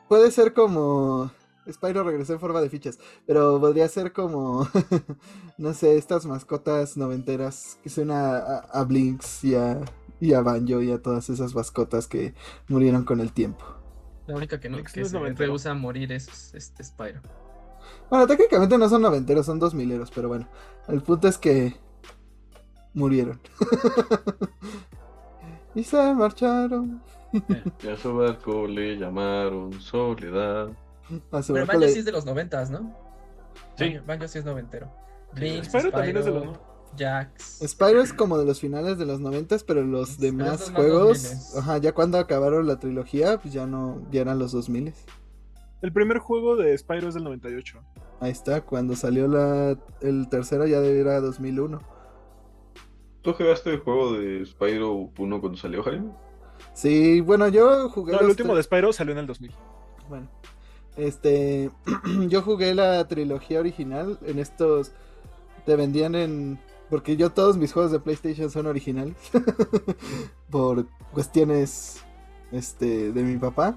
puede 0.09 0.31
ser 0.31 0.55
como. 0.55 1.31
Spyro 1.71 2.03
regresó 2.03 2.33
en 2.33 2.41
forma 2.41 2.61
de 2.61 2.69
fichas, 2.69 2.99
pero 3.27 3.61
podría 3.61 3.87
ser 3.89 4.13
como, 4.13 4.69
no 5.59 5.75
sé, 5.75 5.97
estas 5.97 6.27
mascotas 6.27 6.97
noventeras 6.97 7.79
que 7.83 7.91
suena 7.91 8.37
a, 8.37 8.85
Blinks 8.85 9.45
y 9.45 9.55
a, 9.55 9.81
y 10.21 10.33
a 10.33 10.41
Banjo 10.41 10.83
y 10.83 10.91
a 10.91 11.01
todas 11.01 11.31
esas 11.31 11.55
mascotas 11.55 12.09
que 12.09 12.35
murieron 12.69 13.05
con 13.05 13.21
el 13.21 13.33
tiempo. 13.33 13.65
La 14.27 14.37
única 14.37 14.61
que 14.61 14.69
no 14.69 14.83
que 14.83 15.05
se 15.05 15.19
rehúsa 15.35 15.73
a 15.73 15.75
morir 15.75 16.13
es 16.13 16.55
este 16.55 16.85
Spyro. 16.85 17.21
Bueno, 18.09 18.27
técnicamente 18.27 18.79
no 18.79 18.89
son 18.89 19.03
noventeros, 19.03 19.47
son 19.47 19.59
dos 19.59 19.75
mileros, 19.75 20.11
pero 20.11 20.29
bueno, 20.29 20.49
el 20.89 21.03
punto 21.03 21.29
es 21.29 21.39
que 21.39 21.77
murieron. 22.95 23.41
y 25.75 25.83
se 25.83 26.15
marcharon. 26.15 27.03
y 27.83 27.89
a 27.89 27.97
su 27.97 28.15
barco 28.15 28.67
le 28.67 28.97
llamaron 28.97 29.73
Soledad. 29.81 30.71
Pero 31.31 31.67
Banjo 31.67 31.89
sí 31.89 31.99
es 32.01 32.05
de 32.05 32.13
los 32.13 32.25
noventas, 32.25 32.71
¿no? 32.71 32.97
Sí. 33.77 33.99
Banjo 34.07 34.29
sí 34.29 34.39
es 34.39 34.45
noventero. 34.45 34.91
Spyro, 35.35 35.91
también 35.91 36.17
es 36.17 36.25
de 36.25 36.31
los 36.31 36.59
Jax. 36.97 37.61
Spyro 37.67 38.03
es 38.03 38.13
como 38.13 38.39
de 38.39 38.45
los 38.45 38.61
finales 38.61 38.99
de 38.99 39.07
los 39.07 39.21
noventas, 39.21 39.65
pero 39.65 39.83
los 39.83 40.19
demás 40.19 40.71
juegos, 40.75 41.57
ajá, 41.57 41.79
ya 41.79 41.93
cuando 41.93 42.19
acabaron 42.19 42.67
la 42.67 42.79
trilogía, 42.79 43.39
pues 43.39 43.55
ya 43.55 43.67
no, 43.67 44.03
ya 44.11 44.21
eran 44.21 44.39
los 44.39 44.53
2000. 44.53 44.93
El 45.81 45.93
primer 45.93 46.19
juego 46.19 46.57
de 46.57 46.77
Spyro 46.77 47.09
es 47.09 47.15
del 47.15 47.25
98. 47.25 47.83
Ahí 48.21 48.31
está, 48.31 48.61
cuando 48.61 48.95
salió 48.95 49.27
la, 49.27 49.77
el 50.01 50.29
tercero 50.29 50.67
ya 50.67 50.79
era 50.79 51.21
2001. 51.21 51.81
¿Tú 53.23 53.33
jugaste 53.33 53.71
el 53.71 53.81
juego 53.81 54.13
de 54.13 54.45
Spyro 54.45 55.11
1 55.17 55.41
cuando 55.41 55.57
salió, 55.57 55.83
Jaime? 55.83 56.13
Sí, 56.75 57.21
bueno, 57.21 57.49
yo 57.49 57.89
jugué. 57.89 58.13
No, 58.13 58.21
el 58.21 58.27
último 58.27 58.55
de 58.55 58.63
Spyro 58.63 58.93
salió 58.93 59.13
en 59.13 59.19
el 59.19 59.27
2000. 59.27 59.53
Bueno, 60.09 60.29
este. 60.97 61.71
yo 62.29 62.43
jugué 62.43 62.75
la 62.75 63.07
trilogía 63.09 63.61
original. 63.61 64.19
En 64.23 64.39
estos. 64.39 64.93
Te 65.67 65.77
vendían 65.77 66.15
en. 66.15 66.59
Porque 66.91 67.17
yo 67.17 67.31
todos 67.31 67.57
mis 67.57 67.73
juegos 67.73 67.93
de 67.93 68.01
PlayStation 68.01 68.51
son 68.51 68.67
originales. 68.67 69.17
por 70.51 70.87
cuestiones. 71.13 72.03
Este. 72.51 73.13
De 73.13 73.23
mi 73.23 73.39
papá. 73.39 73.77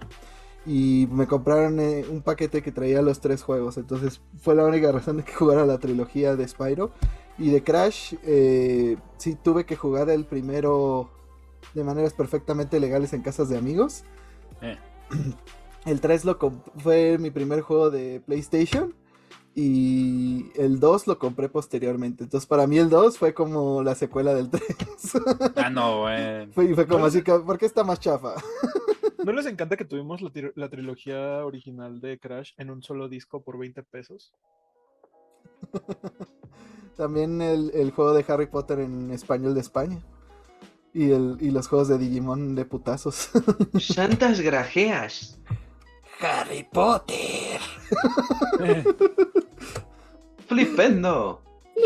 Y 0.66 1.08
me 1.12 1.28
compraron 1.28 1.80
eh, 1.80 2.06
un 2.10 2.22
paquete 2.22 2.64
que 2.64 2.72
traía 2.72 3.02
los 3.02 3.20
tres 3.20 3.44
juegos. 3.44 3.78
Entonces 3.78 4.22
fue 4.40 4.56
la 4.56 4.66
única 4.66 4.92
razón 4.92 5.18
de 5.18 5.24
que 5.24 5.34
jugara 5.36 5.66
la 5.66 5.78
trilogía 5.80 6.36
de 6.36 6.48
Spyro. 6.48 6.92
Y 7.38 7.50
de 7.50 7.64
Crash, 7.64 8.16
eh, 8.24 8.98
sí 9.18 9.36
tuve 9.36 9.66
que 9.66 9.76
jugar 9.76 10.10
el 10.10 10.26
primero 10.26 11.10
de 11.74 11.84
maneras 11.84 12.14
perfectamente 12.14 12.80
legales 12.80 13.14
en 13.14 13.22
casas 13.22 13.50
de 13.50 13.58
amigos. 13.58 14.04
Eh. 14.62 14.78
El 15.86 16.02
3 16.02 16.26
lo 16.26 16.40
fue 16.78 17.18
mi 17.18 17.32
primer 17.32 17.62
juego 17.62 17.90
de 17.90 18.22
PlayStation. 18.26 18.94
Y 19.58 20.52
el 20.56 20.82
2 20.82 21.08
lo 21.08 21.18
compré 21.18 21.48
posteriormente. 21.48 22.26
Entonces, 22.26 22.46
para 22.46 22.68
mí 22.68 22.78
el 22.78 22.90
2 22.90 23.18
fue 23.18 23.34
como 23.34 23.84
la 23.84 23.96
secuela 23.96 24.34
del 24.34 24.50
3. 24.52 24.64
ah, 25.56 25.70
no, 25.70 26.02
güey. 26.02 26.48
Fue, 26.48 26.76
fue 26.76 26.86
como 26.86 27.06
así, 27.06 27.22
¿por 27.22 27.58
qué 27.58 27.66
está 27.66 27.86
más 27.86 28.02
chafa? 28.02 28.36
¿No 29.24 29.32
les 29.32 29.46
encanta 29.46 29.78
que 29.78 29.86
tuvimos 29.86 30.22
la, 30.22 30.30
la, 30.56 30.70
trilogía 30.70 31.46
original 31.46 32.02
de 32.02 32.20
Crash 32.20 32.52
en 32.58 32.70
un 32.70 32.84
solo 32.84 33.08
disco 33.08 33.42
por 33.42 33.58
20 33.58 33.82
pesos? 33.84 34.34
También 36.98 37.42
el, 37.42 37.72
el, 37.74 37.92
juego 37.92 38.14
de 38.14 38.26
Harry 38.28 38.48
Potter 38.48 38.80
en 38.80 39.10
español 39.12 39.54
de 39.54 39.62
España. 39.62 40.00
Y, 40.94 41.12
el, 41.12 41.38
y 41.40 41.52
los 41.52 41.68
juegos 41.68 41.88
de 41.88 41.98
Digimon 41.98 42.56
de 42.56 42.66
putazos. 42.66 43.30
Santas 43.80 44.42
grajeas. 44.42 45.40
Harry 46.20 46.64
Potter. 46.72 47.60
Flipendo. 50.48 51.42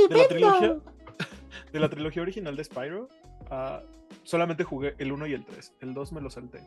De 0.09 0.17
la 0.17 0.27
trilogía, 0.27 0.77
de 1.73 1.79
la 1.79 1.89
trilogía 1.89 2.21
original 2.21 2.55
de 2.55 2.63
Spyro, 2.63 3.09
uh, 3.51 3.83
solamente 4.23 4.63
jugué 4.63 4.95
el 4.99 5.11
1 5.11 5.27
y 5.27 5.33
el 5.33 5.45
3. 5.45 5.73
El 5.81 5.93
2 5.93 6.11
me 6.13 6.21
lo 6.21 6.29
salté. 6.29 6.61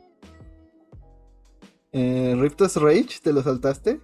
Eh, 1.93 2.35
Riptos 2.39 2.77
Rage, 2.77 3.21
¿te 3.23 3.33
lo 3.33 3.43
saltaste? 3.43 4.01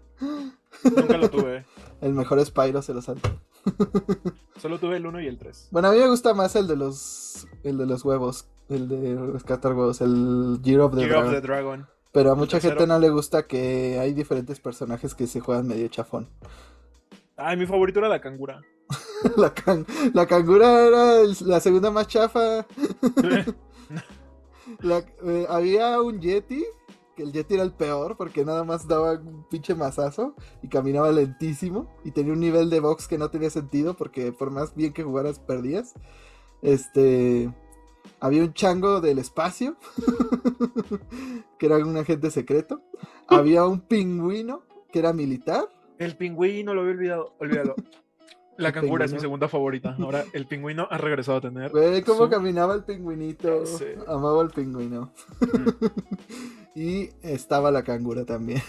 Nunca 0.84 1.16
lo 1.16 1.30
tuve. 1.30 1.64
El 2.00 2.12
mejor 2.12 2.44
Spyro 2.44 2.82
se 2.82 2.94
lo 2.94 3.02
saltó. 3.02 3.40
Solo 4.60 4.78
tuve 4.78 4.96
el 4.98 5.06
1 5.06 5.20
y 5.22 5.26
el 5.26 5.36
3. 5.36 5.68
Bueno, 5.72 5.88
a 5.88 5.92
mí 5.92 5.98
me 5.98 6.08
gusta 6.08 6.32
más 6.32 6.54
el 6.54 6.68
de 6.68 6.76
los 6.76 7.48
el 7.64 7.76
de 7.76 7.86
los 7.86 8.04
huevos, 8.04 8.48
el 8.68 8.88
de 8.88 9.16
rescatar 9.32 9.72
huevos, 9.72 10.00
el 10.00 10.60
Year 10.62 10.80
of 10.80 10.94
the, 10.94 11.06
Dragon. 11.40 11.88
Pero 12.12 12.32
a 12.32 12.34
mucha 12.34 12.60
gente 12.60 12.86
no 12.86 12.98
le 12.98 13.10
gusta 13.10 13.46
que 13.46 13.98
hay 13.98 14.14
diferentes 14.14 14.60
personajes 14.60 15.14
que 15.14 15.26
se 15.26 15.40
juegan 15.40 15.66
medio 15.66 15.88
chafón. 15.88 16.28
Ay, 17.36 17.56
mi 17.56 17.66
favorito 17.66 18.00
era 18.00 18.08
la 18.08 18.20
cangura. 18.20 18.60
la, 19.36 19.52
la 20.14 20.26
cangura 20.26 20.86
era 20.86 21.22
la 21.44 21.60
segunda 21.60 21.90
más 21.90 22.08
chafa. 22.08 22.66
Eh, 25.24 25.46
había 25.48 26.00
un 26.02 26.20
Yeti 26.20 26.62
que 27.16 27.22
el 27.22 27.32
Yeti 27.32 27.54
era 27.54 27.62
el 27.62 27.72
peor 27.72 28.16
porque 28.16 28.44
nada 28.44 28.64
más 28.64 28.86
daba 28.86 29.12
un 29.14 29.44
pinche 29.48 29.74
mazazo 29.74 30.34
y 30.62 30.68
caminaba 30.68 31.10
lentísimo 31.10 31.90
y 32.04 32.12
tenía 32.12 32.32
un 32.32 32.40
nivel 32.40 32.70
de 32.70 32.80
box 32.80 33.08
que 33.08 33.18
no 33.18 33.30
tenía 33.30 33.50
sentido 33.50 33.94
porque 33.94 34.30
por 34.30 34.50
más 34.50 34.74
bien 34.74 34.92
que 34.92 35.02
jugaras 35.02 35.40
perdías. 35.40 35.94
Este 36.60 37.50
había 38.20 38.42
un 38.42 38.52
chango 38.52 39.00
del 39.00 39.18
espacio 39.18 39.76
que 41.58 41.66
era 41.66 41.76
un 41.76 41.96
agente 41.96 42.30
secreto. 42.30 42.82
Había 43.28 43.64
un 43.66 43.80
pingüino 43.80 44.62
que 44.90 45.00
era 45.00 45.12
militar. 45.12 45.68
El 45.98 46.16
pingüino 46.16 46.72
lo 46.72 46.80
había 46.80 46.92
olvidado, 46.94 47.34
olvídalo. 47.38 47.74
La 48.58 48.72
cangura 48.72 49.04
es 49.04 49.12
mi 49.12 49.20
segunda 49.20 49.48
favorita. 49.48 49.96
Ahora 50.00 50.24
el 50.32 50.46
pingüino 50.46 50.88
ha 50.90 50.98
regresado 50.98 51.38
a 51.38 51.40
tener. 51.40 51.72
Ve 51.72 52.02
cómo 52.04 52.28
caminaba 52.28 52.74
el 52.74 52.82
pingüinito. 52.82 53.62
Amaba 54.08 54.42
al 54.42 54.50
pingüino. 54.50 55.12
y 56.74 57.10
estaba 57.22 57.70
la 57.70 57.84
cangura 57.84 58.24
también. 58.24 58.60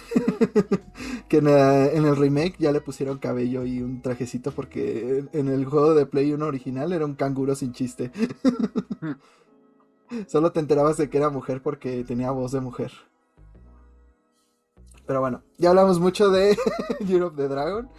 que 1.27 1.37
en, 1.37 1.47
el 1.47 2.15
remake 2.15 2.55
ya 2.59 2.71
le 2.71 2.81
pusieron 2.81 3.17
cabello 3.17 3.65
y 3.65 3.81
un 3.81 4.03
trajecito 4.03 4.51
porque 4.51 5.25
en, 5.33 5.47
el 5.47 5.65
juego 5.65 5.95
de 5.95 6.05
Play 6.05 6.33
1 6.33 6.45
original 6.45 6.93
era 6.93 7.05
un 7.05 7.15
canguro 7.15 7.55
sin 7.55 7.73
chiste. 7.73 8.11
Solo 10.27 10.51
te 10.51 10.59
enterabas 10.59 10.97
de 10.97 11.09
que 11.09 11.17
era 11.17 11.29
mujer 11.29 11.63
porque 11.63 12.03
tenía 12.03 12.29
voz 12.29 12.51
de 12.51 12.61
mujer. 12.61 12.91
Pero 15.07 15.19
bueno, 15.19 15.41
ya 15.57 15.69
hablamos 15.69 15.99
mucho 15.99 16.29
de 16.29 16.55
Europe 17.07 17.35
the 17.37 17.47
Dragon. 17.47 17.89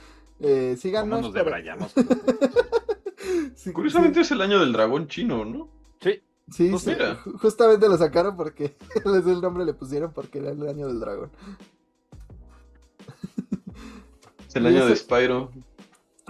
Eh, 0.40 0.76
síganos. 0.78 1.22
nos 1.22 1.32
debrayamos? 1.32 1.92
Curiosamente 3.74 4.20
es 4.20 4.30
el 4.30 4.40
año 4.40 4.58
del 4.58 4.72
dragón 4.72 5.06
chino, 5.08 5.44
¿no? 5.44 5.68
Sí. 6.00 6.22
Sí, 6.50 6.68
pues 6.70 6.84
justamente 7.40 7.88
lo 7.88 7.96
sacaron 7.96 8.36
porque 8.36 8.76
les 9.04 9.26
el 9.26 9.40
nombre 9.40 9.64
le 9.64 9.72
pusieron 9.72 10.12
porque 10.12 10.38
era 10.38 10.50
el 10.50 10.66
año 10.66 10.88
del 10.88 10.98
dragón. 10.98 11.30
Es 14.48 14.56
el 14.56 14.66
año 14.66 14.84
de 14.86 14.96
Spyro. 14.96 15.52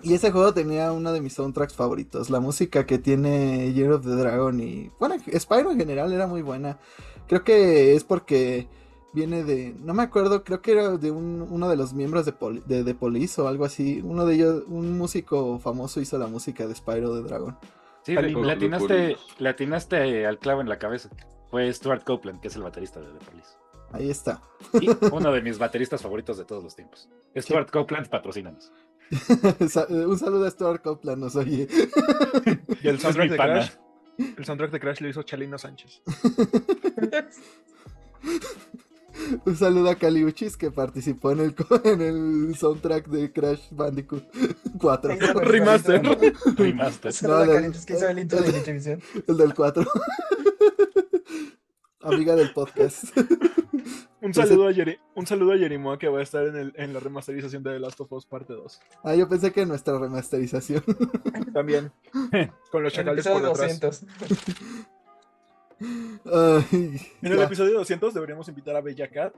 Y 0.03 0.15
ese 0.15 0.31
juego 0.31 0.53
tenía 0.53 0.93
uno 0.93 1.13
de 1.13 1.23
mis 1.23 1.33
soundtracks 1.35 1.75
favoritos. 1.75 2.29
La 2.29 2.41
música 2.41 2.85
que 2.85 2.99
tiene 2.99 3.73
Year 3.73 3.93
of 3.93 4.05
the 4.05 4.11
Dragon 4.11 4.61
y. 4.61 4.91
Bueno, 4.99 5.15
Spyro 5.39 5.73
en 5.73 5.79
general 5.79 6.13
era 6.13 6.27
muy 6.27 6.43
buena. 6.43 6.79
Creo 7.27 7.45
que 7.45 7.95
es 7.95 8.05
porque 8.05 8.69
viene 9.13 9.45
de, 9.45 9.75
no 9.81 9.95
me 9.95 10.03
acuerdo, 10.03 10.45
creo 10.45 10.63
que 10.63 10.73
era 10.73 10.97
de 10.97 11.11
uno 11.11 11.69
de 11.69 11.77
los 11.77 11.93
miembros 11.93 12.27
de, 12.27 12.35
de, 12.67 12.85
de, 12.85 12.95
Police 12.95 13.41
o 13.41 13.49
algo 13.49 13.65
así. 13.65 14.01
Uno 14.05 14.27
de 14.27 14.35
ellos, 14.35 14.65
un 14.67 14.97
músico 14.97 15.59
famoso 15.59 16.01
hizo 16.01 16.19
la 16.19 16.27
música 16.27 16.67
de 16.67 16.75
Spyro 16.75 17.15
de 17.15 17.23
Dragon. 17.23 17.57
Sí, 18.03 18.15
le 18.15 19.49
atinaste, 19.49 20.27
al 20.27 20.39
clavo 20.39 20.61
en 20.61 20.69
la 20.69 20.79
cabeza. 20.79 21.11
Fue 21.51 21.73
Stuart 21.73 22.05
Copeland, 22.05 22.41
que 22.41 22.49
es 22.49 22.57
el 22.57 22.63
baterista 22.63 23.01
de 23.01 23.07
The 23.07 23.25
Police. 23.25 23.51
Ahí 23.93 24.11
está. 24.11 24.41
Y 24.81 24.89
uno 25.13 25.33
de 25.33 25.43
mis 25.43 25.59
bateristas 25.59 26.01
favoritos 26.01 26.39
de 26.39 26.45
todos 26.45 26.63
los 26.63 26.77
tiempos. 26.77 27.09
Stuart 27.37 27.71
Copeland, 27.71 28.09
patrocínanos. 28.09 28.73
Un 29.61 30.19
saludo 30.19 30.47
a 30.47 30.51
Stuart 30.51 30.83
Copeland, 30.83 31.23
nos 31.23 31.35
oye. 31.35 31.67
Y 32.83 32.89
el 32.89 33.01
soundtrack 33.01 33.31
de 33.31 33.37
Crash. 33.37 33.71
El 34.39 34.45
soundtrack 34.45 34.71
de 34.71 34.81
Crash 34.81 35.01
lo 35.01 35.09
hizo 35.09 35.23
Chalino 35.25 35.59
Sánchez. 35.59 36.03
Un 39.45 39.57
saludo 39.57 39.91
a 39.91 39.95
Caliuchis 39.97 40.57
que 40.57 40.71
participó 40.71 41.33
en 41.33 41.41
el, 41.41 41.55
en 41.85 42.01
el 42.01 42.55
soundtrack 42.57 43.09
de 43.09 43.33
Crash 43.33 43.71
Bandicoot 43.71 44.25
4. 44.79 45.17
Remaster. 45.43 46.03
Remaster. 46.57 47.13
No, 47.23 47.43
el, 47.43 47.65
el 47.65 47.73
de. 47.73 48.99
El 49.27 49.37
del 49.37 49.55
4. 49.55 49.87
Amiga 52.03 52.35
del 52.35 52.53
podcast. 52.53 53.05
Un 54.23 54.35
saludo, 54.35 54.69
a 54.69 54.73
Yeri, 54.73 54.99
un 55.15 55.27
saludo 55.27 55.55
a 55.55 55.57
Jerimoa 55.57 55.99
que 55.99 56.07
va 56.07 56.19
a 56.19 56.23
estar 56.23 56.47
en, 56.47 56.55
el, 56.55 56.75
en 56.77 56.93
la 56.93 57.01
remasterización 57.01 57.63
de 57.63 57.73
The 57.73 57.81
Last 57.81 57.99
of 58.03 58.13
Us 58.13 58.27
parte 58.27 58.53
2. 58.53 58.81
Ah, 59.03 59.15
yo 59.15 59.27
pensé 59.27 59.51
que 59.51 59.63
en 59.63 59.69
nuestra 59.69 59.99
remasterización. 59.99 60.85
También. 61.55 61.91
Con 62.71 62.83
los 62.83 62.93
chacales 62.93 63.27
por 63.27 63.41
detrás. 63.41 63.81
200. 63.81 64.05
Ay, 65.81 67.01
En 67.23 67.33
el 67.33 67.39
ya. 67.39 67.45
episodio 67.45 67.79
200 67.79 68.13
deberíamos 68.15 68.49
invitar 68.49 68.77
a 68.77 68.81
Bella 68.81 69.09
Cat 69.11 69.35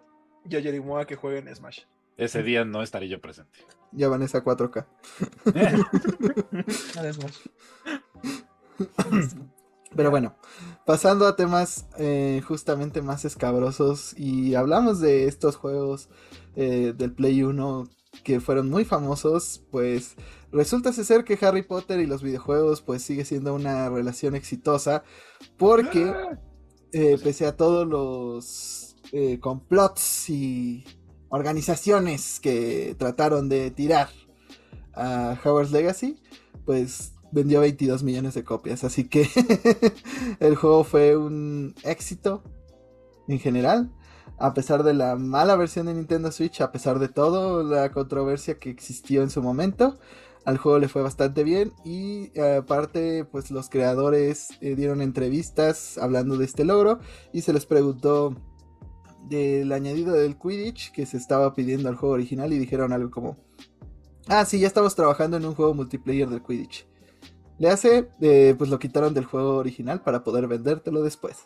y 0.49 0.57
a 0.57 0.61
Jerimoa 0.63 1.07
que 1.07 1.17
jueguen 1.17 1.49
en 1.49 1.55
Smash. 1.55 1.81
Ese 2.17 2.43
día 2.43 2.65
no 2.65 2.83
estaré 2.83 3.09
yo 3.09 3.21
presente. 3.21 3.59
Ya 3.93 4.09
van 4.09 4.23
esa 4.23 4.45
4K. 4.45 4.87
Nada 6.97 7.09
es 7.09 7.19
más. 7.23 7.43
Pero 9.95 10.11
bueno, 10.11 10.35
pasando 10.87 11.27
a 11.27 11.37
temas 11.37 11.87
eh, 11.99 12.43
justamente 12.47 13.03
más 13.03 13.25
escabrosos 13.25 14.19
y 14.19 14.55
hablamos 14.55 15.01
de 15.01 15.27
estos 15.27 15.57
juegos 15.57 16.09
eh, 16.57 16.95
del 16.97 17.13
Play 17.13 17.43
1 17.43 17.89
que 18.25 18.41
fueron 18.41 18.69
muy 18.69 18.85
famosos, 18.85 19.65
pues 19.71 20.17
resulta 20.53 20.93
ser 20.93 21.25
que 21.25 21.39
Harry 21.45 21.63
Potter 21.63 22.01
y 22.01 22.07
los 22.07 22.23
videojuegos 22.23 22.83
pues 22.83 23.03
sigue 23.03 23.25
siendo 23.25 23.55
una 23.55 23.89
relación 23.89 24.35
exitosa 24.35 25.03
porque 25.57 26.13
eh, 26.93 27.19
pese 27.23 27.47
a 27.47 27.57
todos 27.57 27.87
los 27.87 28.97
eh, 29.13 29.39
complots 29.41 30.29
y 30.31 30.85
organizaciones 31.29 32.41
que 32.41 32.95
trataron 32.99 33.49
de 33.49 33.71
tirar 33.71 34.09
a 34.95 35.39
Howard's 35.43 35.73
Legacy, 35.73 36.21
pues 36.67 37.15
vendió 37.33 37.61
22 37.61 38.03
millones 38.03 38.35
de 38.35 38.45
copias. 38.45 38.85
Así 38.85 39.09
que 39.09 39.27
el 40.41 40.55
juego 40.55 40.85
fue 40.85 41.17
un 41.17 41.75
éxito 41.83 42.43
en 43.29 43.39
general. 43.39 43.91
A 44.43 44.55
pesar 44.55 44.83
de 44.83 44.93
la 44.93 45.15
mala 45.15 45.55
versión 45.55 45.87
de 45.87 45.95
Nintendo 45.95 46.33
Switch, 46.33 46.63
a 46.63 46.73
pesar 46.73 46.99
de 46.99 47.09
todo, 47.09 47.63
la 47.63 47.93
controversia 47.93 48.59
que 48.59 48.71
existió 48.71 49.23
en 49.23 49.31
su 49.31 49.41
momento, 49.41 50.01
al 50.45 50.59
juego 50.59 50.81
le 50.81 50.89
fue 50.89 51.01
bastante 51.01 51.45
bien. 51.45 51.73
Y 51.85 52.33
eh, 52.35 52.57
aparte, 52.57 53.25
pues 53.25 53.53
los 53.53 53.71
creadores 53.71 54.49
eh, 54.61 54.75
dieron 54.75 55.01
entrevistas 55.01 55.97
hablando 55.97 56.37
de 56.39 56.45
este 56.45 56.65
logro 56.65 56.99
y 57.33 57.43
se 57.43 57.53
les 57.53 57.67
preguntó 57.67 58.35
del 59.29 59.71
añadido 59.71 60.13
del 60.13 60.37
Quidditch 60.37 60.91
que 60.91 61.07
se 61.07 61.19
estaba 61.19 61.55
pidiendo 61.55 61.89
al 61.89 61.95
juego 61.95 62.17
original 62.17 62.53
y 62.53 62.59
dijeron 62.59 62.93
algo 62.93 63.13
como, 63.13 63.37
ah, 64.27 64.45
sí, 64.45 64.59
ya 64.59 64.67
estamos 64.67 64.97
trabajando 64.97 65.37
en 65.37 65.45
un 65.45 65.55
juego 65.55 65.73
multiplayer 65.73 66.29
del 66.29 66.43
Quidditch. 66.43 66.85
Le 67.59 67.71
hace, 67.71 68.09
eh, 68.21 68.57
pues 68.59 68.71
lo 68.71 68.81
quitaron 68.81 69.15
del 69.15 69.25
juego 69.25 69.59
original 69.59 70.03
para 70.03 70.25
poder 70.25 70.49
vendértelo 70.49 71.05
después. 71.05 71.45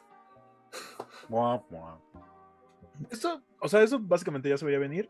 Esto, 3.10 3.42
o 3.60 3.68
sea, 3.68 3.82
eso 3.82 3.98
básicamente 3.98 4.48
ya 4.48 4.58
se 4.58 4.64
veía 4.64 4.78
venir. 4.78 5.08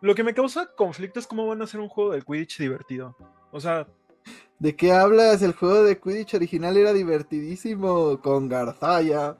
Lo 0.00 0.14
que 0.14 0.24
me 0.24 0.34
causa 0.34 0.70
conflicto 0.76 1.18
es 1.18 1.26
cómo 1.26 1.46
van 1.46 1.60
a 1.60 1.64
hacer 1.64 1.80
un 1.80 1.88
juego 1.88 2.12
del 2.12 2.24
Quidditch 2.24 2.58
divertido. 2.58 3.16
O 3.52 3.60
sea, 3.60 3.86
¿De 4.58 4.76
qué 4.76 4.92
hablas? 4.92 5.42
El 5.42 5.52
juego 5.52 5.82
de 5.82 5.98
Quidditch 5.98 6.34
original 6.34 6.76
era 6.76 6.92
divertidísimo 6.92 8.20
con 8.22 8.48
Garzaya, 8.48 9.36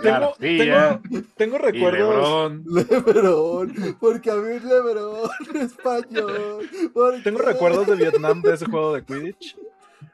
tengo, 0.00 0.34
tengo, 0.38 1.00
tengo 1.36 1.56
y 1.56 1.58
recuerdos. 1.58 2.52
Lebrón. 2.64 2.64
Lebrón, 2.66 3.96
porque 4.00 4.30
a 4.30 4.36
mí 4.36 4.52
es 4.54 4.64
Lebrón 4.64 5.28
español. 5.60 6.68
¿por 6.94 7.22
Tengo 7.22 7.40
recuerdos 7.40 7.86
de 7.88 7.96
Vietnam 7.96 8.42
de 8.42 8.54
ese 8.54 8.66
juego 8.66 8.94
de 8.94 9.04
Quidditch. 9.04 9.56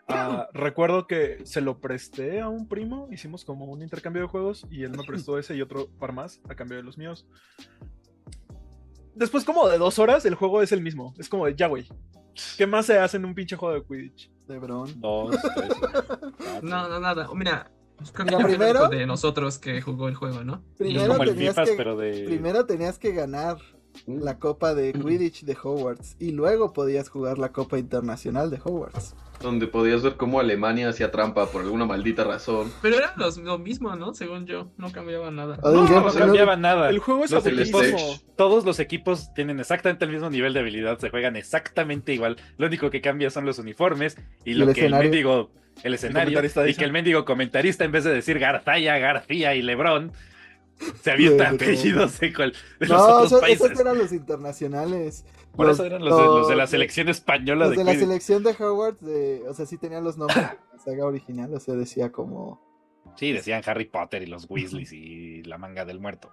Ah, 0.08 0.48
recuerdo 0.52 1.06
que 1.06 1.38
se 1.44 1.60
lo 1.60 1.78
presté 1.80 2.40
a 2.40 2.48
un 2.48 2.68
primo, 2.68 3.08
hicimos 3.10 3.44
como 3.44 3.66
un 3.66 3.82
intercambio 3.82 4.22
de 4.22 4.28
juegos 4.28 4.66
y 4.70 4.82
él 4.84 4.90
me 4.96 5.04
prestó 5.04 5.38
ese 5.38 5.54
y 5.56 5.62
otro 5.62 5.88
par 5.98 6.12
más 6.12 6.40
a 6.48 6.54
cambio 6.54 6.76
de 6.76 6.82
los 6.82 6.98
míos. 6.98 7.26
Después 9.14 9.44
como 9.44 9.68
de 9.68 9.78
dos 9.78 9.98
horas 9.98 10.24
el 10.24 10.34
juego 10.34 10.62
es 10.62 10.72
el 10.72 10.80
mismo. 10.82 11.14
Es 11.18 11.28
como 11.28 11.46
de 11.46 11.54
ya, 11.54 11.66
güey. 11.66 11.86
¿Qué 12.56 12.66
más 12.66 12.86
se 12.86 12.98
hace 12.98 13.16
en 13.16 13.24
un 13.24 13.34
pinche 13.34 13.56
juego 13.56 13.74
de 13.74 13.84
Quidditch? 13.84 14.30
Dos, 14.96 15.30
tres, 15.54 15.72
cuatro. 15.78 16.32
No, 16.62 16.88
no, 16.88 17.00
nada. 17.00 17.28
Mira, 17.34 17.70
creo 18.12 18.38
que 18.38 18.44
primero- 18.44 18.88
de 18.88 19.06
nosotros 19.06 19.58
que 19.58 19.80
jugó 19.82 20.08
el 20.08 20.14
juego, 20.14 20.42
¿no? 20.44 20.64
Y- 20.74 20.78
Primero 20.78 21.08
Como 21.12 21.22
el 21.24 21.30
tenías 21.30 21.54
FIFAs, 21.54 21.70
que- 21.70 21.76
pero 21.76 21.96
de. 21.96 22.24
Primero 22.24 22.66
tenías 22.66 22.98
que 22.98 23.12
ganar 23.12 23.58
la 24.06 24.38
copa 24.38 24.74
de 24.74 24.92
Quidditch 24.92 25.44
de 25.44 25.56
Hogwarts 25.62 26.16
y 26.18 26.32
luego 26.32 26.72
podías 26.72 27.08
jugar 27.08 27.38
la 27.38 27.50
copa 27.52 27.78
internacional 27.78 28.50
de 28.50 28.58
Hogwarts. 28.62 29.14
Donde 29.40 29.66
podías 29.66 30.02
ver 30.02 30.16
cómo 30.16 30.38
Alemania 30.38 30.90
hacía 30.90 31.10
trampa 31.10 31.46
por 31.50 31.62
alguna 31.62 31.86
maldita 31.86 32.24
razón. 32.24 32.70
Pero 32.82 32.96
era 32.98 33.14
los- 33.16 33.38
lo 33.38 33.58
mismo, 33.58 33.94
¿no? 33.96 34.12
Según 34.12 34.44
yo, 34.46 34.70
no 34.76 34.92
cambiaba 34.92 35.30
nada. 35.30 35.58
No, 35.62 35.84
No 35.88 36.12
cambiaba 36.12 36.56
nada. 36.56 36.90
El 36.90 36.98
juego 36.98 37.24
es 37.24 37.30
Los 37.30 37.46
aburridísimo. 37.46 37.80
equipos- 37.82 38.24
Todos 38.36 38.64
los 38.66 38.78
equipos 38.80 39.32
tienen 39.34 39.58
exactamente 39.60 40.04
el 40.04 40.10
mismo 40.12 40.28
nivel 40.28 40.52
de 40.52 40.60
habilidad, 40.60 40.98
se 40.98 41.08
juegan 41.08 41.36
exactamente 41.36 42.12
igual. 42.12 42.36
Lo 42.58 42.66
único 42.66 42.90
que 42.90 43.00
cambia 43.00 43.30
son 43.30 43.46
los 43.46 43.58
uniformes 43.58 44.18
y 44.44 44.50
Y 44.50 44.54
lo 44.54 44.68
el 44.68 44.74
que 44.74 44.86
el 44.86 44.92
mendigo, 44.94 45.50
el 45.82 45.94
escenario, 45.94 46.24
comentarista 46.36 46.62
y 46.62 46.66
dice. 46.68 46.78
que 46.78 46.84
el 46.84 46.92
mendigo 46.92 47.24
comentarista, 47.24 47.84
en 47.84 47.92
vez 47.92 48.04
de 48.04 48.12
decir 48.12 48.38
Garzaya, 48.38 48.98
García 48.98 49.54
y 49.54 49.62
Lebrón, 49.62 50.12
se 51.02 51.10
avienta 51.10 51.50
apellidos 51.50 52.18
de, 52.20 52.32
cual- 52.32 52.52
de 52.78 52.86
los 52.86 52.98
No, 52.98 53.04
otros 53.06 53.26
esos, 53.26 53.40
países. 53.40 53.66
esos 53.66 53.80
eran 53.80 53.98
los 53.98 54.12
internacionales. 54.12 55.24
Por 55.54 55.68
eso 55.68 55.84
eran 55.84 56.04
los, 56.04 56.16
de, 56.16 56.24
los 56.24 56.48
de 56.48 56.56
la 56.56 56.62
los- 56.62 56.70
selección 56.70 57.08
española 57.08 57.66
Los 57.66 57.76
de, 57.76 57.84
de 57.84 57.92
la 57.92 57.98
selección 57.98 58.42
de 58.44 58.50
Hogwarts, 58.52 59.00
de, 59.04 59.42
o 59.48 59.54
sea, 59.54 59.66
sí 59.66 59.76
tenían 59.78 60.04
los 60.04 60.16
nombres 60.16 60.36
de 60.38 60.42
la 60.72 60.78
saga 60.84 61.06
original, 61.06 61.52
o 61.54 61.60
sea, 61.60 61.74
decía 61.74 62.10
como... 62.12 62.60
Sí, 63.16 63.32
decían 63.32 63.62
Harry 63.66 63.86
Potter 63.86 64.22
y 64.22 64.26
los 64.26 64.46
Weasleys 64.48 64.92
y 64.92 65.42
la 65.42 65.58
manga 65.58 65.84
del 65.84 65.98
muerto. 66.00 66.30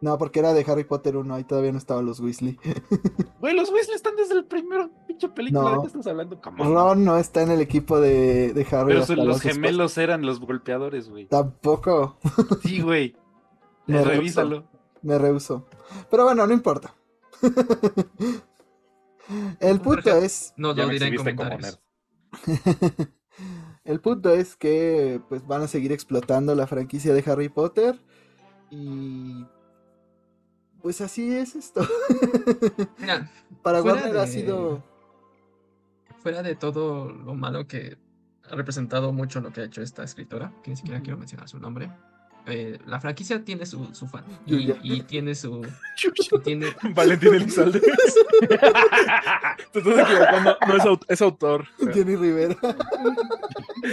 No, 0.00 0.18
porque 0.18 0.40
era 0.40 0.52
de 0.52 0.64
Harry 0.66 0.82
Potter 0.82 1.16
1, 1.16 1.32
ahí 1.32 1.44
todavía 1.44 1.70
no 1.70 1.78
estaban 1.78 2.04
los 2.06 2.18
Weasley. 2.18 2.58
Güey, 3.40 3.54
los 3.54 3.70
Weasley 3.70 3.94
están 3.94 4.16
desde 4.16 4.34
el 4.34 4.44
primer 4.46 4.88
pinche 5.06 5.28
película. 5.28 5.62
No. 5.62 5.70
¿De 5.76 5.80
qué 5.82 5.86
estás 5.88 6.06
hablando? 6.08 6.40
Come 6.40 6.62
on. 6.62 6.74
Ron 6.74 7.04
no 7.04 7.18
está 7.18 7.42
en 7.42 7.50
el 7.52 7.60
equipo 7.60 8.00
de, 8.00 8.52
de 8.52 8.66
Harry. 8.72 8.94
Pero 8.94 9.06
son- 9.06 9.24
los 9.26 9.40
gemelos 9.40 9.98
eran 9.98 10.24
los 10.26 10.40
golpeadores, 10.40 11.08
güey. 11.08 11.26
Tampoco, 11.26 12.18
Sí, 12.62 12.80
güey. 12.80 13.14
Me 13.92 14.04
rehuso. 14.04 14.10
Revísalo. 14.10 14.64
me 15.02 15.18
rehuso. 15.18 15.66
Pero 16.10 16.24
bueno, 16.24 16.46
no 16.46 16.52
importa. 16.52 16.94
el 19.60 19.80
punto 19.80 20.16
es... 20.16 20.54
No 20.56 20.74
Ya 20.74 20.82
lo 20.82 20.88
me 20.88 20.94
diré 20.94 21.08
en 21.08 21.16
comentarios. 21.16 21.80
el 23.84 24.00
punto 24.00 24.30
es 24.30 24.56
que 24.56 25.20
pues 25.28 25.46
van 25.46 25.62
a 25.62 25.68
seguir 25.68 25.92
explotando 25.92 26.54
la 26.54 26.66
franquicia 26.66 27.12
de 27.12 27.30
Harry 27.30 27.48
Potter 27.48 27.98
y 28.70 29.44
pues 30.80 31.00
así 31.00 31.32
es 31.32 31.54
esto. 31.54 31.86
Mira, 32.98 33.30
Para 33.62 33.82
Warner 33.82 34.16
ha 34.16 34.26
sido 34.26 34.82
fuera 36.22 36.42
de 36.42 36.54
todo 36.54 37.10
lo 37.10 37.34
malo 37.34 37.66
que 37.66 37.98
ha 38.50 38.56
representado 38.56 39.12
mucho 39.12 39.40
lo 39.40 39.52
que 39.52 39.60
ha 39.60 39.64
hecho 39.64 39.82
esta 39.82 40.02
escritora, 40.02 40.52
que 40.62 40.70
ni 40.70 40.76
siquiera 40.76 41.00
quiero 41.00 41.18
mencionar 41.18 41.48
su 41.48 41.58
nombre, 41.58 41.90
eh, 42.46 42.78
la 42.86 43.00
franquicia 43.00 43.44
tiene 43.44 43.66
su, 43.66 43.94
su 43.94 44.06
fan 44.06 44.24
y, 44.46 45.00
tiene 45.02 45.34
su... 45.34 45.62
y 46.32 46.38
tiene, 46.40 46.66
Valentín 46.94 47.34
Elizalde. 47.34 47.80
Te 47.80 49.78
estás 49.78 49.98
equivocando. 49.98 50.56
No 50.66 50.76
es, 50.76 50.84
aut- 50.84 51.04
es 51.08 51.22
autor. 51.22 51.66
Jenny 51.92 52.16
Rivera. 52.16 52.56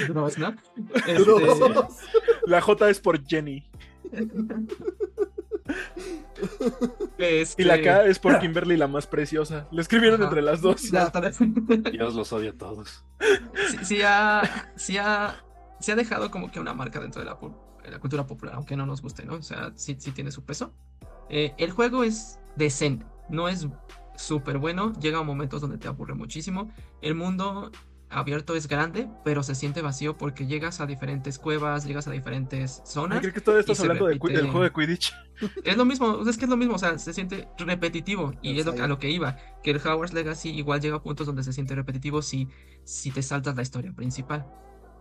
Dross, 0.07 0.37
¿no? 0.37 0.55
Dross. 1.05 1.97
La 2.45 2.61
J 2.61 2.89
es 2.89 2.99
por 2.99 3.23
Jenny. 3.25 3.63
Este, 7.17 7.61
Y 7.61 7.65
la 7.65 7.81
K 7.81 8.05
es 8.05 8.17
por 8.19 8.39
Kimberly, 8.39 8.77
la 8.77 8.87
más 8.87 9.05
preciosa. 9.07 9.67
Le 9.71 9.81
escribieron 9.81 10.21
Ajá. 10.21 10.29
entre 10.29 10.41
las 10.41 10.61
dos. 10.61 10.89
Ya. 10.89 11.11
Dios 11.91 12.15
los 12.15 12.31
odia 12.33 12.51
a 12.51 12.57
todos. 12.57 13.03
sí, 13.69 13.77
sí 13.83 14.01
ha, 14.03 14.71
sí 14.75 14.97
ha, 14.97 15.43
sí 15.79 15.91
ha 15.91 15.95
dejado 15.95 16.31
como 16.31 16.51
que 16.51 16.59
una 16.59 16.73
marca 16.73 16.99
dentro 16.99 17.21
de 17.21 17.25
la, 17.25 17.35
de 17.35 17.49
la 17.89 17.99
cultura 17.99 18.25
popular, 18.25 18.55
aunque 18.55 18.75
no 18.75 18.85
nos 18.85 19.01
guste, 19.01 19.25
¿no? 19.25 19.35
O 19.35 19.41
sea, 19.41 19.71
sí, 19.75 19.95
sí 19.99 20.11
tiene 20.11 20.31
su 20.31 20.43
peso. 20.43 20.73
Eh, 21.29 21.53
el 21.57 21.71
juego 21.71 22.03
es 22.03 22.39
decente, 22.55 23.05
no 23.29 23.47
es 23.47 23.67
súper 24.15 24.57
bueno, 24.57 24.93
llega 24.99 25.19
a 25.19 25.23
momentos 25.23 25.61
donde 25.61 25.77
te 25.77 25.87
aburre 25.87 26.13
muchísimo. 26.13 26.71
El 27.01 27.15
mundo 27.15 27.71
abierto 28.09 28.55
es 28.55 28.67
grande, 28.67 29.07
pero 29.23 29.43
se 29.43 29.55
siente 29.55 29.81
vacío 29.81 30.17
porque 30.17 30.47
llegas 30.47 30.81
a 30.81 30.87
diferentes 30.87 31.37
cuevas, 31.37 31.85
llegas 31.85 32.07
a 32.07 32.11
diferentes 32.11 32.81
zonas. 32.85 33.19
creo 33.19 33.33
que 33.33 33.41
todavía 33.41 33.61
estás 33.61 33.79
hablando 33.81 34.07
del 34.07 34.19
juego 34.19 34.63
de 34.63 34.71
Quidditch. 34.71 35.13
Es 35.63 35.77
lo 35.77 35.85
mismo, 35.85 36.27
es 36.27 36.37
que 36.37 36.45
es 36.45 36.49
lo 36.49 36.57
mismo, 36.57 36.75
o 36.75 36.79
sea, 36.79 36.97
se 36.97 37.13
siente 37.13 37.47
repetitivo 37.57 38.33
y 38.41 38.59
es 38.59 38.65
lo, 38.65 38.73
a 38.73 38.87
lo 38.87 38.99
que 38.99 39.09
iba, 39.09 39.37
que 39.63 39.71
el 39.71 39.77
Hogwarts 39.77 40.13
Legacy 40.13 40.49
igual 40.49 40.81
llega 40.81 40.97
a 40.97 41.01
puntos 41.01 41.27
donde 41.27 41.43
se 41.43 41.53
siente 41.53 41.75
repetitivo 41.75 42.21
si, 42.21 42.49
si 42.83 43.11
te 43.11 43.21
saltas 43.21 43.55
la 43.55 43.61
historia 43.61 43.93
principal. 43.93 44.45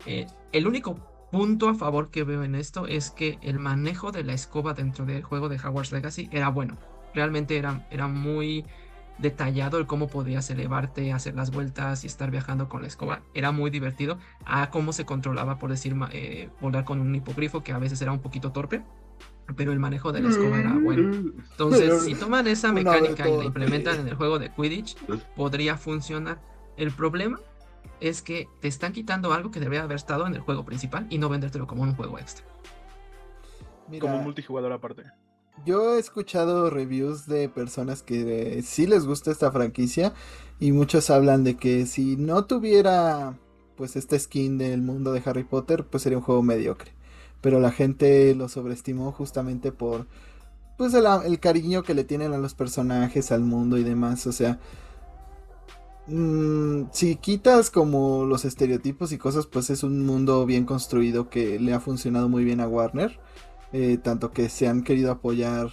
Eh, 0.07 0.27
el 0.53 0.67
único 0.67 1.18
punto 1.31 1.69
a 1.69 1.75
favor 1.75 2.11
que 2.11 2.25
veo 2.25 2.43
en 2.43 2.55
esto 2.55 2.87
es 2.87 3.11
que 3.11 3.39
el 3.43 3.59
manejo 3.59 4.13
de 4.13 4.25
la 4.25 4.33
escoba 4.33 4.75
dentro 4.75 5.05
del 5.05 5.23
juego 5.23 5.49
de 5.49 5.57
Hogwarts 5.57 5.93
Legacy 5.93 6.29
era 6.33 6.49
bueno. 6.49 6.77
Realmente 7.15 7.57
era, 7.57 7.87
era 7.91 8.07
muy 8.07 8.65
detallado 9.19 9.79
el 9.79 9.87
cómo 9.87 10.09
podías 10.09 10.49
elevarte, 10.51 11.13
hacer 11.13 11.35
las 11.35 11.51
vueltas 11.51 12.05
y 12.05 12.07
estar 12.07 12.31
viajando 12.31 12.69
con 12.69 12.83
la 12.83 12.89
escoba. 12.89 13.23
Era 13.35 13.53
muy 13.53 13.71
divertido. 13.71 14.19
A 14.45 14.71
cómo 14.71 14.93
se 14.93 15.05
controlaba, 15.05 15.59
por 15.59 15.71
decir, 15.71 15.95
eh, 16.13 16.51
volar 16.61 16.85
con 16.85 17.01
un 17.01 17.15
hipogrifo 17.15 17.63
que 17.63 17.73
a 17.73 17.79
veces 17.79 18.01
era 18.01 18.13
un 18.13 18.21
poquito 18.21 18.53
torpe. 18.53 18.83
Pero 19.57 19.73
el 19.73 19.79
manejo 19.79 20.13
de 20.13 20.21
la 20.21 20.29
escoba 20.29 20.59
era 20.59 20.75
bueno. 20.75 21.33
Entonces, 21.51 22.05
si 22.05 22.15
toman 22.15 22.47
esa 22.47 22.71
mecánica 22.71 23.29
y 23.29 23.37
la 23.37 23.45
implementan 23.45 23.99
en 24.01 24.09
el 24.09 24.15
juego 24.15 24.39
de 24.39 24.51
Quidditch, 24.53 24.97
podría 25.35 25.77
funcionar. 25.77 26.39
El 26.77 26.93
problema 26.93 27.41
es 28.01 28.23
que 28.23 28.49
te 28.61 28.69
están 28.69 28.93
quitando 28.93 29.33
algo 29.33 29.51
que 29.51 29.61
debería 29.61 29.83
haber 29.83 29.97
estado 29.97 30.27
en 30.27 30.35
el 30.35 30.41
juego 30.41 30.65
principal 30.65 31.07
y 31.11 31.19
no 31.19 31.29
vendértelo 31.29 31.67
como 31.67 31.83
un 31.83 31.95
juego 31.95 32.19
extra. 32.19 32.45
como 34.01 34.17
un 34.17 34.25
multijugador 34.25 34.73
aparte. 34.73 35.05
Yo 35.67 35.97
he 35.97 35.99
escuchado 35.99 36.71
reviews 36.71 37.27
de 37.27 37.49
personas 37.49 38.03
que 38.03 38.63
sí 38.63 38.87
les 38.87 39.07
gusta 39.07 39.31
esta 39.31 39.51
franquicia 39.51 40.13
y 40.61 40.73
muchos 40.73 41.11
hablan 41.11 41.45
de 41.45 41.57
que 41.57 41.87
si 41.87 42.17
no 42.17 42.45
tuviera 42.45 43.37
pues 43.77 43.97
esta 43.97 44.19
skin 44.19 44.59
del 44.59 44.83
mundo 44.83 45.13
de 45.13 45.23
Harry 45.25 45.45
Potter 45.45 45.85
pues 45.85 46.03
sería 46.03 46.19
un 46.19 46.25
juego 46.25 46.43
mediocre. 46.43 46.93
Pero 47.41 47.61
la 47.61 47.71
gente 47.71 48.35
lo 48.35 48.49
sobreestimó 48.49 49.13
justamente 49.13 49.73
por 49.73 50.07
pues 50.77 50.95
el, 50.95 51.07
el 51.25 51.41
cariño 51.41 51.83
que 51.83 51.95
le 51.95 52.05
tienen 52.05 52.33
a 52.33 52.39
los 52.39 52.55
personajes, 52.55 53.33
al 53.33 53.41
mundo 53.41 53.79
y 53.79 53.85
demás. 53.85 54.27
O 54.27 54.33
sea, 54.33 54.59
mm, 56.09 56.89
si 56.93 57.17
quitas 57.17 57.71
como 57.71 58.25
los 58.25 58.45
estereotipos 58.45 59.13
y 59.13 59.19
cosas, 59.19 59.47
pues 59.47 59.71
es 59.71 59.83
un 59.83 60.05
mundo 60.05 60.47
bien 60.47 60.65
construido 60.65 61.29
que 61.31 61.59
le 61.61 61.73
ha 61.75 61.81
funcionado 61.81 62.29
muy 62.29 62.45
bien 62.45 62.61
a 62.61 62.69
Warner. 62.69 63.19
Eh, 63.73 63.99
tanto 63.99 64.33
que 64.33 64.49
se 64.49 64.67
han 64.67 64.83
querido 64.83 65.11
apoyar 65.13 65.69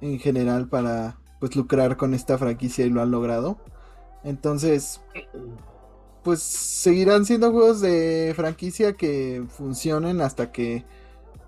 en 0.00 0.18
general 0.20 0.68
para 0.68 1.18
pues 1.40 1.56
lucrar 1.56 1.96
con 1.96 2.14
esta 2.14 2.38
franquicia 2.38 2.86
y 2.86 2.90
lo 2.90 3.02
han 3.02 3.10
logrado. 3.10 3.58
Entonces, 4.24 5.00
pues 6.22 6.42
seguirán 6.42 7.24
siendo 7.24 7.52
juegos 7.52 7.80
de 7.80 8.32
franquicia 8.36 8.96
que 8.96 9.44
funcionen 9.48 10.20
hasta 10.20 10.52
que 10.52 10.84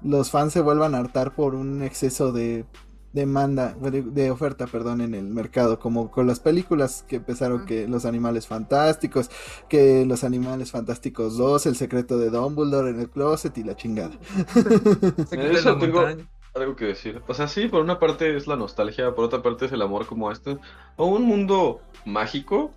los 0.03 0.31
fans 0.31 0.53
se 0.53 0.61
vuelvan 0.61 0.95
a 0.95 0.99
hartar 0.99 1.35
por 1.35 1.55
un 1.55 1.83
exceso 1.83 2.33
de 2.33 2.65
demanda, 3.13 3.75
de, 3.75 4.31
oferta, 4.31 4.67
perdón, 4.67 5.01
en 5.01 5.15
el 5.15 5.25
mercado, 5.25 5.79
como 5.79 6.11
con 6.11 6.27
las 6.27 6.41
películas 6.41 7.05
que 7.09 7.17
empezaron 7.17 7.65
que 7.65 7.89
los 7.89 8.05
animales 8.05 8.47
fantásticos, 8.47 9.31
que 9.69 10.05
los 10.05 10.25
animales 10.25 10.71
fantásticos 10.71 11.37
2, 11.37 11.67
el 11.67 11.77
secreto 11.77 12.19
de 12.19 12.31
Dumbledore 12.31 12.91
en 12.91 13.01
el 13.01 13.11
closet 13.11 13.57
y 13.59 13.65
la 13.65 13.77
chingada. 13.77 14.15
Eso 15.31 15.79
tengo 15.79 16.07
algo 16.55 16.77
que 16.77 16.87
decir. 16.87 17.23
O 17.27 17.35
sea, 17.35 17.49
sí, 17.49 17.69
por 17.69 17.83
una 17.83 17.99
parte 17.99 18.37
es 18.37 18.47
la 18.47 18.57
nostalgia, 18.57 19.15
por 19.15 19.25
otra 19.25 19.43
parte 19.43 19.67
es 19.67 19.73
el 19.73 19.83
amor 19.83 20.07
como 20.07 20.31
este, 20.31 20.59
o 20.97 21.07
un 21.07 21.23
mundo 21.23 21.81
mágico 22.05 22.73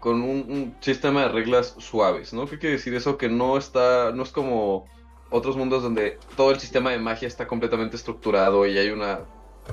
con 0.00 0.22
un, 0.22 0.46
un 0.48 0.76
sistema 0.80 1.22
de 1.22 1.28
reglas 1.28 1.74
suaves, 1.78 2.32
¿no? 2.32 2.46
¿Qué 2.46 2.58
quiere 2.58 2.76
decir 2.76 2.94
eso? 2.94 3.18
Que 3.18 3.28
no 3.28 3.58
está, 3.58 4.12
no 4.12 4.22
es 4.22 4.30
como 4.30 4.86
otros 5.30 5.56
mundos 5.56 5.82
donde 5.82 6.18
todo 6.36 6.50
el 6.52 6.60
sistema 6.60 6.90
de 6.90 6.98
magia 6.98 7.26
está 7.26 7.46
completamente 7.46 7.96
estructurado 7.96 8.66
y 8.66 8.78
hay 8.78 8.90
una 8.90 9.20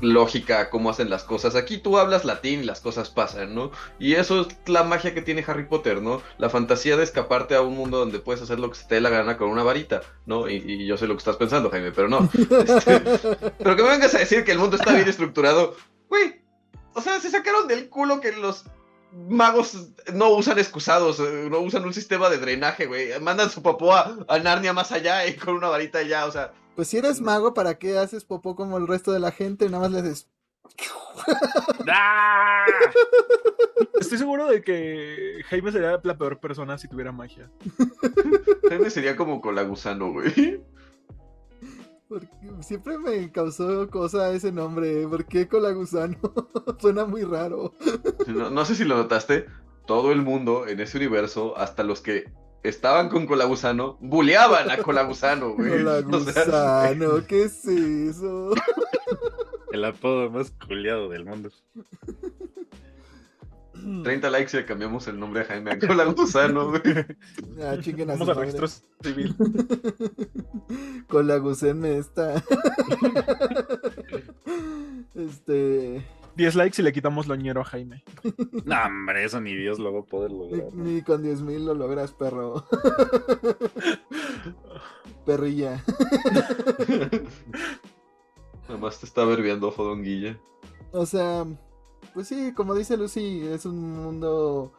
lógica 0.01 0.69
cómo 0.69 0.89
hacen 0.89 1.09
las 1.09 1.23
cosas. 1.23 1.55
Aquí 1.55 1.77
tú 1.77 1.97
hablas 1.97 2.25
latín 2.25 2.61
y 2.61 2.63
las 2.63 2.81
cosas 2.81 3.09
pasan, 3.09 3.55
¿no? 3.55 3.71
Y 3.99 4.13
eso 4.13 4.41
es 4.41 4.47
la 4.67 4.83
magia 4.83 5.13
que 5.13 5.21
tiene 5.21 5.43
Harry 5.47 5.65
Potter, 5.65 6.01
¿no? 6.01 6.21
La 6.37 6.49
fantasía 6.49 6.97
de 6.97 7.03
escaparte 7.03 7.55
a 7.55 7.61
un 7.61 7.75
mundo 7.75 7.99
donde 7.99 8.19
puedes 8.19 8.41
hacer 8.41 8.59
lo 8.59 8.69
que 8.69 8.77
se 8.77 8.87
te 8.87 8.95
dé 8.95 9.01
la 9.01 9.09
gana 9.09 9.37
con 9.37 9.49
una 9.49 9.63
varita, 9.63 10.01
¿no? 10.25 10.49
Y, 10.49 10.85
yo 10.85 10.97
sé 10.97 11.07
lo 11.07 11.13
que 11.13 11.19
estás 11.19 11.37
pensando, 11.37 11.69
Jaime, 11.69 11.91
pero 11.91 12.07
no. 12.07 12.29
Este, 12.63 12.99
pero 12.99 13.75
que 13.75 13.83
me 13.83 13.89
vengas 13.89 14.15
a 14.15 14.19
decir 14.19 14.43
que 14.43 14.51
el 14.51 14.59
mundo 14.59 14.77
está 14.77 14.93
bien 14.93 15.07
estructurado, 15.07 15.75
güey. 16.09 16.41
O 16.93 17.01
sea, 17.01 17.19
se 17.19 17.29
sacaron 17.29 17.67
del 17.67 17.89
culo 17.89 18.21
que 18.21 18.31
los 18.31 18.65
magos 19.11 19.89
no 20.13 20.29
usan 20.29 20.59
excusados, 20.59 21.19
eh, 21.19 21.47
no 21.49 21.59
usan 21.59 21.83
un 21.83 21.93
sistema 21.93 22.29
de 22.29 22.37
drenaje, 22.37 22.85
güey. 22.85 23.19
Mandan 23.19 23.49
su 23.49 23.61
a, 23.91 24.17
a 24.27 24.39
Narnia 24.39 24.73
más 24.73 24.91
allá 24.91 25.25
y 25.27 25.35
con 25.35 25.55
una 25.55 25.69
varita 25.69 25.99
allá, 25.99 26.25
o 26.25 26.31
sea 26.31 26.53
pues 26.75 26.87
si 26.87 26.97
eres 26.97 27.21
mago, 27.21 27.53
¿para 27.53 27.77
qué 27.77 27.97
haces 27.97 28.25
popó 28.25 28.55
como 28.55 28.77
el 28.77 28.87
resto 28.87 29.11
de 29.11 29.19
la 29.19 29.31
gente? 29.31 29.69
Nada 29.69 29.83
más 29.83 29.91
le 29.91 29.99
haces. 29.99 30.27
¡Ah! 31.87 32.65
Estoy 33.99 34.17
seguro 34.17 34.47
de 34.47 34.61
que 34.61 35.41
Jaime 35.47 35.71
sería 35.71 35.99
la 36.03 36.17
peor 36.17 36.39
persona 36.39 36.77
si 36.77 36.87
tuviera 36.87 37.11
magia. 37.11 37.49
Jaime 38.69 38.89
sería 38.89 39.15
como 39.15 39.41
colagusano, 39.41 40.11
güey. 40.11 40.61
Porque 42.09 42.27
siempre 42.61 42.97
me 42.97 43.31
causó 43.31 43.89
cosa 43.89 44.31
ese 44.31 44.51
nombre. 44.51 45.07
¿Por 45.07 45.25
qué 45.25 45.47
colagusano? 45.47 46.17
Suena 46.79 47.05
muy 47.05 47.23
raro. 47.23 47.73
No, 48.27 48.49
no 48.49 48.65
sé 48.65 48.75
si 48.75 48.83
lo 48.83 48.97
notaste. 48.97 49.45
Todo 49.85 50.11
el 50.11 50.21
mundo 50.21 50.67
en 50.67 50.79
ese 50.79 50.97
universo, 50.97 51.57
hasta 51.57 51.83
los 51.83 52.01
que 52.01 52.31
estaban 52.63 53.09
con 53.09 53.27
Colagusano, 53.27 53.97
buleaban 53.99 54.71
a 54.71 54.77
Colagusano, 54.77 55.51
güey. 55.51 55.69
Colagusano, 55.83 57.25
¿qué 57.27 57.43
es 57.43 57.65
eso? 57.65 58.51
El 59.71 59.85
apodo 59.85 60.29
más 60.29 60.51
culiado 60.67 61.09
del 61.09 61.25
mundo. 61.25 61.49
30 64.03 64.29
likes 64.29 64.55
y 64.55 64.61
le 64.61 64.65
cambiamos 64.65 65.07
el 65.07 65.19
nombre 65.19 65.41
a 65.41 65.45
Jaime 65.45 65.71
a 65.71 65.79
Colagusano, 65.79 66.69
güey. 66.69 66.81
Ah, 67.61 67.75
chinguen 67.81 68.07
Vamos 68.07 68.29
a 68.29 68.33
registro 68.35 68.67
civil. 69.01 69.35
Colaguseme 71.07 71.97
está. 71.97 72.41
este. 75.15 76.05
10 76.35 76.55
likes 76.55 76.81
y 76.81 76.85
le 76.85 76.93
quitamos 76.93 77.27
loñero 77.27 77.61
a 77.61 77.65
Jaime. 77.65 78.03
No, 78.65 78.75
hombre, 78.85 79.25
eso 79.25 79.41
ni 79.41 79.55
Dios 79.55 79.79
lo 79.79 79.93
va 79.93 80.01
a 80.01 80.03
poder 80.03 80.31
lograr. 80.31 80.73
Ni, 80.73 81.01
con 81.01 81.21
10 81.21 81.41
mil 81.41 81.65
lo 81.65 81.73
logras, 81.73 82.11
perro. 82.11 82.65
Perrilla. 85.25 85.83
Además 88.69 88.99
te 88.99 89.05
está 89.05 89.25
verbiando 89.25 89.71
Fodonguilla. 89.71 90.37
O 90.91 91.05
sea, 91.05 91.45
pues 92.13 92.27
sí, 92.27 92.53
como 92.53 92.75
dice 92.75 92.97
Lucy, 92.97 93.45
es 93.47 93.65
un 93.65 93.91
mundo 93.91 94.73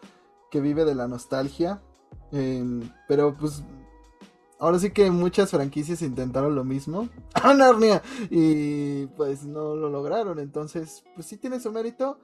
que 0.50 0.60
vive 0.60 0.84
de 0.84 0.94
la 0.94 1.08
nostalgia. 1.08 1.82
pero 3.08 3.36
pues 3.36 3.64
ahora 4.58 4.78
sí 4.78 4.90
que 4.90 5.10
muchas 5.10 5.50
franquicias 5.50 6.02
intentaron 6.02 6.54
lo 6.54 6.64
mismo. 6.64 7.08
¡Ah, 7.34 7.54
Narnia! 7.54 8.02
Y 8.30 9.06
pues 9.08 9.44
no 9.44 9.74
lo 9.74 9.88
lograron. 9.90 10.38
Entonces, 10.38 11.04
pues 11.14 11.26
sí 11.26 11.36
tiene 11.36 11.60
su 11.60 11.70
mérito. 11.72 12.18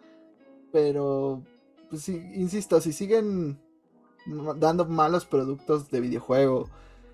Pero, 0.73 1.43
pues 1.89 2.03
sí, 2.03 2.23
insisto, 2.35 2.81
si 2.81 2.93
siguen 2.93 3.59
dando 4.57 4.87
malos 4.87 5.25
productos 5.25 5.91
de 5.91 6.01
videojuego 6.01 6.69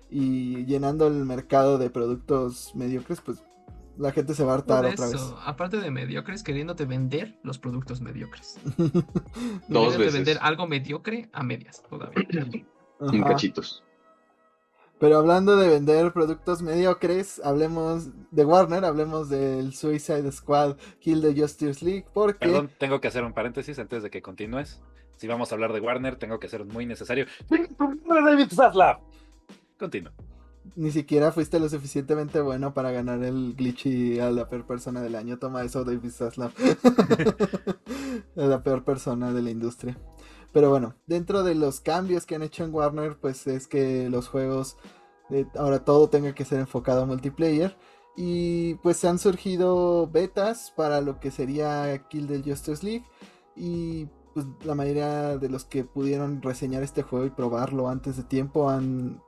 y 0.09 0.65
llenando 0.65 1.07
el 1.07 1.25
mercado 1.25 1.77
de 1.77 1.89
productos 1.89 2.71
mediocres, 2.75 3.21
pues 3.21 3.43
la 3.97 4.11
gente 4.11 4.35
se 4.35 4.43
va 4.43 4.51
a 4.51 4.55
hartar 4.55 4.85
otra 4.85 5.07
vez. 5.07 5.33
Aparte 5.43 5.77
de 5.77 5.91
mediocres, 5.91 6.43
queriéndote 6.43 6.85
vender 6.85 7.39
los 7.43 7.57
productos 7.57 8.01
mediocres. 8.01 8.59
Dos 9.67 9.97
veces. 9.97 10.13
vender 10.13 10.37
algo 10.41 10.67
mediocre 10.67 11.29
a 11.33 11.43
medias 11.43 11.83
todavía. 11.89 12.27
Sin 13.09 13.23
cachitos. 13.23 13.83
Pero 14.99 15.17
hablando 15.17 15.57
de 15.57 15.69
vender 15.69 16.11
productos 16.11 16.63
mediocres, 16.63 17.39
hablemos 17.43 18.09
de 18.31 18.45
Warner, 18.45 18.83
hablemos 18.83 19.29
del 19.29 19.73
Suicide 19.73 20.31
Squad 20.31 20.77
Kill 20.99 21.21
the 21.21 21.39
Justice 21.39 21.85
League, 21.85 22.05
porque... 22.13 22.47
Perdón, 22.47 22.71
tengo 22.79 22.99
que 22.99 23.07
hacer 23.07 23.23
un 23.23 23.33
paréntesis 23.33 23.77
antes 23.77 24.01
de 24.01 24.09
que 24.09 24.23
continúes. 24.23 24.81
Si 25.17 25.27
vamos 25.27 25.51
a 25.51 25.55
hablar 25.55 25.73
de 25.73 25.81
Warner, 25.81 26.15
tengo 26.15 26.39
que 26.39 26.47
ser 26.47 26.65
muy 26.65 26.85
necesario. 26.85 27.25
David 27.49 28.51
Zaslav. 28.51 28.99
Continúo. 29.77 30.13
Ni 30.75 30.91
siquiera 30.91 31.31
fuiste 31.31 31.59
lo 31.59 31.69
suficientemente 31.69 32.41
bueno 32.41 32.73
para 32.73 32.91
ganar 32.91 33.23
el 33.23 33.55
glitchy 33.55 34.19
a 34.19 34.31
la 34.31 34.47
peor 34.47 34.65
persona 34.65 35.01
del 35.01 35.15
año. 35.15 35.37
Toma 35.37 35.63
eso, 35.63 35.83
David 35.83 36.11
Zaslav. 36.11 36.51
la 38.35 38.61
peor 38.63 38.83
persona 38.83 39.31
de 39.31 39.41
la 39.41 39.49
industria. 39.49 39.97
Pero 40.53 40.69
bueno, 40.69 40.95
dentro 41.05 41.43
de 41.43 41.55
los 41.55 41.79
cambios 41.79 42.25
que 42.25 42.35
han 42.35 42.43
hecho 42.43 42.63
en 42.63 42.73
Warner, 42.73 43.17
pues 43.19 43.47
es 43.47 43.67
que 43.67 44.09
los 44.09 44.27
juegos, 44.27 44.77
eh, 45.29 45.45
ahora 45.55 45.85
todo 45.85 46.09
tenga 46.09 46.33
que 46.33 46.45
ser 46.45 46.59
enfocado 46.59 47.03
a 47.03 47.05
multiplayer. 47.05 47.77
Y 48.15 48.75
pues 48.75 49.05
han 49.05 49.19
surgido 49.19 50.07
betas 50.07 50.73
para 50.75 51.01
lo 51.01 51.19
que 51.19 51.29
sería 51.29 52.07
Kill 52.09 52.27
the 52.27 52.49
Justice 52.49 52.83
League. 52.83 53.05
Y 53.55 54.07
pues, 54.33 54.45
la 54.63 54.75
mayoría 54.75 55.37
de 55.37 55.49
los 55.49 55.65
que 55.65 55.83
pudieron 55.83 56.43
reseñar 56.43 56.83
este 56.83 57.01
juego 57.01 57.25
y 57.25 57.31
probarlo 57.31 57.89
antes 57.89 58.17
de 58.17 58.23
tiempo 58.23 58.69
han 58.69 59.19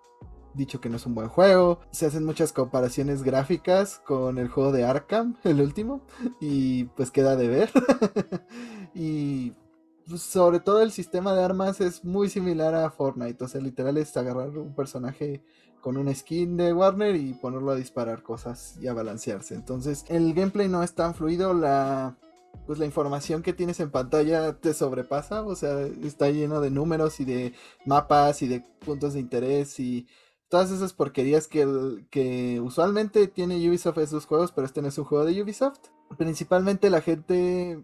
dicho 0.54 0.80
que 0.82 0.90
no 0.90 0.98
es 0.98 1.06
un 1.08 1.16
buen 1.16 1.30
juego. 1.30 1.80
Se 1.92 2.06
hacen 2.06 2.26
muchas 2.26 2.54
comparaciones 2.54 3.24
gráficas 3.24 4.00
con 4.06 4.38
el 4.38 4.50
juego 4.50 4.72
de 4.72 4.86
Arkham, 4.86 5.36
el 5.44 5.62
último, 5.62 6.02
y 6.40 6.84
pues 6.86 7.10
queda 7.10 7.36
de 7.36 7.48
ver. 7.48 7.72
y 8.94 9.54
sobre 10.18 10.60
todo 10.60 10.82
el 10.82 10.92
sistema 10.92 11.34
de 11.34 11.44
armas 11.44 11.82
es 11.82 12.04
muy 12.04 12.30
similar 12.30 12.76
a 12.76 12.90
Fortnite, 12.90 13.44
o 13.44 13.48
sea, 13.48 13.62
literal 13.62 13.98
es 13.98 14.16
agarrar 14.18 14.50
un 14.58 14.74
personaje 14.74 15.44
con 15.82 15.98
una 15.98 16.14
skin 16.14 16.58
de 16.58 16.74
Warner 16.74 17.16
y 17.16 17.34
ponerlo 17.34 17.72
a 17.72 17.76
disparar 17.76 18.24
cosas 18.24 18.78
y 18.82 18.88
a 18.88 18.94
balancearse. 18.94 19.56
Entonces, 19.56 20.06
el 20.10 20.34
gameplay 20.34 20.68
no 20.68 20.84
es 20.84 20.94
tan 20.94 21.14
fluido, 21.16 21.54
la 21.54 22.18
pues 22.66 22.80
la 22.80 22.86
información 22.86 23.42
que 23.42 23.54
tienes 23.54 23.80
en 23.80 23.92
pantalla 23.92 24.54
te 24.54 24.74
sobrepasa, 24.74 25.44
o 25.44 25.56
sea, 25.56 25.82
está 26.04 26.30
lleno 26.30 26.62
de 26.62 26.72
números 26.72 27.20
y 27.20 27.26
de 27.26 27.54
mapas 27.86 28.42
y 28.42 28.48
de 28.48 28.62
puntos 28.86 29.14
de 29.14 29.20
interés 29.20 29.80
y 29.80 30.08
todas 30.50 30.72
esas 30.72 30.94
porquerías 30.94 31.48
que, 31.48 31.68
que 32.10 32.60
usualmente 32.60 33.28
tiene 33.28 33.56
Ubisoft 33.70 34.00
en 34.00 34.08
sus 34.08 34.26
juegos, 34.26 34.52
pero 34.52 34.66
este 34.66 34.82
no 34.82 34.88
es 34.88 34.98
un 34.98 35.06
juego 35.06 35.26
de 35.26 35.42
Ubisoft. 35.42 35.80
Principalmente 36.18 36.90
la 36.90 37.02
gente 37.02 37.84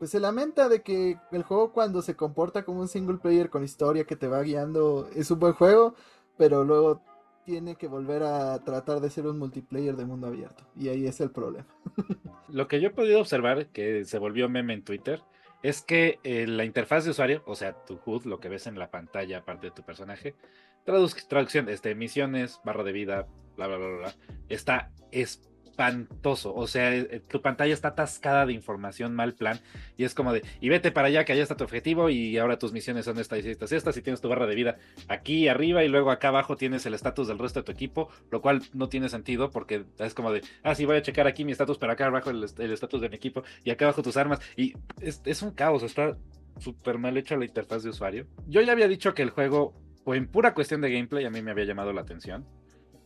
pues 0.00 0.12
se 0.12 0.18
lamenta 0.18 0.70
de 0.70 0.80
que 0.80 1.18
el 1.30 1.42
juego 1.42 1.74
cuando 1.74 2.00
se 2.00 2.16
comporta 2.16 2.64
como 2.64 2.80
un 2.80 2.88
single 2.88 3.18
player 3.18 3.50
con 3.50 3.62
historia 3.62 4.04
que 4.04 4.16
te 4.16 4.28
va 4.28 4.40
guiando 4.40 5.06
es 5.14 5.30
un 5.30 5.38
buen 5.38 5.52
juego, 5.52 5.94
pero 6.38 6.64
luego 6.64 7.02
tiene 7.44 7.76
que 7.76 7.86
volver 7.86 8.22
a 8.22 8.64
tratar 8.64 9.00
de 9.00 9.10
ser 9.10 9.26
un 9.26 9.38
multiplayer 9.38 9.96
de 9.96 10.06
mundo 10.06 10.28
abierto. 10.28 10.64
Y 10.74 10.88
ahí 10.88 11.06
es 11.06 11.20
el 11.20 11.30
problema. 11.30 11.66
Lo 12.48 12.66
que 12.66 12.80
yo 12.80 12.88
he 12.88 12.92
podido 12.92 13.20
observar, 13.20 13.66
que 13.66 14.06
se 14.06 14.18
volvió 14.18 14.48
meme 14.48 14.72
en 14.72 14.84
Twitter, 14.84 15.20
es 15.62 15.82
que 15.82 16.18
eh, 16.24 16.46
la 16.46 16.64
interfaz 16.64 17.04
de 17.04 17.10
usuario, 17.10 17.42
o 17.44 17.54
sea, 17.54 17.74
tu 17.84 18.00
HUD, 18.02 18.24
lo 18.24 18.40
que 18.40 18.48
ves 18.48 18.66
en 18.66 18.78
la 18.78 18.90
pantalla 18.90 19.40
aparte 19.40 19.66
de 19.66 19.72
tu 19.72 19.82
personaje, 19.82 20.34
traducción, 20.82 21.68
este, 21.68 21.94
misiones, 21.94 22.58
barra 22.64 22.84
de 22.84 22.92
vida, 22.92 23.26
bla, 23.54 23.66
bla, 23.66 23.76
bla, 23.76 23.96
bla, 23.98 24.14
está 24.48 24.92
es 25.10 25.42
espantoso. 25.70 26.54
O 26.54 26.66
sea, 26.66 26.94
eh, 26.94 27.08
eh, 27.10 27.20
tu 27.26 27.40
pantalla 27.40 27.72
está 27.72 27.88
atascada 27.88 28.46
de 28.46 28.52
información 28.52 29.14
mal 29.14 29.34
plan. 29.34 29.60
Y 29.96 30.04
es 30.04 30.14
como 30.14 30.32
de, 30.32 30.42
y 30.60 30.68
vete 30.68 30.90
para 30.90 31.08
allá, 31.08 31.24
que 31.24 31.32
allá 31.32 31.42
está 31.42 31.56
tu 31.56 31.64
objetivo. 31.64 32.10
Y 32.10 32.38
ahora 32.38 32.58
tus 32.58 32.72
misiones 32.72 33.04
son 33.04 33.18
estas 33.18 33.44
y 33.44 33.50
estas 33.50 33.72
y 33.72 33.76
estas. 33.76 33.96
Y 33.96 34.02
tienes 34.02 34.20
tu 34.20 34.28
barra 34.28 34.46
de 34.46 34.54
vida 34.54 34.78
aquí 35.08 35.48
arriba. 35.48 35.84
Y 35.84 35.88
luego 35.88 36.10
acá 36.10 36.28
abajo 36.28 36.56
tienes 36.56 36.84
el 36.86 36.94
estatus 36.94 37.28
del 37.28 37.38
resto 37.38 37.60
de 37.60 37.64
tu 37.64 37.72
equipo. 37.72 38.10
Lo 38.30 38.40
cual 38.40 38.62
no 38.74 38.88
tiene 38.88 39.08
sentido 39.08 39.50
porque 39.50 39.84
es 39.98 40.14
como 40.14 40.32
de, 40.32 40.42
ah, 40.62 40.74
sí, 40.74 40.84
voy 40.84 40.96
a 40.96 41.02
checar 41.02 41.26
aquí 41.26 41.44
mi 41.44 41.52
estatus, 41.52 41.78
pero 41.78 41.92
acá 41.92 42.06
abajo 42.06 42.30
el 42.30 42.44
estatus 42.44 43.00
de 43.00 43.08
mi 43.08 43.16
equipo. 43.16 43.42
Y 43.64 43.70
acá 43.70 43.86
abajo 43.86 44.02
tus 44.02 44.16
armas. 44.16 44.40
Y 44.56 44.74
es, 45.00 45.42
un 45.42 45.52
caos. 45.52 45.82
Está 45.82 46.16
súper 46.58 46.98
mal 46.98 47.16
hecha 47.16 47.36
la 47.36 47.44
interfaz 47.44 47.82
de 47.82 47.90
usuario. 47.90 48.26
Yo 48.46 48.60
ya 48.60 48.72
había 48.72 48.88
dicho 48.88 49.14
que 49.14 49.22
el 49.22 49.30
juego, 49.30 49.74
o 50.04 50.14
en 50.14 50.26
pura 50.26 50.54
cuestión 50.54 50.80
de 50.80 50.92
gameplay, 50.92 51.24
a 51.24 51.30
mí 51.30 51.40
me 51.42 51.52
había 51.52 51.64
llamado 51.64 51.92
la 51.92 52.02
atención 52.02 52.44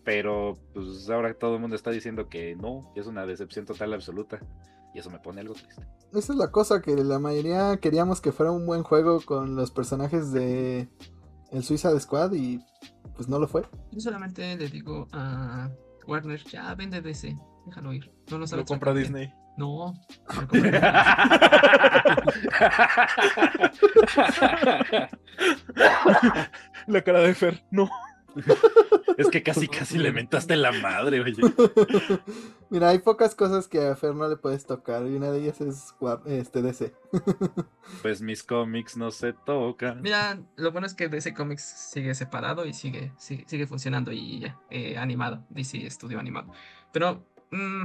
pero 0.05 0.59
pues 0.73 1.09
ahora 1.11 1.35
todo 1.35 1.55
el 1.55 1.61
mundo 1.61 1.77
está 1.77 1.91
diciendo 1.91 2.29
que 2.29 2.55
no, 2.57 2.91
que 2.95 3.01
es 3.01 3.07
una 3.07 3.27
decepción 3.27 3.65
total 3.65 3.95
absoluta. 3.95 4.39
Y 4.95 5.01
eso 5.01 5.11
me 5.11 5.19
pone 5.19 5.41
algo 5.41 5.55
triste. 5.55 5.83
Esa 6.13 6.33
es 6.33 6.39
la 6.39 6.53
cosa, 6.53 6.81
que 6.81 6.95
la 6.95 7.19
mayoría 7.19 7.79
queríamos 7.79 8.21
que 8.21 8.31
fuera 8.31 8.53
un 8.53 8.65
buen 8.65 8.85
juego 8.85 9.21
con 9.21 9.57
los 9.57 9.73
personajes 9.73 10.33
de 10.33 10.89
el 11.51 11.65
Suiza 11.65 11.99
Squad 11.99 12.33
y 12.33 12.65
pues 13.17 13.29
no 13.29 13.41
lo 13.41 13.49
fue. 13.49 13.63
Yo 13.91 14.01
solamente 14.01 14.57
le 14.57 14.69
digo 14.69 15.09
a 15.13 15.69
Warner, 16.07 16.45
ya 16.45 16.73
vende 16.77 17.01
DC, 17.01 17.37
déjalo 17.67 17.93
ir. 17.93 18.13
No 18.31 18.39
lo, 18.39 18.47
lo 18.47 18.65
compra 18.67 18.95
Disney. 18.95 19.33
No. 19.57 19.95
la 26.87 27.03
cara 27.03 27.21
de 27.21 27.35
Fer, 27.35 27.65
no. 27.71 27.89
es 29.17 29.29
que 29.29 29.43
casi, 29.43 29.69
casi 29.69 29.99
le 29.99 30.13
mentaste 30.13 30.57
la 30.57 30.73
madre, 30.73 31.21
oye. 31.21 31.43
Mira, 32.71 32.89
hay 32.91 32.99
pocas 32.99 33.35
cosas 33.35 33.69
que 33.69 33.87
a 33.87 33.97
Fer 33.97 34.15
no 34.15 34.29
le 34.29 34.37
puedes 34.37 34.67
tocar 34.67 35.07
y 35.07 35.15
una 35.15 35.31
de 35.31 35.41
ellas 35.41 35.61
es 35.61 35.95
este 36.27 36.63
DC. 36.63 36.93
pues 38.03 38.21
mis 38.21 38.43
cómics 38.43 38.97
no 38.97 39.11
se 39.11 39.33
tocan. 39.33 40.03
Mira, 40.03 40.41
lo 40.57 40.73
bueno 40.73 40.87
es 40.87 40.95
que 40.95 41.09
DC 41.09 41.35
Comics 41.35 41.63
sigue 41.63 42.15
separado 42.15 42.67
y 42.67 42.73
sigue, 42.73 43.13
sigue, 43.19 43.67
funcionando 43.67 44.13
y 44.13 44.41
ya, 44.41 44.59
eh, 44.71 44.97
animado. 44.97 45.45
DC 45.51 45.87
estudio 45.87 46.19
animado. 46.19 46.53
Pero, 46.93 47.25
mm, 47.51 47.85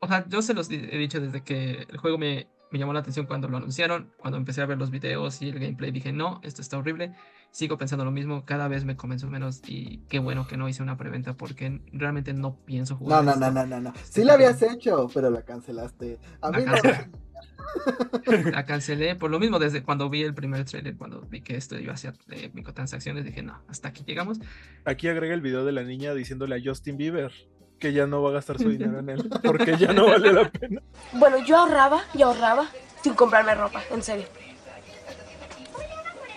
o 0.00 0.08
sea, 0.08 0.26
yo 0.28 0.42
se 0.42 0.54
los 0.54 0.70
he 0.70 0.98
dicho 0.98 1.20
desde 1.20 1.42
que 1.42 1.86
el 1.88 1.98
juego 1.98 2.18
me, 2.18 2.48
me 2.70 2.78
llamó 2.78 2.92
la 2.92 3.00
atención 3.00 3.26
cuando 3.26 3.48
lo 3.48 3.58
anunciaron, 3.58 4.12
cuando 4.16 4.38
empecé 4.38 4.62
a 4.62 4.66
ver 4.66 4.78
los 4.78 4.90
videos 4.90 5.42
y 5.42 5.50
el 5.50 5.58
gameplay, 5.58 5.90
dije, 5.90 6.12
no, 6.12 6.40
esto 6.42 6.62
está 6.62 6.78
horrible 6.78 7.14
sigo 7.50 7.78
pensando 7.78 8.04
lo 8.04 8.10
mismo, 8.10 8.44
cada 8.44 8.68
vez 8.68 8.84
me 8.84 8.96
convenzo 8.96 9.28
menos 9.28 9.60
y 9.66 9.98
qué 10.08 10.18
bueno 10.18 10.46
que 10.46 10.56
no 10.56 10.68
hice 10.68 10.82
una 10.82 10.96
preventa 10.96 11.34
porque 11.34 11.80
realmente 11.92 12.32
no 12.32 12.56
pienso 12.64 12.96
jugar. 12.96 13.24
No, 13.24 13.34
no, 13.34 13.40
no, 13.40 13.50
no, 13.50 13.66
no, 13.66 13.80
no. 13.80 13.92
Sí 14.04 14.24
la 14.24 14.34
habías 14.34 14.62
hecho, 14.62 15.08
pero 15.12 15.30
la 15.30 15.42
cancelaste. 15.42 16.18
A 16.40 16.50
mí 16.50 16.64
la 18.52 18.64
cancelé 18.64 19.16
por 19.16 19.30
lo 19.30 19.38
mismo 19.38 19.58
desde 19.58 19.82
cuando 19.82 20.08
vi 20.08 20.22
el 20.22 20.34
primer 20.34 20.64
trailer, 20.64 20.96
cuando 20.96 21.22
vi 21.22 21.40
que 21.40 21.56
esto 21.56 21.78
iba 21.78 21.92
a 21.92 21.96
ser 21.96 22.16
de 22.26 22.50
microtransacciones, 22.54 23.24
dije, 23.24 23.42
no, 23.42 23.60
hasta 23.68 23.88
aquí 23.88 24.04
llegamos. 24.06 24.38
Aquí 24.84 25.08
agrega 25.08 25.34
el 25.34 25.40
video 25.40 25.64
de 25.64 25.72
la 25.72 25.82
niña 25.82 26.14
diciéndole 26.14 26.56
a 26.56 26.60
Justin 26.64 26.96
Bieber 26.96 27.32
que 27.78 27.94
ya 27.94 28.06
no 28.06 28.22
va 28.22 28.30
a 28.30 28.32
gastar 28.34 28.58
su 28.58 28.68
dinero 28.70 28.98
en 28.98 29.08
él, 29.08 29.30
porque 29.42 29.76
ya 29.76 29.92
no 29.92 30.06
vale 30.06 30.32
la 30.32 30.50
pena. 30.50 30.82
Bueno, 31.14 31.44
yo 31.44 31.56
ahorraba 31.56 32.02
y 32.14 32.22
ahorraba 32.22 32.68
sin 33.02 33.14
comprarme 33.14 33.54
ropa, 33.54 33.82
en 33.90 34.02
serio 34.02 34.26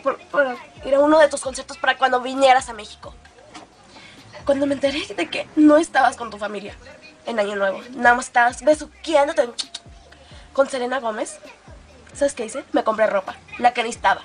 por, 0.03 0.19
ir 0.85 0.93
a 0.93 0.99
uno 0.99 1.19
de 1.19 1.29
tus 1.29 1.41
conciertos 1.41 1.77
para 1.77 1.97
cuando 1.97 2.21
vinieras 2.21 2.69
a 2.69 2.73
México. 2.73 3.13
Cuando 4.45 4.67
me 4.67 4.73
enteré 4.73 5.01
de 5.15 5.29
que 5.29 5.47
no 5.55 5.77
estabas 5.77 6.17
con 6.17 6.29
tu 6.29 6.37
familia 6.37 6.75
en 7.25 7.39
Año 7.39 7.55
Nuevo, 7.55 7.79
nada 7.91 8.15
más 8.15 8.25
estabas 8.25 8.61
besuqueándote 8.63 9.49
con 10.51 10.69
Selena 10.69 10.99
Gómez, 10.99 11.39
¿sabes 12.13 12.33
qué 12.33 12.45
hice? 12.45 12.65
Me 12.73 12.83
compré 12.83 13.07
ropa, 13.07 13.37
la 13.57 13.73
que 13.73 13.83
necesitaba. 13.83 14.21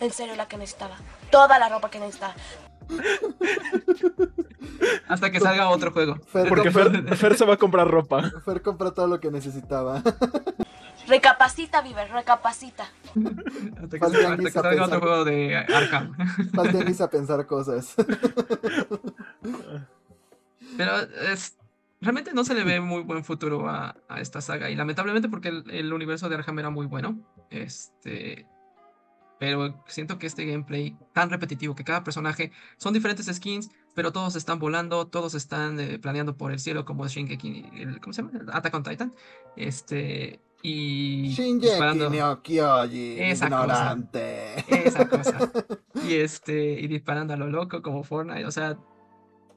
En 0.00 0.12
serio, 0.12 0.36
la 0.36 0.46
que 0.46 0.56
necesitaba. 0.56 0.96
Toda 1.30 1.58
la 1.58 1.68
ropa 1.68 1.90
que 1.90 1.98
necesitaba. 1.98 2.34
Hasta 5.08 5.32
que 5.32 5.40
salga 5.40 5.68
otro 5.68 5.90
juego. 5.90 6.18
Porque 6.48 6.70
Fer, 6.70 7.16
Fer, 7.16 7.36
se 7.36 7.44
va 7.44 7.54
a 7.54 7.56
comprar 7.56 7.88
ropa. 7.88 8.30
Fer 8.44 8.62
compra 8.62 8.92
todo 8.92 9.08
lo 9.08 9.20
que 9.20 9.30
necesitaba. 9.30 10.02
Recapacita, 11.06 11.82
Viver, 11.82 12.10
recapacita. 12.10 12.90
hasta 13.82 13.98
que, 13.98 14.50
salga 14.50 14.84
otro 14.84 15.00
juego 15.00 15.24
de 15.24 15.56
Arkham. 15.56 16.16
Falta 16.52 16.78
a 17.04 17.10
pensar 17.10 17.46
cosas. 17.46 17.94
Pero 20.76 20.98
es, 21.32 21.56
realmente 22.00 22.32
no 22.34 22.44
se 22.44 22.54
le 22.54 22.64
ve 22.64 22.80
muy 22.80 23.02
buen 23.02 23.24
futuro 23.24 23.68
a, 23.68 23.94
esta 24.18 24.40
saga. 24.40 24.68
Y 24.70 24.74
lamentablemente 24.74 25.28
porque 25.28 25.48
el, 25.48 25.92
universo 25.92 26.28
de 26.28 26.34
Arkham 26.36 26.58
era 26.58 26.70
muy 26.70 26.86
bueno. 26.86 27.18
Este. 27.50 28.46
Pero 29.38 29.84
siento 29.86 30.18
que 30.18 30.26
este 30.26 30.46
gameplay 30.46 30.96
tan 31.12 31.28
repetitivo, 31.28 31.74
que 31.74 31.84
cada 31.84 32.02
personaje 32.02 32.52
son 32.78 32.94
diferentes 32.94 33.26
skins, 33.26 33.68
pero 33.94 34.10
todos 34.10 34.34
están 34.34 34.58
volando, 34.58 35.08
todos 35.08 35.34
están 35.34 35.78
eh, 35.78 35.98
planeando 35.98 36.38
por 36.38 36.52
el 36.52 36.58
cielo, 36.58 36.86
como 36.86 37.06
Shingeki, 37.06 37.70
el, 37.74 38.00
¿cómo 38.00 38.14
se 38.14 38.22
llama? 38.22 38.40
Attack 38.50 38.74
on 38.74 38.82
Titan. 38.82 39.14
Este, 39.54 40.40
y 40.68 41.28
disparando 41.60 42.10
no 42.10 42.40
esa 42.42 43.44
ignorante. 43.44 44.64
Cosa, 44.68 44.82
esa 44.82 45.08
cosa. 45.08 45.52
Y 46.08 46.14
este 46.14 46.80
y 46.80 46.88
disparando 46.88 47.34
a 47.34 47.36
lo 47.36 47.46
loco 47.46 47.82
como 47.82 48.02
Fortnite, 48.02 48.44
o 48.44 48.50
sea, 48.50 48.76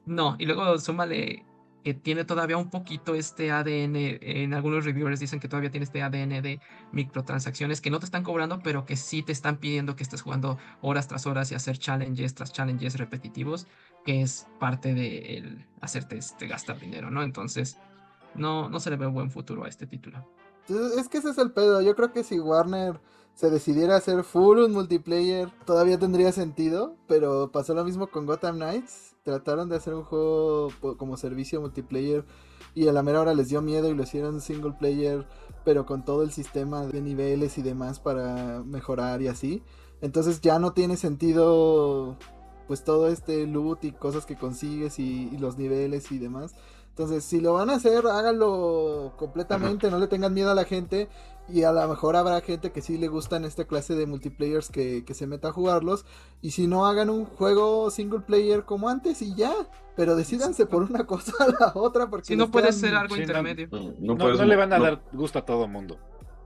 no, 0.06 0.36
y 0.38 0.46
luego 0.46 0.78
súmale 0.78 1.44
que 1.82 1.94
tiene 1.94 2.24
todavía 2.24 2.56
un 2.56 2.70
poquito 2.70 3.16
este 3.16 3.50
ADN, 3.50 3.96
en 4.20 4.54
algunos 4.54 4.84
reviewers 4.84 5.18
dicen 5.18 5.40
que 5.40 5.48
todavía 5.48 5.72
tiene 5.72 5.84
este 5.84 6.00
ADN 6.00 6.42
de 6.42 6.60
microtransacciones 6.92 7.80
que 7.80 7.90
no 7.90 7.98
te 7.98 8.04
están 8.04 8.22
cobrando, 8.22 8.60
pero 8.62 8.86
que 8.86 8.96
sí 8.96 9.22
te 9.24 9.32
están 9.32 9.56
pidiendo 9.56 9.96
que 9.96 10.04
estés 10.04 10.22
jugando 10.22 10.58
horas 10.80 11.08
tras 11.08 11.26
horas 11.26 11.50
y 11.50 11.56
hacer 11.56 11.78
challenges 11.78 12.34
tras 12.34 12.52
challenges 12.52 12.96
repetitivos, 12.98 13.66
que 14.04 14.22
es 14.22 14.46
parte 14.60 14.94
de 14.94 15.38
el 15.38 15.66
hacerte 15.80 16.18
este, 16.18 16.46
gastar 16.46 16.78
dinero, 16.78 17.10
¿no? 17.10 17.22
Entonces, 17.22 17.78
no, 18.36 18.68
no 18.68 18.78
se 18.78 18.90
le 18.90 18.96
ve 18.96 19.06
un 19.06 19.14
buen 19.14 19.30
futuro 19.30 19.64
a 19.64 19.68
este 19.68 19.86
título. 19.86 20.39
Es 20.98 21.08
que 21.08 21.18
ese 21.18 21.30
es 21.30 21.38
el 21.38 21.52
pedo. 21.52 21.80
Yo 21.82 21.96
creo 21.96 22.12
que 22.12 22.22
si 22.22 22.38
Warner 22.38 23.00
se 23.34 23.50
decidiera 23.50 23.96
hacer 23.96 24.22
full 24.22 24.58
un 24.58 24.72
multiplayer, 24.72 25.50
todavía 25.64 25.98
tendría 25.98 26.32
sentido. 26.32 26.96
Pero 27.08 27.50
pasó 27.52 27.74
lo 27.74 27.84
mismo 27.84 28.08
con 28.08 28.26
Gotham 28.26 28.56
Knights. 28.56 29.16
Trataron 29.24 29.68
de 29.68 29.76
hacer 29.76 29.94
un 29.94 30.04
juego 30.04 30.68
como 30.96 31.16
servicio 31.16 31.60
multiplayer. 31.60 32.24
Y 32.74 32.86
a 32.86 32.92
la 32.92 33.02
mera 33.02 33.20
hora 33.20 33.34
les 33.34 33.48
dio 33.48 33.60
miedo 33.62 33.88
y 33.88 33.94
lo 33.94 34.02
hicieron 34.02 34.40
single 34.40 34.74
player. 34.78 35.26
Pero 35.64 35.86
con 35.86 36.04
todo 36.04 36.22
el 36.22 36.32
sistema 36.32 36.86
de 36.86 37.00
niveles 37.00 37.58
y 37.58 37.62
demás 37.62 37.98
para 37.98 38.62
mejorar 38.64 39.22
y 39.22 39.28
así. 39.28 39.62
Entonces 40.00 40.40
ya 40.40 40.58
no 40.58 40.72
tiene 40.72 40.96
sentido. 40.96 42.16
Pues 42.68 42.84
todo 42.84 43.08
este 43.08 43.48
loot 43.48 43.82
y 43.82 43.90
cosas 43.90 44.26
que 44.26 44.36
consigues 44.36 45.00
y 45.00 45.36
los 45.38 45.58
niveles 45.58 46.12
y 46.12 46.18
demás. 46.18 46.54
Entonces, 47.00 47.24
si 47.24 47.40
lo 47.40 47.54
van 47.54 47.70
a 47.70 47.76
hacer, 47.76 48.06
háganlo 48.06 49.14
completamente, 49.16 49.90
no 49.90 49.98
le 49.98 50.06
tengan 50.06 50.34
miedo 50.34 50.50
a 50.50 50.54
la 50.54 50.64
gente. 50.64 51.08
Y 51.48 51.62
a 51.62 51.72
lo 51.72 51.88
mejor 51.88 52.14
habrá 52.14 52.38
gente 52.42 52.72
que 52.72 52.82
sí 52.82 52.98
le 52.98 53.08
gustan 53.08 53.46
esta 53.46 53.64
clase 53.64 53.94
de 53.94 54.04
multiplayers 54.04 54.68
que, 54.68 55.02
se 55.10 55.26
meta 55.26 55.48
a 55.48 55.52
jugarlos. 55.52 56.04
Y 56.42 56.50
si 56.50 56.66
no, 56.66 56.84
hagan 56.84 57.08
un 57.08 57.24
juego 57.24 57.90
single 57.90 58.20
player 58.20 58.66
como 58.66 58.90
antes 58.90 59.22
y 59.22 59.34
ya. 59.34 59.50
Pero 59.96 60.14
decidanse 60.14 60.66
por 60.66 60.82
una 60.82 61.06
cosa 61.06 61.32
a 61.40 61.46
la 61.46 61.72
otra. 61.74 62.10
Porque 62.10 62.26
si 62.26 62.36
no 62.36 62.50
puede 62.50 62.70
ser 62.70 62.94
algo 62.94 63.16
intermedio. 63.16 63.70
No, 63.98 64.28
le 64.28 64.56
van 64.56 64.74
a 64.74 64.78
dar 64.78 65.02
gusto 65.14 65.38
a 65.38 65.46
todo 65.46 65.66
mundo. 65.68 65.98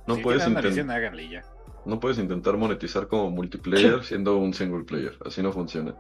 No 0.07 0.19
puedes 0.19 0.47
intentar. 0.47 0.97
háganle 0.97 1.31
ya. 1.31 1.43
No 1.85 2.01
puedes 2.01 2.19
intentar 2.19 2.57
monetizar 2.57 3.09
como 3.09 3.31
multiplayer 3.31 4.03
siendo 4.05 4.37
un 4.39 4.55
single 4.55 4.85
player. 4.85 5.17
Así 5.25 5.43
no 5.43 5.53
funciona. 5.53 5.95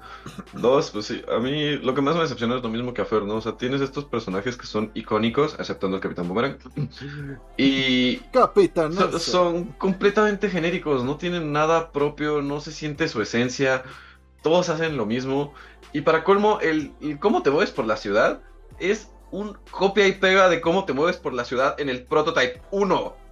Dos, 0.54 0.90
pues 0.90 1.06
sí, 1.06 1.22
a 1.30 1.38
mí 1.38 1.76
lo 1.76 1.94
que 1.94 2.00
más 2.00 2.14
me 2.14 2.22
decepciona 2.22 2.56
es 2.56 2.62
lo 2.62 2.70
mismo 2.70 2.94
que 2.94 3.02
a 3.02 3.04
Fer, 3.04 3.22
¿no? 3.22 3.36
O 3.36 3.40
sea, 3.40 3.56
tienes 3.56 3.80
estos 3.80 4.04
personajes 4.04 4.56
que 4.56 4.66
son 4.66 4.90
icónicos, 4.94 5.56
exceptando 5.58 5.96
el 5.96 6.02
Capitán 6.02 6.28
Boomerang. 6.28 6.56
Y. 7.56 8.16
Capitán. 8.32 8.94
Son, 9.18 9.64
completamente 9.78 10.48
genéricos, 10.48 11.04
no 11.04 11.16
tienen 11.16 11.52
nada 11.52 11.92
propio, 11.92 12.40
no 12.40 12.60
se 12.60 12.72
siente 12.72 13.08
su 13.08 13.20
esencia. 13.20 13.82
Todos 14.42 14.68
hacen 14.70 14.96
lo 14.96 15.06
mismo. 15.06 15.52
Y 15.92 16.00
para 16.00 16.24
colmo, 16.24 16.60
el, 16.60 16.92
el 17.00 17.18
cómo 17.18 17.42
te 17.42 17.50
mueves 17.50 17.70
por 17.70 17.86
la 17.86 17.96
ciudad 17.96 18.40
es 18.78 19.10
un 19.30 19.56
copia 19.70 20.06
y 20.06 20.12
pega 20.12 20.48
de 20.48 20.60
cómo 20.60 20.84
te 20.84 20.92
mueves 20.92 21.16
por 21.16 21.34
la 21.34 21.44
ciudad 21.44 21.78
en 21.78 21.88
el 21.88 22.04
Prototype 22.04 22.62
1 22.70 23.23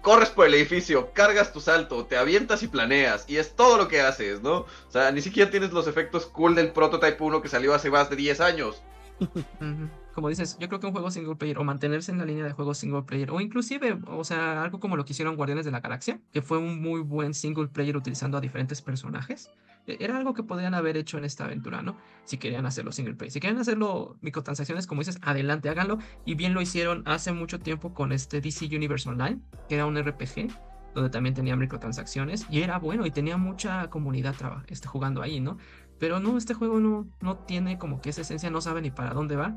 corres 0.00 0.30
por 0.30 0.46
el 0.46 0.54
edificio, 0.54 1.12
cargas 1.12 1.52
tu 1.52 1.60
salto, 1.60 2.06
te 2.06 2.16
avientas 2.16 2.62
y 2.62 2.68
planeas, 2.68 3.24
y 3.28 3.36
es 3.36 3.54
todo 3.54 3.76
lo 3.76 3.88
que 3.88 4.00
haces, 4.00 4.42
¿no? 4.42 4.60
O 4.60 4.90
sea, 4.90 5.10
ni 5.12 5.20
siquiera 5.20 5.50
tienes 5.50 5.72
los 5.72 5.86
efectos 5.86 6.26
cool 6.26 6.54
del 6.54 6.72
Prototype 6.72 7.22
1 7.22 7.42
que 7.42 7.48
salió 7.48 7.74
hace 7.74 7.90
más 7.90 8.10
de 8.10 8.16
10 8.16 8.40
años. 8.40 8.82
Como 10.14 10.28
dices, 10.28 10.56
yo 10.58 10.68
creo 10.68 10.80
que 10.80 10.86
un 10.86 10.92
juego 10.92 11.10
single 11.10 11.36
player 11.36 11.58
o 11.58 11.64
mantenerse 11.64 12.10
en 12.10 12.18
la 12.18 12.24
línea 12.24 12.44
de 12.44 12.52
juego 12.52 12.74
single 12.74 13.02
player 13.02 13.30
o 13.30 13.40
inclusive, 13.40 13.98
o 14.08 14.24
sea, 14.24 14.62
algo 14.62 14.80
como 14.80 14.96
lo 14.96 15.04
que 15.04 15.12
hicieron 15.12 15.36
Guardianes 15.36 15.64
de 15.64 15.70
la 15.70 15.80
Galaxia, 15.80 16.20
que 16.32 16.42
fue 16.42 16.58
un 16.58 16.82
muy 16.82 17.00
buen 17.00 17.32
single 17.32 17.68
player 17.68 17.96
utilizando 17.96 18.36
a 18.36 18.40
diferentes 18.40 18.82
personajes. 18.82 19.50
E-, 19.86 19.96
era 20.00 20.16
algo 20.16 20.34
que 20.34 20.42
podrían 20.42 20.74
haber 20.74 20.96
hecho 20.96 21.18
en 21.18 21.24
esta 21.24 21.44
aventura, 21.44 21.82
¿no? 21.82 21.96
Si 22.24 22.38
querían 22.38 22.66
hacerlo 22.66 22.92
single 22.92 23.14
player. 23.14 23.32
Si 23.32 23.40
querían 23.40 23.60
hacerlo 23.60 24.16
microtransacciones, 24.20 24.86
como 24.86 25.00
dices, 25.00 25.18
adelante, 25.22 25.68
háganlo. 25.68 25.98
Y 26.24 26.34
bien 26.34 26.54
lo 26.54 26.60
hicieron 26.60 27.02
hace 27.06 27.32
mucho 27.32 27.58
tiempo 27.60 27.94
con 27.94 28.12
este 28.12 28.40
DC 28.40 28.66
Universe 28.66 29.08
Online, 29.08 29.40
que 29.68 29.76
era 29.76 29.86
un 29.86 30.00
RPG, 30.00 30.48
donde 30.94 31.10
también 31.10 31.34
tenía 31.34 31.56
microtransacciones. 31.56 32.46
Y 32.50 32.62
era 32.62 32.78
bueno 32.78 33.06
y 33.06 33.10
tenía 33.10 33.36
mucha 33.36 33.88
comunidad 33.90 34.34
este, 34.68 34.88
jugando 34.88 35.22
ahí, 35.22 35.40
¿no? 35.40 35.58
Pero 35.98 36.18
no, 36.18 36.38
este 36.38 36.54
juego 36.54 36.80
no, 36.80 37.06
no 37.20 37.38
tiene 37.38 37.78
como 37.78 38.00
que 38.00 38.10
esa 38.10 38.22
esencia, 38.22 38.50
no 38.50 38.60
sabe 38.60 38.80
ni 38.80 38.90
para 38.90 39.12
dónde 39.12 39.36
va. 39.36 39.56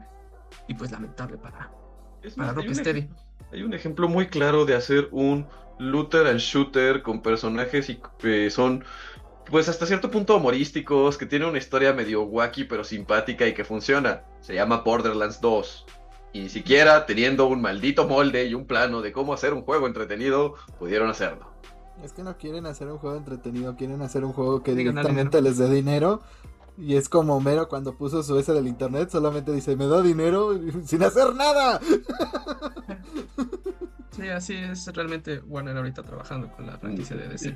Y 0.68 0.76
pues 0.76 0.92
lamentable 0.92 1.38
para, 1.38 1.72
para 2.36 2.54
Rocksteady. 2.54 3.10
Hay 3.52 3.64
un 3.64 3.74
ejemplo 3.74 4.08
muy 4.08 4.28
claro 4.28 4.66
de 4.66 4.76
hacer 4.76 5.10
un 5.12 5.48
looter 5.80 6.28
and 6.28 6.40
shooter 6.40 7.02
con 7.02 7.22
personajes 7.22 7.90
y, 7.90 8.00
que 8.20 8.50
son 8.50 8.84
pues 9.50 9.70
hasta 9.70 9.86
cierto 9.86 10.10
punto 10.10 10.38
humorísticos, 10.38 11.18
que 11.18 11.26
tiene 11.26 11.46
una 11.46 11.58
historia 11.58 11.94
medio 11.94 12.24
wacky 12.24 12.64
pero 12.66 12.84
simpática 12.84 13.48
y 13.48 13.54
que 13.54 13.64
funciona. 13.64 14.24
Se 14.42 14.54
llama 14.54 14.78
Borderlands 14.78 15.42
2. 15.42 15.86
Y 16.34 16.42
ni 16.42 16.50
siquiera 16.50 17.06
teniendo 17.06 17.48
un 17.48 17.62
maldito 17.62 18.08
molde 18.08 18.46
y 18.46 18.54
un 18.54 18.66
plano 18.66 19.02
de 19.02 19.12
cómo 19.12 19.34
hacer 19.34 19.54
un 19.54 19.62
juego 19.62 19.88
entretenido, 19.88 20.56
pudieron 20.80 21.10
hacerlo. 21.10 21.54
Es 22.04 22.12
que 22.12 22.24
no 22.24 22.38
quieren 22.38 22.66
hacer 22.66 22.88
un 22.88 22.98
juego 22.98 23.18
entretenido, 23.18 23.76
quieren 23.76 24.02
hacer 24.02 24.26
un 24.26 24.34
juego 24.34 24.64
que 24.64 24.74
directamente 24.74 25.42
les 25.42 25.58
dé 25.58 25.70
dinero. 25.70 26.22
Y 26.76 26.96
es 26.96 27.08
como 27.08 27.40
Mero 27.40 27.70
cuando 27.70 27.96
puso 27.96 28.24
su 28.24 28.40
S 28.40 28.52
del 28.52 28.68
internet, 28.68 29.10
solamente 29.12 29.52
dice, 29.52 29.76
me 29.76 29.86
da 29.86 30.02
dinero 30.02 30.60
sin 30.86 31.04
hacer 31.04 31.36
nada. 31.36 31.80
Sí, 34.16 34.30
así 34.30 34.54
es 34.54 34.86
realmente 34.94 35.40
Warner 35.40 35.76
ahorita 35.76 36.04
trabajando 36.04 36.52
con 36.52 36.68
la 36.68 36.78
franquicia 36.78 37.16
de 37.16 37.30
DC. 37.30 37.56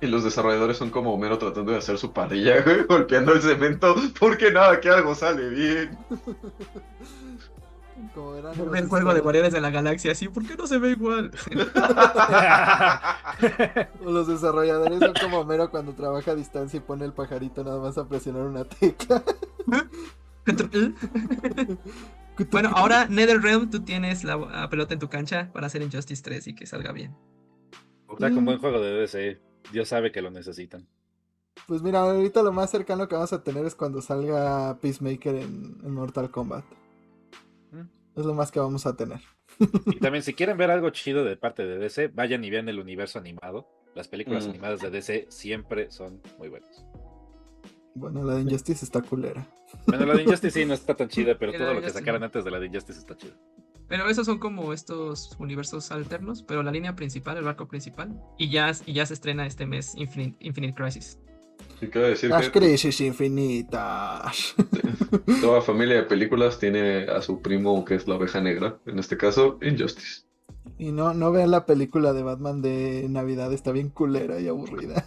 Y 0.00 0.06
los 0.08 0.24
desarrolladores 0.24 0.76
son 0.76 0.90
como 0.90 1.14
Homero 1.14 1.38
tratando 1.38 1.72
de 1.72 1.78
hacer 1.78 1.96
su 1.96 2.12
parrilla, 2.12 2.62
golpeando 2.88 3.32
el 3.32 3.40
cemento, 3.40 3.94
porque 4.18 4.52
nada, 4.52 4.78
que 4.80 4.90
algo 4.90 5.14
sale 5.14 5.48
bien. 5.48 5.96
Como 8.14 8.74
el 8.74 8.88
juego 8.88 9.14
de 9.14 9.20
Guardianes 9.20 9.52
de 9.52 9.60
la 9.60 9.70
Galaxia, 9.70 10.12
así, 10.12 10.28
¿por 10.28 10.46
qué 10.46 10.56
no 10.56 10.66
se 10.66 10.78
ve 10.78 10.90
igual? 10.90 11.30
los 14.04 14.26
desarrolladores 14.26 14.98
son 14.98 15.14
como 15.20 15.40
Homero 15.40 15.70
cuando 15.70 15.92
trabaja 15.92 16.32
a 16.32 16.34
distancia 16.34 16.78
y 16.78 16.80
pone 16.80 17.04
el 17.04 17.12
pajarito 17.12 17.64
nada 17.64 17.78
más 17.78 17.98
a 17.98 18.08
presionar 18.08 18.42
una 18.42 18.64
tecla. 18.64 19.22
bueno, 22.50 22.70
ahora 22.74 23.06
NetherRealm, 23.06 23.70
tú 23.70 23.80
tienes 23.80 24.24
la 24.24 24.68
pelota 24.70 24.94
en 24.94 25.00
tu 25.00 25.08
cancha 25.08 25.50
para 25.52 25.66
hacer 25.66 25.82
Injustice 25.82 26.22
3 26.22 26.48
y 26.48 26.54
que 26.54 26.66
salga 26.66 26.92
bien. 26.92 27.14
Está 28.10 28.30
con 28.30 28.44
buen 28.44 28.58
juego 28.58 28.80
de 28.80 28.92
DC. 28.92 29.45
Dios 29.72 29.88
sabe 29.88 30.12
que 30.12 30.22
lo 30.22 30.30
necesitan. 30.30 30.86
Pues 31.66 31.82
mira, 31.82 32.00
ahorita 32.00 32.42
lo 32.42 32.52
más 32.52 32.70
cercano 32.70 33.08
que 33.08 33.14
vamos 33.14 33.32
a 33.32 33.42
tener 33.42 33.64
es 33.64 33.74
cuando 33.74 34.00
salga 34.00 34.78
Peacemaker 34.80 35.36
en, 35.36 35.90
Mortal 35.90 36.30
Kombat. 36.30 36.64
Mm. 37.72 37.80
Es 38.20 38.24
lo 38.24 38.34
más 38.34 38.52
que 38.52 38.60
vamos 38.60 38.86
a 38.86 38.96
tener. 38.96 39.20
Y 39.86 39.98
también 39.98 40.22
si 40.22 40.34
quieren 40.34 40.58
ver 40.58 40.70
algo 40.70 40.90
chido 40.90 41.24
de 41.24 41.36
parte 41.36 41.66
de 41.66 41.78
DC, 41.78 42.08
vayan 42.08 42.44
y 42.44 42.50
vean 42.50 42.68
el 42.68 42.78
universo 42.78 43.18
animado. 43.18 43.66
Las 43.94 44.08
películas 44.08 44.46
mm. 44.46 44.50
animadas 44.50 44.80
de 44.80 44.90
DC 44.90 45.26
siempre 45.30 45.90
son 45.90 46.20
muy 46.38 46.48
buenas. 46.48 46.84
Bueno, 47.94 48.22
la 48.22 48.34
de 48.34 48.42
Injustice 48.42 48.84
está 48.84 49.00
culera. 49.00 49.46
Bueno, 49.86 50.04
la 50.04 50.14
de 50.14 50.22
Injustice 50.22 50.60
sí 50.60 50.66
no 50.66 50.74
está 50.74 50.94
tan 50.94 51.08
chida, 51.08 51.38
pero 51.38 51.52
todo 51.58 51.72
lo 51.72 51.80
que 51.80 51.90
sacaron 51.90 52.22
antes 52.22 52.44
de 52.44 52.50
la 52.50 52.60
de 52.60 52.66
Injustice 52.66 52.98
está 52.98 53.16
chido. 53.16 53.34
Pero 53.88 54.08
esos 54.08 54.26
son 54.26 54.38
como 54.38 54.72
estos 54.72 55.36
universos 55.38 55.92
alternos, 55.92 56.42
pero 56.42 56.62
la 56.62 56.72
línea 56.72 56.96
principal, 56.96 57.36
el 57.36 57.44
barco 57.44 57.68
principal, 57.68 58.20
y 58.36 58.50
ya, 58.50 58.72
y 58.84 58.94
ya 58.94 59.06
se 59.06 59.14
estrena 59.14 59.46
este 59.46 59.66
mes 59.66 59.94
Infinite, 59.96 60.36
Infinite 60.40 60.74
Crisis. 60.74 61.18
decir 61.80 62.30
Las 62.30 62.50
crisis 62.50 63.00
infinitas. 63.00 64.54
Toda 65.40 65.62
familia 65.62 65.96
de 65.96 66.02
películas 66.04 66.58
tiene 66.58 67.04
a 67.04 67.22
su 67.22 67.40
primo 67.42 67.84
que 67.84 67.94
es 67.94 68.08
la 68.08 68.16
oveja 68.16 68.40
negra, 68.40 68.78
en 68.86 68.98
este 68.98 69.16
caso 69.16 69.58
Injustice. 69.62 70.22
Y 70.78 70.90
no, 70.92 71.14
no 71.14 71.30
vean 71.30 71.52
la 71.52 71.64
película 71.64 72.12
de 72.12 72.22
Batman 72.22 72.60
de 72.60 73.06
Navidad, 73.08 73.52
está 73.52 73.72
bien 73.72 73.88
culera 73.88 74.40
y 74.40 74.48
aburrida. 74.48 75.06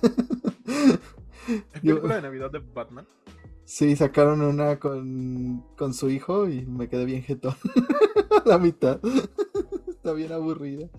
película 1.81 2.15
de 2.15 2.21
Navidad 2.21 2.51
de 2.51 2.59
Batman? 2.59 3.05
Sí, 3.69 3.95
sacaron 3.95 4.41
una 4.41 4.79
con, 4.79 5.63
con 5.77 5.93
su 5.93 6.09
hijo 6.09 6.49
y 6.49 6.65
me 6.65 6.89
quedé 6.89 7.05
bien 7.05 7.21
jetón. 7.21 7.53
la 8.45 8.57
mitad. 8.57 8.99
Está 9.87 10.11
bien 10.13 10.31
aburrida. 10.31 10.89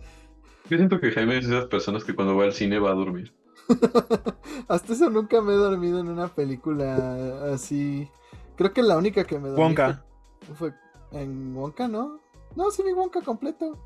Yo 0.69 0.77
siento 0.77 1.01
que 1.01 1.11
Jaime 1.11 1.39
es 1.39 1.49
de 1.49 1.57
esas 1.57 1.69
personas 1.69 2.05
que 2.05 2.15
cuando 2.15 2.37
va 2.37 2.45
al 2.45 2.53
cine 2.53 2.79
va 2.79 2.93
a 2.93 2.95
dormir. 2.95 3.35
Hasta 4.69 4.93
eso 4.93 5.11
nunca 5.11 5.43
me 5.43 5.55
he 5.55 5.57
dormido 5.57 5.99
en 5.99 6.11
una 6.11 6.29
película 6.29 7.53
así. 7.53 8.09
Creo 8.55 8.73
que 8.73 8.85
la 8.85 8.97
única 8.97 9.25
que 9.25 9.41
me 9.41 9.49
dormí 9.49 9.65
Wonka. 9.65 10.05
Fue, 10.55 10.73
en 11.11 11.57
Wonka, 11.57 11.89
¿no? 11.89 12.21
No, 12.55 12.71
sí 12.71 12.85
vi 12.85 12.93
Wonka 12.93 13.21
completo. 13.23 13.85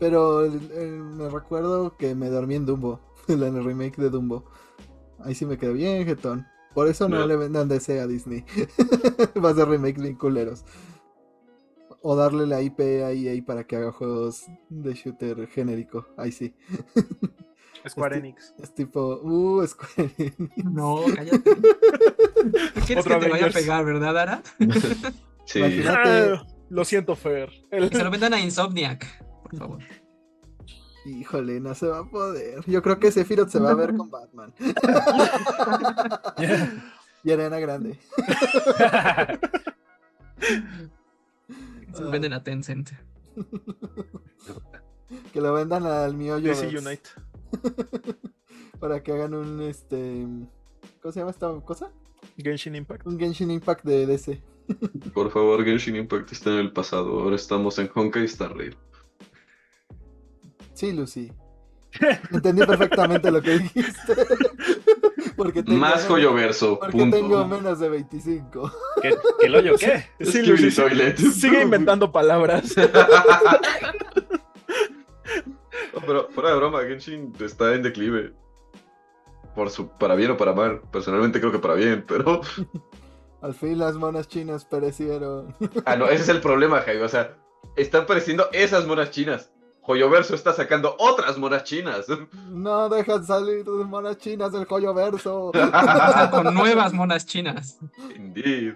Pero 0.00 0.50
me 0.50 1.28
recuerdo 1.28 1.96
que 1.96 2.12
me 2.16 2.28
dormí 2.28 2.56
en 2.56 2.66
Dumbo, 2.66 2.98
en 3.28 3.40
el 3.40 3.64
remake 3.64 3.98
de 3.98 4.10
Dumbo. 4.10 4.46
Ahí 5.20 5.36
sí 5.36 5.46
me 5.46 5.58
quedé 5.58 5.74
bien 5.74 6.04
jetón. 6.04 6.44
Por 6.74 6.88
eso 6.88 7.08
no, 7.08 7.26
le 7.26 7.36
vendan 7.36 7.68
DC 7.68 8.00
a 8.00 8.06
Disney. 8.06 8.44
Va 9.44 9.50
a 9.50 9.54
ser 9.54 9.68
remakes 9.68 10.02
bien 10.02 10.14
culeros. 10.16 10.64
O 12.02 12.16
darle 12.16 12.46
la 12.46 12.62
IP 12.62 12.80
a 12.80 13.12
EA 13.12 13.42
para 13.44 13.64
que 13.64 13.76
haga 13.76 13.92
juegos 13.92 14.46
de 14.68 14.94
shooter 14.94 15.46
genérico. 15.48 16.06
Ahí 16.16 16.32
sí. 16.32 16.54
Square 17.88 18.18
Enix. 18.18 18.54
Es, 18.62 18.74
tipo, 18.74 19.20
uh, 19.22 19.66
Square 19.66 20.10
Enix. 20.18 20.64
No, 20.64 21.04
cállate. 21.14 21.50
quieres 22.86 23.04
que 23.04 23.16
te 23.16 23.28
vaya 23.28 23.46
a 23.46 23.50
pegar, 23.50 23.84
verdad, 23.84 24.16
Ara? 24.16 24.42
sí. 25.44 25.58
Imagínate. 25.58 26.08
Ah, 26.34 26.46
lo 26.68 26.84
siento, 26.84 27.16
Fer. 27.16 27.50
Que 27.70 27.88
se 27.88 28.04
lo 28.04 28.10
vendan 28.10 28.34
a 28.34 28.40
Insomniac, 28.40 29.06
por 29.42 29.56
favor. 29.56 29.78
Híjole, 31.18 31.60
no 31.60 31.74
se 31.74 31.86
va 31.86 32.00
a 32.00 32.04
poder. 32.04 32.62
Yo 32.66 32.82
creo 32.82 32.98
que 32.98 33.10
Sephiroth 33.10 33.48
se 33.48 33.58
va 33.58 33.70
a 33.72 33.74
ver 33.74 33.96
con 33.96 34.10
Batman. 34.10 34.52
y 37.24 37.30
Arena 37.30 37.58
Grande. 37.58 37.98
se 41.92 42.02
lo 42.02 42.10
venden 42.10 42.32
a 42.32 42.42
Tencent. 42.42 42.88
que 45.32 45.40
lo 45.40 45.52
vendan 45.52 45.86
al 45.86 46.14
mío 46.14 46.40
DC 46.40 46.68
Unite. 46.78 47.10
Para 48.78 49.02
que 49.02 49.12
hagan 49.12 49.34
un 49.34 49.60
este. 49.62 50.24
¿Cómo 51.02 51.12
se 51.12 51.18
llama 51.20 51.32
esta 51.32 51.52
cosa? 51.60 51.90
Genshin 52.36 52.76
Impact. 52.76 53.06
Un 53.06 53.18
Genshin 53.18 53.50
Impact 53.50 53.84
de 53.84 54.06
DC. 54.06 54.42
Por 55.12 55.30
favor, 55.30 55.62
Genshin 55.64 55.96
Impact 55.96 56.32
está 56.32 56.50
en 56.50 56.58
el 56.58 56.72
pasado. 56.72 57.20
Ahora 57.20 57.36
estamos 57.36 57.78
en 57.78 57.90
Honkai 57.92 58.24
Star 58.24 58.56
Rail. 58.56 58.76
Sí, 60.80 60.92
Lucy. 60.92 61.30
Entendí 62.32 62.64
perfectamente 62.64 63.30
lo 63.30 63.42
que 63.42 63.58
dijiste. 63.58 64.14
Porque 65.36 65.62
tengo 65.62 65.78
Más 65.78 65.96
menos- 65.96 66.08
joyo 66.08 66.32
verso. 66.32 66.78
Porque 66.78 66.96
Punto. 66.96 67.16
tengo 67.18 67.46
menos 67.46 67.78
de 67.80 67.88
25. 67.90 68.72
¿Qué, 69.02 69.14
qué 69.40 69.76
qué? 69.78 70.24
Sí, 70.24 70.74
Toilet. 70.74 71.18
Sigue 71.18 71.60
inventando 71.62 72.10
palabras. 72.10 72.74
No, 75.94 76.00
pero 76.06 76.28
fuera 76.30 76.50
de 76.50 76.56
broma, 76.56 76.80
Genshin 76.82 77.32
está 77.40 77.74
en 77.74 77.82
declive. 77.82 78.32
Por 79.54 79.70
su, 79.70 79.88
para 79.88 80.14
bien 80.14 80.30
o 80.30 80.36
para 80.36 80.52
mal. 80.54 80.80
Personalmente 80.92 81.40
creo 81.40 81.52
que 81.52 81.58
para 81.58 81.74
bien, 81.74 82.04
pero. 82.06 82.40
Al 83.42 83.54
fin 83.54 83.78
las 83.78 83.96
monas 83.96 84.28
chinas 84.28 84.64
perecieron. 84.64 85.54
Ah, 85.84 85.96
no, 85.96 86.06
ese 86.06 86.22
es 86.22 86.28
el 86.30 86.40
problema, 86.40 86.80
Jaime. 86.82 87.02
O 87.02 87.08
sea, 87.08 87.36
están 87.76 88.02
apareciendo 88.04 88.48
esas 88.52 88.86
monas 88.86 89.10
chinas. 89.10 89.52
Joyoverso 89.86 90.34
está 90.34 90.52
sacando 90.52 90.94
otras 90.98 91.38
monas 91.38 91.64
chinas. 91.64 92.06
No 92.48 92.88
dejan 92.88 93.24
salir 93.24 93.64
monas 93.66 94.18
chinas 94.18 94.52
del 94.52 94.66
joyo 94.66 94.94
verso. 94.94 95.52
Con 96.30 96.54
nuevas 96.54 96.92
monas 96.92 97.26
chinas. 97.26 97.78
Indeed. 98.14 98.74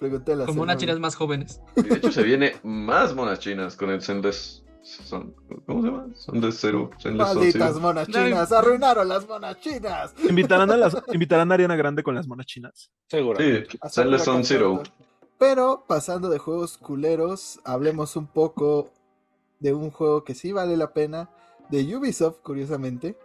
La 0.00 0.46
Con 0.46 0.56
monas 0.56 0.76
chinas 0.76 0.98
más 0.98 1.14
jóvenes. 1.14 1.60
Y 1.76 1.82
de 1.82 1.96
hecho, 1.96 2.12
se 2.12 2.22
viene 2.22 2.56
más 2.62 3.14
monas 3.14 3.38
chinas 3.38 3.76
con 3.76 3.90
el 3.90 4.02
Zenless. 4.02 4.62
Son, 4.82 5.34
¿Cómo 5.66 5.80
se 5.80 5.88
llama? 5.88 6.52
Zero. 6.52 6.90
Zenless 7.00 7.28
Zone 7.28 7.40
Malditas 7.40 7.76
monas 7.76 8.08
No, 8.08 8.22
chinas, 8.22 8.52
arruinaron 8.52 9.08
las 9.08 9.26
monas 9.26 9.58
chinas. 9.60 10.14
Invitarán 10.28 10.70
a, 10.70 10.76
las, 10.76 10.94
invitarán 11.12 11.50
a 11.50 11.54
Ariana 11.54 11.76
Grande 11.76 12.02
con 12.02 12.14
las 12.14 12.26
monas 12.26 12.44
chinas. 12.44 12.90
Seguro. 13.08 13.38
Sí, 13.38 13.64
Zone 14.18 14.44
Zero. 14.44 14.76
cantata. 14.76 15.04
Pero 15.38 15.84
pasando 15.86 16.28
de 16.28 16.38
juegos 16.38 16.76
culeros, 16.76 17.60
hablemos 17.64 18.16
un 18.16 18.26
poco 18.26 18.90
de 19.64 19.72
un 19.72 19.90
juego 19.90 20.24
que 20.24 20.34
sí 20.34 20.52
vale 20.52 20.76
la 20.76 20.92
pena, 20.92 21.30
de 21.70 21.96
Ubisoft, 21.96 22.42
curiosamente. 22.42 23.16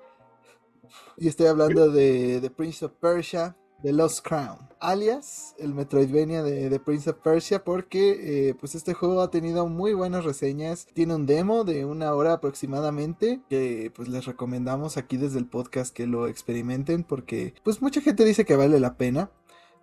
Y 1.18 1.28
estoy 1.28 1.48
hablando 1.48 1.92
de 1.92 2.40
The 2.42 2.50
Prince 2.50 2.86
of 2.86 2.94
Persia, 2.94 3.58
The 3.84 3.92
Lost 3.92 4.26
Crown, 4.26 4.58
alias 4.80 5.54
el 5.60 5.74
Metroidvania 5.74 6.42
de 6.42 6.70
The 6.70 6.80
Prince 6.80 7.10
of 7.10 7.18
Persia, 7.18 7.66
porque 7.66 8.50
eh, 8.50 8.54
pues 8.54 8.74
este 8.74 8.94
juego 8.94 9.22
ha 9.22 9.30
tenido 9.30 9.68
muy 9.68 9.94
buenas 9.94 10.24
reseñas. 10.24 10.88
Tiene 10.94 11.14
un 11.14 11.26
demo 11.26 11.66
de 11.66 11.84
una 11.84 12.14
hora 12.14 12.32
aproximadamente, 12.32 13.42
que 13.50 13.92
pues 13.94 14.08
les 14.08 14.24
recomendamos 14.26 14.96
aquí 14.96 15.18
desde 15.18 15.40
el 15.40 15.46
podcast 15.46 15.94
que 15.94 16.08
lo 16.08 16.26
experimenten, 16.28 17.04
porque 17.04 17.54
pues 17.64 17.82
mucha 17.82 18.00
gente 18.00 18.24
dice 18.24 18.46
que 18.46 18.56
vale 18.56 18.80
la 18.80 18.96
pena. 18.96 19.30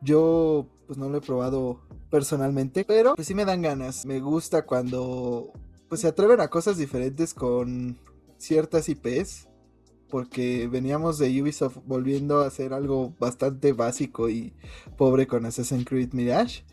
Yo 0.01 0.69
pues 0.87 0.99
no 0.99 1.11
lo 1.11 1.19
he 1.19 1.21
probado 1.21 1.81
personalmente, 2.11 2.87
pero 2.87 3.15
pues 3.15 3.29
sí 3.29 3.35
me 3.35 3.45
dan 3.45 3.61
ganas. 3.61 4.07
Me 4.07 4.21
gusta 4.21 4.65
cuando 4.65 5.53
pues 5.89 6.01
se 6.01 6.09
atreven 6.09 6.41
a 6.41 6.49
cosas 6.49 6.79
diferentes 6.79 7.35
con 7.35 7.99
ciertas 8.39 8.89
IPs. 8.89 9.49
Porque 10.09 10.69
veníamos 10.69 11.19
de 11.19 11.43
Ubisoft 11.43 11.79
volviendo 11.85 12.39
a 12.39 12.47
hacer 12.47 12.73
algo 12.73 13.13
bastante 13.19 13.73
básico 13.73 14.29
y 14.29 14.55
pobre 14.97 15.27
con 15.27 15.47
Assassin's 15.47 15.85
Creed 15.85 16.13
Mirage. 16.13 16.65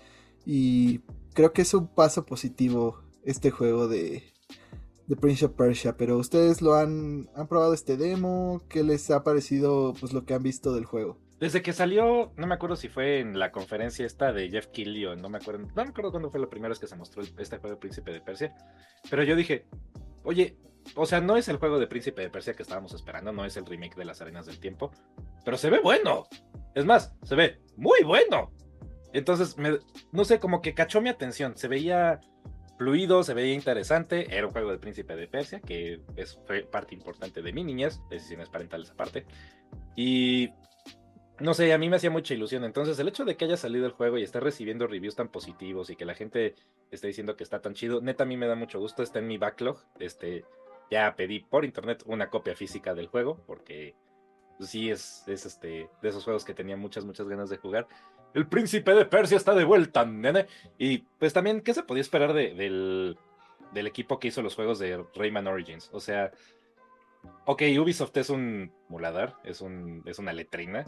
Y 0.45 0.99
creo 1.34 1.51
que 1.51 1.64
es 1.64 1.74
un 1.74 1.88
paso 1.88 2.28
positivo 2.28 3.01
este 3.24 3.49
juego 3.49 3.88
de, 3.88 4.24
de 5.07 5.16
Prince 5.16 5.45
of 5.45 5.53
Persia. 5.53 5.97
Pero 5.97 6.20
ustedes 6.20 6.61
lo 6.61 6.76
han, 6.76 7.28
han 7.36 7.47
probado 7.47 7.74
este 7.74 7.97
demo. 7.97 8.61
¿Qué 8.70 8.84
les 8.84 9.09
ha 9.09 9.24
parecido 9.24 9.95
pues 9.99 10.14
lo 10.14 10.26
que 10.26 10.36
han 10.36 10.43
visto 10.43 10.74
del 10.74 10.86
juego? 10.86 11.18
Desde 11.43 11.61
que 11.61 11.73
salió, 11.73 12.31
no 12.37 12.47
me 12.47 12.55
acuerdo 12.55 12.77
si 12.77 12.87
fue 12.87 13.19
en 13.19 13.37
la 13.37 13.51
conferencia 13.51 14.05
esta 14.05 14.31
de 14.31 14.49
Jeff 14.49 14.67
Keighley 14.67 15.05
o 15.07 15.17
no 15.17 15.27
me 15.27 15.39
acuerdo, 15.39 15.67
no 15.75 15.83
me 15.83 15.89
acuerdo 15.89 16.09
cuándo 16.11 16.31
fue 16.31 16.39
la 16.39 16.47
primera 16.47 16.69
vez 16.69 16.79
que 16.79 16.87
se 16.87 16.95
mostró 16.95 17.21
este 17.21 17.57
juego 17.57 17.75
de 17.75 17.81
Príncipe 17.81 18.13
de 18.13 18.21
Persia, 18.21 18.55
pero 19.09 19.23
yo 19.23 19.35
dije, 19.35 19.65
oye, 20.23 20.55
o 20.95 21.05
sea, 21.05 21.19
no 21.19 21.35
es 21.35 21.49
el 21.49 21.57
juego 21.57 21.79
de 21.79 21.87
Príncipe 21.87 22.21
de 22.21 22.29
Persia 22.29 22.53
que 22.53 22.63
estábamos 22.63 22.93
esperando, 22.93 23.33
no 23.33 23.43
es 23.43 23.57
el 23.57 23.65
remake 23.65 23.97
de 23.97 24.05
las 24.05 24.21
Arenas 24.21 24.45
del 24.45 24.61
Tiempo, 24.61 24.91
pero 25.43 25.57
se 25.57 25.69
ve 25.69 25.81
bueno. 25.81 26.27
Es 26.75 26.85
más, 26.85 27.13
se 27.23 27.35
ve 27.35 27.59
muy 27.75 28.03
bueno. 28.05 28.53
Entonces, 29.11 29.57
me- 29.57 29.79
no 30.13 30.23
sé, 30.23 30.39
como 30.39 30.61
que 30.61 30.73
cachó 30.73 31.01
mi 31.01 31.09
atención, 31.09 31.57
se 31.57 31.67
veía 31.67 32.21
fluido, 32.77 33.21
se 33.21 33.33
veía 33.33 33.53
interesante, 33.53 34.33
era 34.33 34.47
un 34.47 34.53
juego 34.53 34.71
de 34.71 34.77
Príncipe 34.79 35.17
de 35.17 35.27
Persia, 35.27 35.59
que 35.59 35.99
es, 36.15 36.39
fue 36.47 36.61
parte 36.61 36.95
importante 36.95 37.41
de 37.41 37.51
mi 37.51 37.65
niñez, 37.65 37.99
decisiones 38.09 38.47
parentales 38.47 38.91
aparte, 38.91 39.25
y 39.97 40.51
no 41.43 41.53
sé, 41.53 41.71
a 41.73 41.77
mí 41.77 41.89
me 41.89 41.97
hacía 41.97 42.09
mucha 42.09 42.33
ilusión. 42.33 42.63
Entonces, 42.63 42.97
el 42.99 43.07
hecho 43.07 43.25
de 43.25 43.35
que 43.37 43.45
haya 43.45 43.57
salido 43.57 43.85
el 43.85 43.91
juego 43.91 44.17
y 44.17 44.23
esté 44.23 44.39
recibiendo 44.39 44.87
reviews 44.87 45.15
tan 45.15 45.27
positivos 45.29 45.89
y 45.89 45.95
que 45.95 46.05
la 46.05 46.15
gente 46.15 46.55
esté 46.89 47.07
diciendo 47.07 47.35
que 47.35 47.43
está 47.43 47.61
tan 47.61 47.73
chido, 47.73 48.01
neta 48.01 48.23
a 48.23 48.25
mí 48.25 48.37
me 48.37 48.47
da 48.47 48.55
mucho 48.55 48.79
gusto. 48.79 49.03
Está 49.03 49.19
en 49.19 49.27
mi 49.27 49.37
backlog. 49.37 49.77
Este, 49.99 50.45
ya 50.89 51.15
pedí 51.15 51.41
por 51.41 51.65
internet 51.65 52.03
una 52.05 52.29
copia 52.29 52.55
física 52.55 52.93
del 52.93 53.07
juego 53.07 53.39
porque 53.45 53.93
pues, 54.57 54.69
sí 54.69 54.89
es, 54.89 55.23
es 55.27 55.45
este 55.45 55.89
de 56.01 56.09
esos 56.09 56.23
juegos 56.23 56.45
que 56.45 56.53
tenía 56.53 56.77
muchas, 56.77 57.05
muchas 57.05 57.27
ganas 57.27 57.49
de 57.49 57.57
jugar. 57.57 57.87
El 58.33 58.47
príncipe 58.47 58.93
de 58.95 59.05
Persia 59.05 59.37
está 59.37 59.53
de 59.53 59.63
vuelta, 59.63 60.05
nene. 60.05 60.47
Y 60.77 60.99
pues 61.19 61.33
también, 61.33 61.61
¿qué 61.61 61.73
se 61.73 61.83
podía 61.83 62.01
esperar 62.01 62.33
de- 62.33 62.53
del, 62.53 63.17
del 63.73 63.87
equipo 63.87 64.19
que 64.19 64.29
hizo 64.29 64.41
los 64.41 64.55
juegos 64.55 64.79
de 64.79 65.03
Rayman 65.15 65.47
Origins? 65.47 65.89
O 65.93 65.99
sea, 65.99 66.31
ok, 67.45 67.61
Ubisoft 67.79 68.15
es 68.17 68.29
un 68.29 68.71
muladar, 68.87 69.35
es, 69.43 69.61
un, 69.61 70.01
es 70.05 70.19
una 70.19 70.33
letrina, 70.33 70.85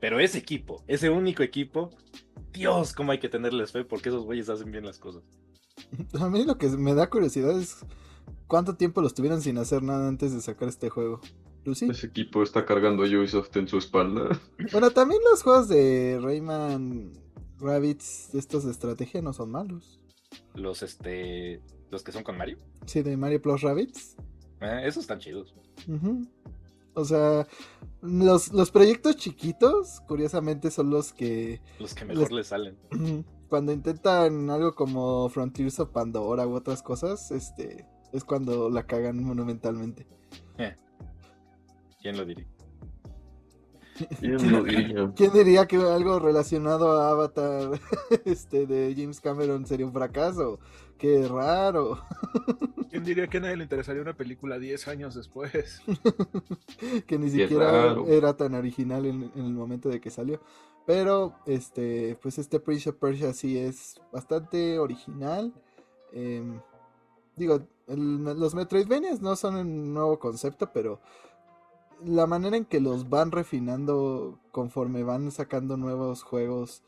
pero 0.00 0.20
ese 0.20 0.38
equipo, 0.38 0.82
ese 0.86 1.10
único 1.10 1.42
equipo, 1.42 1.90
Dios, 2.52 2.92
cómo 2.92 3.12
hay 3.12 3.18
que 3.18 3.28
tenerles 3.28 3.72
fe 3.72 3.84
porque 3.84 4.08
esos 4.08 4.24
güeyes 4.24 4.48
hacen 4.48 4.70
bien 4.70 4.84
las 4.86 4.98
cosas. 4.98 5.22
A 6.20 6.28
mí 6.28 6.44
lo 6.44 6.58
que 6.58 6.68
me 6.68 6.94
da 6.94 7.08
curiosidad 7.10 7.58
es 7.58 7.76
cuánto 8.46 8.76
tiempo 8.76 9.00
los 9.00 9.14
tuvieron 9.14 9.40
sin 9.42 9.58
hacer 9.58 9.82
nada 9.82 10.08
antes 10.08 10.32
de 10.32 10.40
sacar 10.40 10.68
este 10.68 10.88
juego. 10.88 11.20
Lucy. 11.64 11.90
Ese 11.90 12.06
equipo 12.06 12.42
está 12.42 12.64
cargando 12.64 13.02
a 13.02 13.06
Ubisoft 13.06 13.54
en 13.56 13.68
su 13.68 13.78
espalda. 13.78 14.28
Bueno, 14.72 14.90
también 14.90 15.20
los 15.30 15.42
juegos 15.42 15.68
de 15.68 16.18
Rayman 16.22 17.12
Rabbits, 17.58 18.34
estos 18.34 18.64
de 18.64 18.70
estrategia, 18.70 19.20
no 19.22 19.32
son 19.32 19.50
malos. 19.50 20.00
Los, 20.54 20.82
este, 20.82 21.60
los 21.90 22.02
que 22.02 22.12
son 22.12 22.22
con 22.22 22.36
Mario, 22.38 22.58
Sí, 22.86 23.02
de 23.02 23.16
Mario 23.16 23.40
Plus 23.42 23.60
Rabbits. 23.62 24.16
eh, 24.60 24.82
esos 24.84 25.02
están 25.02 25.18
chidos. 25.18 25.54
Ujú. 25.88 26.26
O 26.94 27.04
sea, 27.04 27.46
los, 28.02 28.52
los 28.52 28.70
proyectos 28.70 29.16
chiquitos, 29.16 30.00
curiosamente, 30.08 30.70
son 30.70 30.90
los 30.90 31.12
que 31.12 31.60
Los 31.78 31.94
que 31.94 32.04
mejor 32.04 32.22
Les- 32.24 32.32
les 32.32 32.46
salen. 32.48 32.76
cuando 33.48 33.72
intentan 33.72 34.50
algo 34.50 34.74
como 34.74 35.28
Frontiers 35.28 35.78
of 35.80 35.90
Pandora 35.90 36.46
u 36.46 36.54
otras 36.54 36.82
cosas, 36.82 37.30
este 37.30 37.86
es 38.12 38.24
cuando 38.24 38.68
la 38.70 38.84
cagan 38.86 39.22
monumentalmente. 39.22 40.06
¿Quién 40.56 40.66
lo 40.66 40.66
diría? 40.66 40.76
¿Quién 42.00 42.16
lo 42.16 42.24
diría? 42.24 42.46
¿Quién 45.16 45.32
diría 45.32 45.66
que 45.66 45.76
algo 45.76 46.18
relacionado 46.18 46.92
a 47.00 47.10
Avatar 47.10 47.80
este 48.24 48.66
de 48.66 48.94
James 48.96 49.20
Cameron 49.20 49.66
sería 49.66 49.86
un 49.86 49.92
fracaso? 49.92 50.58
Qué 50.98 51.26
raro. 51.28 51.98
¿Quién 52.90 53.04
diría 53.04 53.26
que 53.28 53.38
a 53.38 53.40
nadie 53.40 53.56
le 53.56 53.62
interesaría 53.64 54.02
una 54.02 54.16
película 54.16 54.58
10 54.58 54.88
años 54.88 55.14
después? 55.14 55.80
que 57.06 57.18
ni 57.18 57.30
Qué 57.30 57.42
siquiera 57.42 57.70
raro. 57.70 58.06
era 58.08 58.36
tan 58.36 58.54
original 58.54 59.06
en, 59.06 59.30
en 59.34 59.44
el 59.44 59.52
momento 59.52 59.88
de 59.88 60.00
que 60.00 60.10
salió. 60.10 60.40
Pero, 60.86 61.34
este, 61.46 62.16
pues 62.22 62.38
este 62.38 62.60
Prince 62.60 62.88
of 62.90 62.96
Persia 62.96 63.32
sí 63.34 63.58
es 63.58 64.00
bastante 64.10 64.78
original. 64.78 65.52
Em, 66.12 66.60
digo, 67.36 67.60
el- 67.86 68.24
los 68.24 68.54
Metroidvanias 68.54 69.20
no 69.20 69.36
son 69.36 69.56
un 69.56 69.92
nuevo 69.94 70.18
concepto, 70.18 70.70
pero 70.72 70.98
la 72.04 72.26
manera 72.26 72.56
en 72.56 72.64
que 72.64 72.80
los 72.80 73.08
van 73.08 73.32
refinando 73.32 74.38
conforme 74.52 75.02
van 75.02 75.30
sacando 75.30 75.76
nuevos 75.76 76.22
juegos 76.22 76.82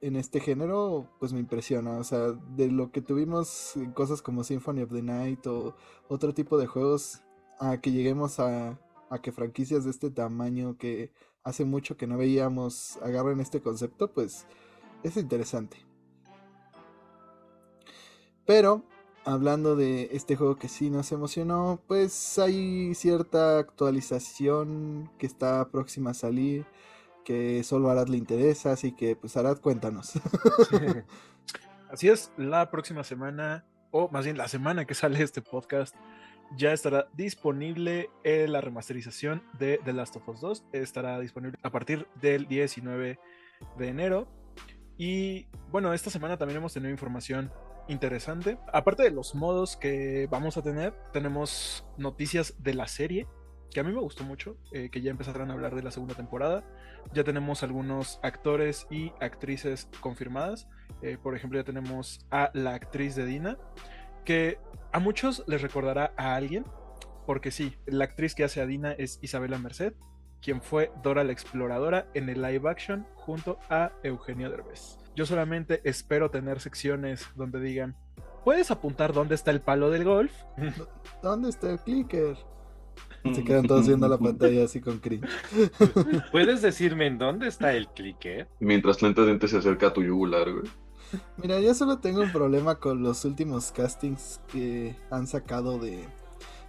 en 0.00 0.16
este 0.16 0.40
género, 0.40 1.08
pues 1.18 1.32
me 1.32 1.40
impresiona. 1.40 1.98
O 1.98 2.04
sea, 2.04 2.32
de 2.32 2.70
lo 2.70 2.90
que 2.92 3.02
tuvimos 3.02 3.76
en 3.76 3.92
cosas 3.92 4.22
como 4.22 4.44
Symphony 4.44 4.82
of 4.82 4.92
the 4.92 5.02
Night 5.02 5.46
o 5.46 5.74
otro 6.08 6.34
tipo 6.34 6.58
de 6.58 6.66
juegos, 6.66 7.22
a 7.60 7.80
que 7.80 7.90
lleguemos 7.90 8.38
a, 8.40 8.78
a 9.10 9.18
que 9.20 9.32
franquicias 9.32 9.84
de 9.84 9.90
este 9.90 10.10
tamaño 10.10 10.76
que 10.78 11.12
hace 11.42 11.64
mucho 11.64 11.96
que 11.96 12.06
no 12.06 12.16
veíamos 12.18 12.98
agarren 13.02 13.40
este 13.40 13.60
concepto, 13.60 14.12
pues 14.12 14.46
es 15.02 15.16
interesante. 15.16 15.78
Pero, 18.44 18.84
hablando 19.28 19.76
de 19.76 20.08
este 20.12 20.36
juego 20.36 20.56
que 20.56 20.68
sí 20.68 20.88
nos 20.88 21.12
emocionó, 21.12 21.82
pues 21.86 22.38
hay 22.38 22.94
cierta 22.94 23.58
actualización 23.58 25.10
que 25.18 25.26
está 25.26 25.68
próxima 25.68 26.10
a 26.10 26.14
salir, 26.14 26.64
que 27.26 27.62
solo 27.62 27.88
a 27.88 27.92
Arad 27.92 28.08
le 28.08 28.16
interesa, 28.16 28.72
así 28.72 28.92
que 28.92 29.16
pues 29.16 29.36
Arad, 29.36 29.58
cuéntanos. 29.58 30.12
Así 31.90 32.08
es, 32.08 32.32
la 32.36 32.70
próxima 32.70 33.02
semana, 33.04 33.64
o 33.90 34.10
más 34.10 34.24
bien 34.24 34.36
la 34.36 34.48
semana 34.48 34.86
que 34.86 34.94
sale 34.94 35.22
este 35.22 35.40
podcast, 35.40 35.94
ya 36.56 36.72
estará 36.72 37.08
disponible 37.14 38.10
eh, 38.24 38.46
la 38.48 38.60
remasterización 38.60 39.42
de 39.58 39.80
The 39.84 39.92
Last 39.92 40.16
of 40.16 40.28
Us 40.28 40.40
2. 40.40 40.64
Estará 40.72 41.18
disponible 41.20 41.58
a 41.62 41.70
partir 41.70 42.06
del 42.20 42.46
19 42.46 43.18
de 43.78 43.88
enero. 43.88 44.28
Y 44.98 45.46
bueno, 45.70 45.92
esta 45.94 46.10
semana 46.10 46.36
también 46.36 46.58
hemos 46.58 46.74
tenido 46.74 46.90
información 46.90 47.52
interesante. 47.88 48.58
Aparte 48.72 49.02
de 49.02 49.10
los 49.10 49.34
modos 49.34 49.76
que 49.76 50.28
vamos 50.30 50.56
a 50.56 50.62
tener, 50.62 50.94
tenemos 51.12 51.84
noticias 51.96 52.54
de 52.62 52.74
la 52.74 52.86
serie 52.86 53.26
que 53.70 53.80
a 53.80 53.82
mí 53.84 53.92
me 53.92 54.00
gustó 54.00 54.24
mucho, 54.24 54.56
eh, 54.72 54.88
que 54.90 55.00
ya 55.00 55.10
empezarán 55.10 55.50
a 55.50 55.54
hablar 55.54 55.74
de 55.74 55.82
la 55.82 55.90
segunda 55.90 56.14
temporada. 56.14 56.64
Ya 57.12 57.24
tenemos 57.24 57.62
algunos 57.62 58.18
actores 58.22 58.86
y 58.90 59.12
actrices 59.20 59.88
confirmadas. 60.00 60.68
Eh, 61.02 61.18
por 61.22 61.36
ejemplo, 61.36 61.58
ya 61.58 61.64
tenemos 61.64 62.26
a 62.30 62.50
la 62.54 62.74
actriz 62.74 63.14
de 63.14 63.26
Dina, 63.26 63.58
que 64.24 64.58
a 64.92 65.00
muchos 65.00 65.44
les 65.46 65.62
recordará 65.62 66.12
a 66.16 66.34
alguien, 66.34 66.64
porque 67.26 67.50
sí, 67.50 67.76
la 67.86 68.04
actriz 68.04 68.34
que 68.34 68.44
hace 68.44 68.60
a 68.60 68.66
Dina 68.66 68.92
es 68.92 69.18
Isabela 69.22 69.58
Merced, 69.58 69.92
quien 70.40 70.62
fue 70.62 70.90
Dora 71.02 71.24
la 71.24 71.32
Exploradora 71.32 72.08
en 72.14 72.28
el 72.28 72.40
live 72.40 72.68
action 72.68 73.06
junto 73.14 73.58
a 73.68 73.92
Eugenio 74.02 74.50
Derbez. 74.50 74.98
Yo 75.18 75.26
solamente 75.26 75.80
espero 75.82 76.30
tener 76.30 76.60
secciones 76.60 77.26
donde 77.34 77.58
digan, 77.58 77.96
¿puedes 78.44 78.70
apuntar 78.70 79.12
dónde 79.12 79.34
está 79.34 79.50
el 79.50 79.60
palo 79.60 79.90
del 79.90 80.04
golf? 80.04 80.30
¿Dónde 81.24 81.48
está 81.48 81.72
el 81.72 81.80
clicker? 81.80 82.36
Se 83.34 83.42
quedan 83.42 83.66
todos 83.66 83.88
viendo 83.88 84.06
la 84.06 84.16
pantalla 84.18 84.64
así 84.64 84.80
con 84.80 85.00
cringe. 85.00 85.28
¿Puedes 86.30 86.62
decirme 86.62 87.08
en 87.08 87.18
dónde 87.18 87.48
está 87.48 87.74
el 87.74 87.88
clicker? 87.88 88.46
Mientras 88.60 89.02
lenta 89.02 89.24
gente 89.24 89.48
se 89.48 89.58
acerca 89.58 89.88
a 89.88 89.92
tu 89.92 90.04
yugular, 90.04 90.52
güey. 90.52 90.70
Mira, 91.36 91.58
yo 91.58 91.74
solo 91.74 91.98
tengo 91.98 92.20
un 92.20 92.30
problema 92.30 92.76
con 92.76 93.02
los 93.02 93.24
últimos 93.24 93.72
castings 93.72 94.40
que 94.46 94.94
han 95.10 95.26
sacado 95.26 95.80
de, 95.80 96.06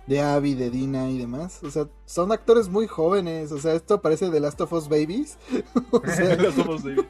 de 0.09 0.21
Abby, 0.21 0.55
de 0.55 0.71
Dina 0.71 1.07
y 1.11 1.19
demás. 1.19 1.61
O 1.63 1.69
sea, 1.69 1.87
son 2.05 2.31
actores 2.31 2.67
muy 2.67 2.87
jóvenes. 2.87 3.51
O 3.51 3.59
sea, 3.59 3.75
esto 3.75 4.01
parece 4.01 4.31
The 4.31 4.39
Last 4.39 4.59
of 4.59 4.73
Us 4.73 4.89
Babies. 4.89 5.37
sea... 6.15 6.35
Last 6.41 6.57
of 6.57 6.67
Us 6.67 6.83
Babies. 6.83 7.05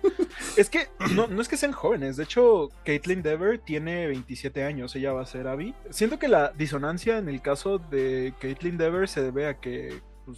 Es 0.58 0.70
que 0.70 0.90
no, 1.16 1.28
no, 1.28 1.42
es 1.42 1.48
que 1.48 1.56
sean 1.56 1.72
jóvenes. 1.72 2.18
De 2.18 2.26
hecho, 2.26 2.68
Caitlyn 2.84 3.22
Dever 3.22 3.58
tiene 3.58 4.06
27 4.08 4.66
años. 4.66 4.94
Ella 4.98 5.14
va 5.14 5.22
a 5.22 5.26
ser 5.26 5.48
Abby. 5.48 5.74
Siento 5.92 6.20
que 6.20 6.28
la 6.28 6.50
disonancia 6.50 7.18
en 7.18 7.30
el 7.30 7.42
caso 7.42 7.78
de 7.80 8.34
Caitlyn 8.42 8.78
Dever 8.78 9.08
se 9.08 9.22
debe 9.24 9.48
a 9.48 9.60
que 9.62 10.02
pues, 10.26 10.38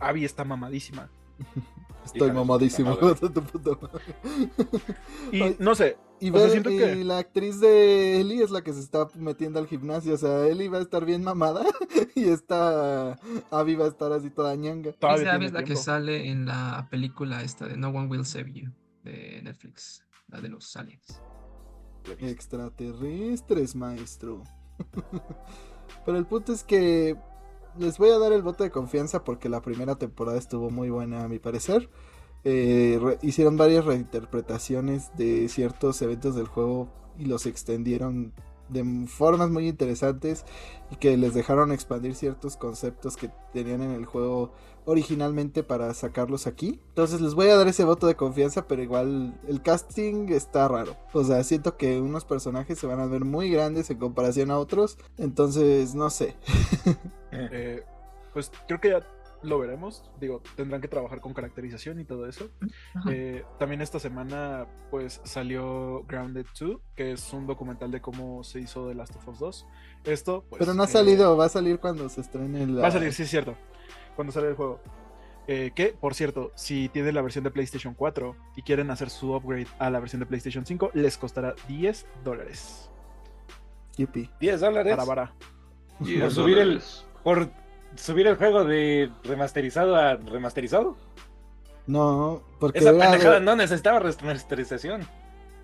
Abby 0.00 0.24
está 0.24 0.44
mamadísima. 0.44 1.10
Estoy 2.04 2.32
mamadísimo. 2.32 2.96
y 5.32 5.56
no 5.58 5.74
sé. 5.74 5.96
Y, 6.22 6.30
ver, 6.30 6.58
y 6.58 6.62
que... 6.62 7.04
la 7.04 7.18
actriz 7.18 7.60
de 7.60 8.20
Ellie 8.20 8.42
es 8.42 8.50
la 8.50 8.62
que 8.62 8.72
se 8.72 8.80
está 8.80 9.08
metiendo 9.16 9.58
al 9.58 9.66
gimnasio. 9.66 10.14
O 10.14 10.18
sea, 10.18 10.46
Ellie 10.46 10.68
va 10.68 10.78
a 10.78 10.82
estar 10.82 11.04
bien 11.04 11.22
mamada. 11.22 11.64
y 12.14 12.28
esta 12.28 13.18
Abby 13.50 13.74
va 13.74 13.86
a 13.86 13.88
estar 13.88 14.12
así 14.12 14.30
toda 14.30 14.54
ñanga. 14.54 14.90
Esa 14.90 15.34
Abby 15.34 15.46
es 15.46 15.52
la 15.52 15.64
que 15.64 15.76
sale 15.76 16.28
en 16.28 16.46
la 16.46 16.88
película 16.90 17.42
esta 17.42 17.66
de 17.66 17.76
No 17.76 17.88
One 17.88 18.08
Will 18.08 18.26
Save 18.26 18.52
You 18.52 18.70
de 19.02 19.40
Netflix. 19.42 20.04
La 20.28 20.40
de 20.40 20.48
los 20.48 20.76
aliens. 20.76 21.22
Extraterrestres, 22.18 23.74
maestro. 23.74 24.42
Pero 26.04 26.18
el 26.18 26.26
punto 26.26 26.52
es 26.52 26.64
que 26.64 27.16
les 27.78 27.98
voy 27.98 28.10
a 28.10 28.18
dar 28.18 28.32
el 28.32 28.42
voto 28.42 28.64
de 28.64 28.70
confianza 28.70 29.24
porque 29.24 29.48
la 29.48 29.62
primera 29.62 29.96
temporada 29.96 30.38
estuvo 30.38 30.70
muy 30.70 30.90
buena 30.90 31.24
a 31.24 31.28
mi 31.28 31.38
parecer. 31.38 31.88
Eh, 32.44 33.18
hicieron 33.22 33.56
varias 33.56 33.84
reinterpretaciones 33.84 35.14
de 35.16 35.48
ciertos 35.48 36.00
eventos 36.02 36.34
del 36.34 36.46
juego 36.46 36.88
y 37.18 37.26
los 37.26 37.46
extendieron 37.46 38.32
de 38.70 39.06
formas 39.06 39.50
muy 39.50 39.68
interesantes 39.68 40.44
y 40.90 40.96
que 40.96 41.16
les 41.16 41.34
dejaron 41.34 41.72
expandir 41.72 42.14
ciertos 42.14 42.56
conceptos 42.56 43.16
que 43.16 43.30
tenían 43.52 43.82
en 43.82 43.92
el 43.92 44.06
juego 44.06 44.52
originalmente 44.84 45.62
para 45.62 45.92
sacarlos 45.94 46.46
aquí. 46.46 46.80
Entonces 46.88 47.20
les 47.20 47.34
voy 47.34 47.48
a 47.48 47.56
dar 47.56 47.68
ese 47.68 47.84
voto 47.84 48.06
de 48.06 48.16
confianza, 48.16 48.66
pero 48.66 48.82
igual 48.82 49.38
el 49.46 49.62
casting 49.62 50.28
está 50.30 50.68
raro. 50.68 50.96
O 51.12 51.24
sea, 51.24 51.44
siento 51.44 51.76
que 51.76 52.00
unos 52.00 52.24
personajes 52.24 52.78
se 52.78 52.86
van 52.86 53.00
a 53.00 53.06
ver 53.06 53.24
muy 53.24 53.50
grandes 53.50 53.90
en 53.90 53.98
comparación 53.98 54.50
a 54.50 54.58
otros. 54.58 54.98
Entonces, 55.18 55.94
no 55.94 56.10
sé. 56.10 56.36
eh, 57.32 57.84
pues 58.32 58.50
creo 58.66 58.80
que 58.80 58.90
ya 58.90 59.00
lo 59.42 59.58
veremos. 59.58 60.10
Digo, 60.20 60.42
tendrán 60.56 60.80
que 60.80 60.88
trabajar 60.88 61.20
con 61.20 61.32
caracterización 61.32 62.00
y 62.00 62.04
todo 62.04 62.26
eso. 62.26 62.48
Eh, 63.08 63.44
también 63.58 63.80
esta 63.80 63.98
semana, 63.98 64.66
pues 64.90 65.20
salió 65.24 66.04
Grounded 66.04 66.46
2, 66.58 66.80
que 66.94 67.12
es 67.12 67.32
un 67.32 67.46
documental 67.46 67.90
de 67.90 68.00
cómo 68.00 68.44
se 68.44 68.60
hizo 68.60 68.88
The 68.88 68.94
Last 68.94 69.16
of 69.16 69.28
Us 69.28 69.38
2. 69.38 69.66
Esto, 70.04 70.44
pues, 70.48 70.60
Pero 70.60 70.74
no 70.74 70.82
ha 70.82 70.86
salido, 70.86 71.34
eh, 71.34 71.36
va 71.36 71.46
a 71.46 71.48
salir 71.48 71.78
cuando 71.78 72.08
se 72.08 72.20
estrene 72.20 72.66
la... 72.66 72.82
Va 72.82 72.88
a 72.88 72.92
salir, 72.92 73.12
sí, 73.12 73.22
es 73.22 73.30
cierto. 73.30 73.56
Cuando 74.16 74.32
sale 74.32 74.48
el 74.48 74.54
juego. 74.54 74.80
Eh, 75.46 75.72
que, 75.74 75.88
por 75.88 76.14
cierto, 76.14 76.52
si 76.54 76.88
tienen 76.90 77.14
la 77.14 77.22
versión 77.22 77.42
de 77.42 77.50
PlayStation 77.50 77.94
4 77.94 78.36
y 78.56 78.62
quieren 78.62 78.90
hacer 78.90 79.10
su 79.10 79.34
upgrade 79.34 79.66
a 79.78 79.90
la 79.90 79.98
versión 79.98 80.20
de 80.20 80.26
PlayStation 80.26 80.64
5, 80.64 80.92
les 80.94 81.18
costará 81.18 81.54
10 81.66 82.06
dólares. 82.22 82.90
Yupi. 83.96 84.30
10 84.40 84.60
dólares. 84.60 84.94
Para 84.94 85.08
vara. 85.08 85.34
Por 85.98 86.30
subir 86.30 86.58
el. 86.58 86.80
Por 87.22 87.50
subir 87.96 88.26
el 88.26 88.36
juego 88.36 88.64
de 88.64 89.10
remasterizado 89.24 89.96
a 89.96 90.16
remasterizado. 90.16 90.96
No, 91.86 92.42
porque. 92.58 92.78
Esa 92.78 92.92
pendejada 92.92 93.34
de... 93.34 93.40
no 93.40 93.56
necesitaba 93.56 93.98
remasterización. 93.98 95.06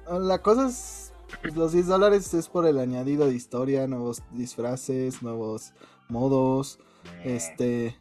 La 0.09 0.43
cosa 0.43 0.69
es. 0.69 1.13
Pues, 1.41 1.57
los 1.57 1.73
10 1.73 1.87
dólares 1.87 2.33
es 2.35 2.49
por 2.49 2.67
el 2.67 2.79
añadido 2.79 3.27
de 3.27 3.35
historia, 3.35 3.87
nuevos 3.87 4.23
disfraces, 4.33 5.23
nuevos 5.23 5.73
modos. 6.09 6.79
Este. 7.25 7.97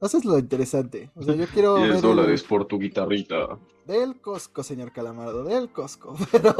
Eso 0.00 0.16
es 0.16 0.24
lo 0.24 0.38
interesante. 0.38 1.10
O 1.14 1.22
sea, 1.22 1.34
yo 1.34 1.46
quiero. 1.46 1.76
10 1.84 2.02
dólares 2.02 2.42
el... 2.42 2.48
por 2.48 2.66
tu 2.66 2.78
guitarrita. 2.78 3.58
Del 3.86 4.20
Costco, 4.20 4.62
señor 4.62 4.92
Calamardo, 4.92 5.42
del 5.44 5.72
Costco. 5.72 6.14
Pero 6.32 6.54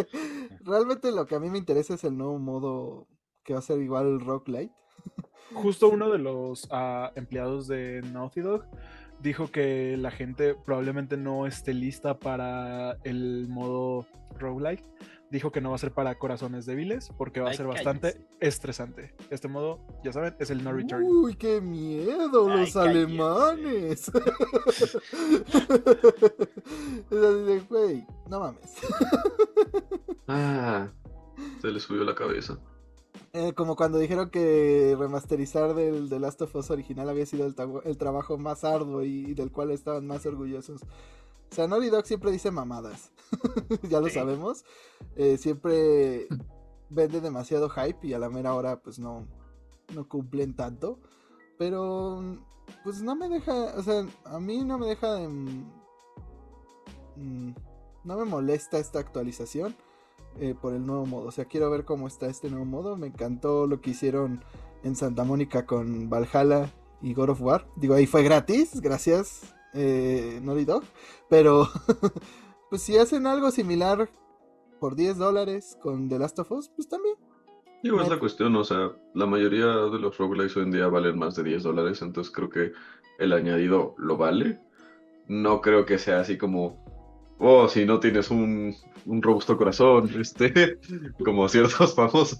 realmente 0.64 1.12
lo 1.12 1.26
que 1.26 1.36
a 1.36 1.40
mí 1.40 1.48
me 1.48 1.58
interesa 1.58 1.94
es 1.94 2.04
el 2.04 2.16
nuevo 2.16 2.38
modo 2.38 3.06
que 3.44 3.52
va 3.52 3.60
a 3.60 3.62
ser 3.62 3.80
igual 3.80 4.06
el 4.06 4.20
Rock 4.20 4.48
Light. 4.48 4.72
Justo 5.54 5.88
uno 5.88 6.10
de 6.10 6.18
los 6.18 6.64
uh, 6.64 7.10
empleados 7.14 7.68
de 7.68 8.02
Naughty 8.12 8.40
Dog 8.40 8.64
dijo 9.20 9.50
que 9.50 9.96
la 9.96 10.10
gente 10.10 10.54
probablemente 10.54 11.16
no 11.16 11.46
esté 11.46 11.72
lista 11.74 12.18
para 12.18 12.98
el 13.04 13.46
modo 13.48 14.06
roguelike. 14.38 14.84
Dijo 15.30 15.50
que 15.50 15.60
no 15.60 15.70
va 15.70 15.76
a 15.76 15.78
ser 15.78 15.92
para 15.92 16.16
corazones 16.16 16.64
débiles 16.66 17.10
porque 17.16 17.40
va 17.40 17.48
a 17.48 17.50
Ay, 17.50 17.56
ser 17.56 17.66
bastante 17.66 18.12
cállese. 18.12 18.28
estresante. 18.40 19.14
Este 19.30 19.48
modo, 19.48 19.80
ya 20.04 20.12
saben, 20.12 20.36
es 20.38 20.50
el 20.50 20.62
no 20.62 20.72
return. 20.72 21.02
Uy, 21.04 21.34
qué 21.34 21.60
miedo, 21.60 22.48
Ay, 22.50 22.60
los 22.60 22.72
cállese. 22.72 22.78
alemanes. 22.80 24.08
es 24.14 24.94
así 27.10 27.42
de, 27.44 27.60
güey, 27.68 28.06
no 28.28 28.40
mames. 28.40 28.74
ah, 30.28 30.88
se 31.60 31.68
le 31.68 31.80
subió 31.80 32.04
la 32.04 32.14
cabeza. 32.14 32.58
Eh, 33.36 33.52
como 33.52 33.74
cuando 33.74 33.98
dijeron 33.98 34.30
que 34.30 34.94
remasterizar 34.96 35.74
del 35.74 36.08
The 36.08 36.20
Last 36.20 36.40
of 36.42 36.54
Us 36.54 36.70
original 36.70 37.08
había 37.08 37.26
sido 37.26 37.46
el, 37.46 37.56
el 37.84 37.98
trabajo 37.98 38.38
más 38.38 38.62
arduo 38.62 39.02
y, 39.02 39.26
y, 39.26 39.34
del 39.34 39.50
cual 39.50 39.72
estaban 39.72 40.06
más 40.06 40.24
orgullosos. 40.24 40.82
O 41.50 41.54
sea, 41.54 41.66
Naughty 41.66 41.90
Dog 41.90 42.06
siempre 42.06 42.30
dice 42.30 42.52
mamadas. 42.52 43.10
ya 43.90 44.00
lo 44.00 44.06
sí. 44.06 44.14
sabemos. 44.14 44.64
Eh, 45.16 45.36
siempre 45.36 46.28
vende 46.90 47.20
demasiado 47.20 47.68
hype 47.70 48.06
y 48.06 48.12
a 48.12 48.20
la 48.20 48.30
mera 48.30 48.54
hora 48.54 48.80
pues 48.80 49.00
no, 49.00 49.26
no 49.92 50.08
cumplen 50.08 50.54
tanto. 50.54 51.00
Pero 51.58 52.38
pues 52.84 53.02
no 53.02 53.16
me 53.16 53.28
deja, 53.28 53.52
o 53.76 53.82
sea, 53.82 54.06
a 54.26 54.38
mí 54.38 54.64
no 54.64 54.78
me 54.78 54.86
deja 54.86 55.12
de... 55.12 55.26
Mmm, 57.16 57.52
no 58.04 58.16
me 58.16 58.24
molesta 58.26 58.78
esta 58.78 59.00
actualización 59.00 59.74
eh, 60.40 60.54
por 60.60 60.74
el 60.74 60.84
nuevo 60.86 61.06
modo. 61.06 61.26
O 61.26 61.30
sea, 61.30 61.44
quiero 61.44 61.70
ver 61.70 61.84
cómo 61.84 62.06
está 62.06 62.26
este 62.26 62.50
nuevo 62.50 62.64
modo. 62.64 62.96
Me 62.96 63.08
encantó 63.08 63.66
lo 63.66 63.80
que 63.80 63.90
hicieron 63.90 64.44
en 64.82 64.96
Santa 64.96 65.24
Mónica 65.24 65.66
con 65.66 66.08
Valhalla 66.10 66.70
y 67.00 67.14
God 67.14 67.30
of 67.30 67.42
War. 67.42 67.66
Digo, 67.76 67.94
ahí 67.94 68.06
fue 68.06 68.22
gratis, 68.22 68.80
gracias 68.80 69.54
eh, 69.74 70.40
Naughty 70.42 70.64
Dog. 70.64 70.84
Pero, 71.28 71.68
pues 72.70 72.82
si 72.82 72.96
hacen 72.96 73.26
algo 73.26 73.50
similar 73.50 74.08
por 74.80 74.96
10 74.96 75.18
dólares 75.18 75.78
con 75.82 76.08
The 76.08 76.18
Last 76.18 76.38
of 76.38 76.52
Us, 76.52 76.68
pues 76.68 76.88
también. 76.88 77.16
Digo, 77.82 78.00
es 78.00 78.08
la 78.08 78.18
cuestión, 78.18 78.56
o 78.56 78.64
sea, 78.64 78.92
la 79.12 79.26
mayoría 79.26 79.66
de 79.66 79.98
los 79.98 80.16
roguelikes 80.16 80.56
hoy 80.56 80.64
en 80.64 80.70
día 80.70 80.88
valen 80.88 81.18
más 81.18 81.36
de 81.36 81.44
10 81.44 81.64
dólares, 81.64 82.00
entonces 82.00 82.32
creo 82.32 82.48
que 82.48 82.72
el 83.18 83.32
añadido 83.32 83.94
lo 83.98 84.16
vale. 84.16 84.58
No 85.28 85.60
creo 85.60 85.84
que 85.84 85.98
sea 85.98 86.20
así 86.20 86.38
como, 86.38 86.82
oh, 87.38 87.68
si 87.68 87.84
no 87.84 88.00
tienes 88.00 88.30
un, 88.30 88.74
un 89.06 89.22
robusto 89.22 89.56
corazón, 89.56 90.10
este, 90.20 90.78
como 91.24 91.48
ciertos 91.48 91.94
famosos, 91.94 92.38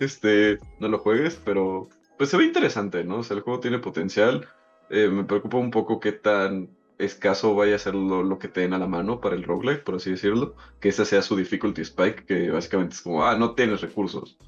este, 0.00 0.58
no 0.80 0.88
lo 0.88 0.98
juegues, 0.98 1.40
pero 1.44 1.88
pues 2.18 2.30
se 2.30 2.36
ve 2.36 2.44
interesante, 2.44 3.04
¿no? 3.04 3.18
O 3.18 3.22
sea, 3.22 3.36
el 3.36 3.42
juego 3.42 3.60
tiene 3.60 3.78
potencial. 3.78 4.46
Eh, 4.90 5.08
me 5.08 5.24
preocupa 5.24 5.56
un 5.56 5.70
poco 5.70 6.00
qué 6.00 6.12
tan 6.12 6.68
escaso 6.98 7.54
vaya 7.54 7.76
a 7.76 7.78
ser 7.78 7.94
lo, 7.94 8.38
que 8.38 8.48
te 8.48 8.60
den 8.60 8.74
a 8.74 8.78
la 8.78 8.86
mano 8.86 9.20
para 9.20 9.34
el 9.34 9.42
roguelike, 9.42 9.82
por 9.82 9.96
así 9.96 10.10
decirlo. 10.10 10.54
Que 10.80 10.90
esa 10.90 11.04
sea 11.04 11.22
su 11.22 11.36
difficulty 11.36 11.82
spike, 11.82 12.24
que 12.26 12.50
básicamente 12.50 12.94
es 12.94 13.02
como, 13.02 13.24
ah, 13.24 13.36
no 13.36 13.54
tienes 13.54 13.80
recursos. 13.80 14.38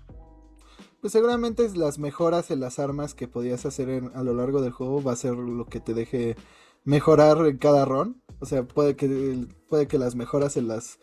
Pues 1.00 1.12
seguramente 1.12 1.68
las 1.74 1.98
mejoras 1.98 2.50
en 2.50 2.60
las 2.60 2.78
armas 2.78 3.14
que 3.14 3.28
podías 3.28 3.66
hacer 3.66 3.88
en, 3.90 4.10
a 4.14 4.22
lo 4.22 4.34
largo 4.34 4.62
del 4.62 4.72
juego 4.72 5.02
va 5.02 5.12
a 5.12 5.16
ser 5.16 5.34
lo 5.34 5.66
que 5.66 5.80
te 5.80 5.94
deje 5.94 6.36
mejorar 6.84 7.46
en 7.46 7.58
cada 7.58 7.84
run. 7.84 8.22
O 8.40 8.46
sea, 8.46 8.64
puede 8.66 8.96
que, 8.96 9.46
puede 9.68 9.88
que 9.88 9.98
las 9.98 10.14
mejoras 10.14 10.56
en 10.56 10.68
las, 10.68 10.98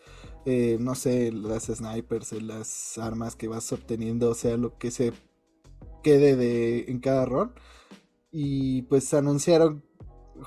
eh, 0.46 0.76
no 0.80 0.94
sé, 0.94 1.32
las 1.32 1.64
snipers, 1.64 2.32
en 2.32 2.46
las 2.46 2.98
armas 2.98 3.36
que 3.36 3.48
vas 3.48 3.72
obteniendo, 3.72 4.30
o 4.30 4.34
sea, 4.34 4.56
lo 4.56 4.78
que 4.78 4.90
se 4.90 5.12
quede 6.02 6.36
de, 6.36 6.84
en 6.88 7.00
cada 7.00 7.24
ron. 7.26 7.52
Y 8.30 8.82
pues 8.82 9.12
anunciaron 9.14 9.84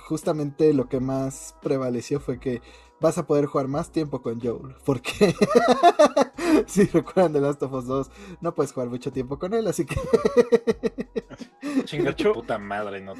justamente 0.07 0.73
lo 0.73 0.89
que 0.89 0.99
más 0.99 1.55
prevaleció 1.61 2.19
fue 2.19 2.39
que 2.39 2.61
vas 2.99 3.17
a 3.17 3.27
poder 3.27 3.45
jugar 3.45 3.67
más 3.67 3.91
tiempo 3.91 4.21
con 4.21 4.39
Joel. 4.39 4.75
Porque 4.85 5.35
si 6.67 6.85
recuerdan 6.85 7.33
The 7.33 7.41
Last 7.41 7.63
of 7.63 7.73
Us 7.73 7.87
2, 7.87 8.11
no 8.41 8.55
puedes 8.55 8.71
jugar 8.71 8.89
mucho 8.89 9.11
tiempo 9.11 9.37
con 9.39 9.53
él, 9.53 9.67
así 9.67 9.85
que. 9.85 9.95
Chinga 11.85 12.15
tu 12.15 12.33
puta 12.33 12.57
madre, 12.57 13.01
no 13.01 13.13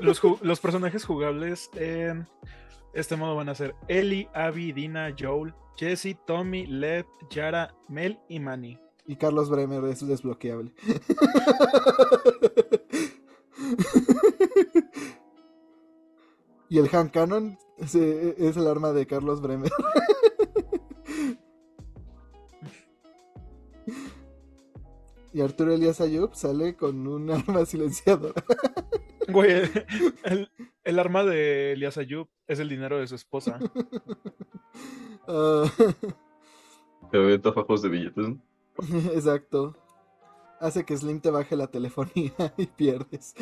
Los, 0.00 0.22
los 0.42 0.60
personajes 0.60 1.04
jugables 1.04 1.68
en 1.74 2.28
este 2.92 3.16
modo 3.16 3.34
van 3.36 3.48
a 3.48 3.54
ser 3.54 3.74
Ellie, 3.88 4.28
Abby, 4.34 4.72
Dina, 4.72 5.14
Joel, 5.18 5.54
Jesse, 5.76 6.16
Tommy, 6.26 6.66
Led, 6.66 7.06
Yara, 7.30 7.74
Mel 7.88 8.18
y 8.28 8.40
Manny. 8.40 8.78
Y 9.06 9.16
Carlos 9.16 9.48
Bremer 9.50 9.84
es 9.84 10.06
desbloqueable. 10.06 10.72
y 16.68 16.78
el 16.78 16.94
hand 16.94 17.10
cannon 17.10 17.58
es, 17.78 17.94
es 17.94 18.56
el 18.56 18.68
arma 18.68 18.92
de 18.92 19.06
Carlos 19.06 19.40
Bremer. 19.40 19.72
Y 25.32 25.40
Arturo 25.40 25.72
Elias 25.72 26.00
Ayub 26.00 26.34
sale 26.34 26.76
con 26.76 27.06
un 27.06 27.30
arma 27.30 27.64
silenciadora. 27.64 28.44
Güey, 29.28 29.62
el, 30.84 30.98
arma 30.98 31.24
de 31.24 31.72
Elias 31.72 31.98
Ayub 31.98 32.28
es 32.46 32.58
el 32.58 32.68
dinero 32.68 32.98
de 32.98 33.06
su 33.06 33.14
esposa. 33.14 33.58
Uh... 35.28 35.68
Pero 37.10 37.26
de 37.26 37.88
billetes. 37.88 38.26
Exacto. 39.14 39.76
Hace 40.58 40.84
que 40.84 40.96
Slim 40.96 41.20
te 41.20 41.30
baje 41.30 41.56
la 41.56 41.68
telefonía 41.68 42.32
y 42.56 42.66
pierdes. 42.66 43.34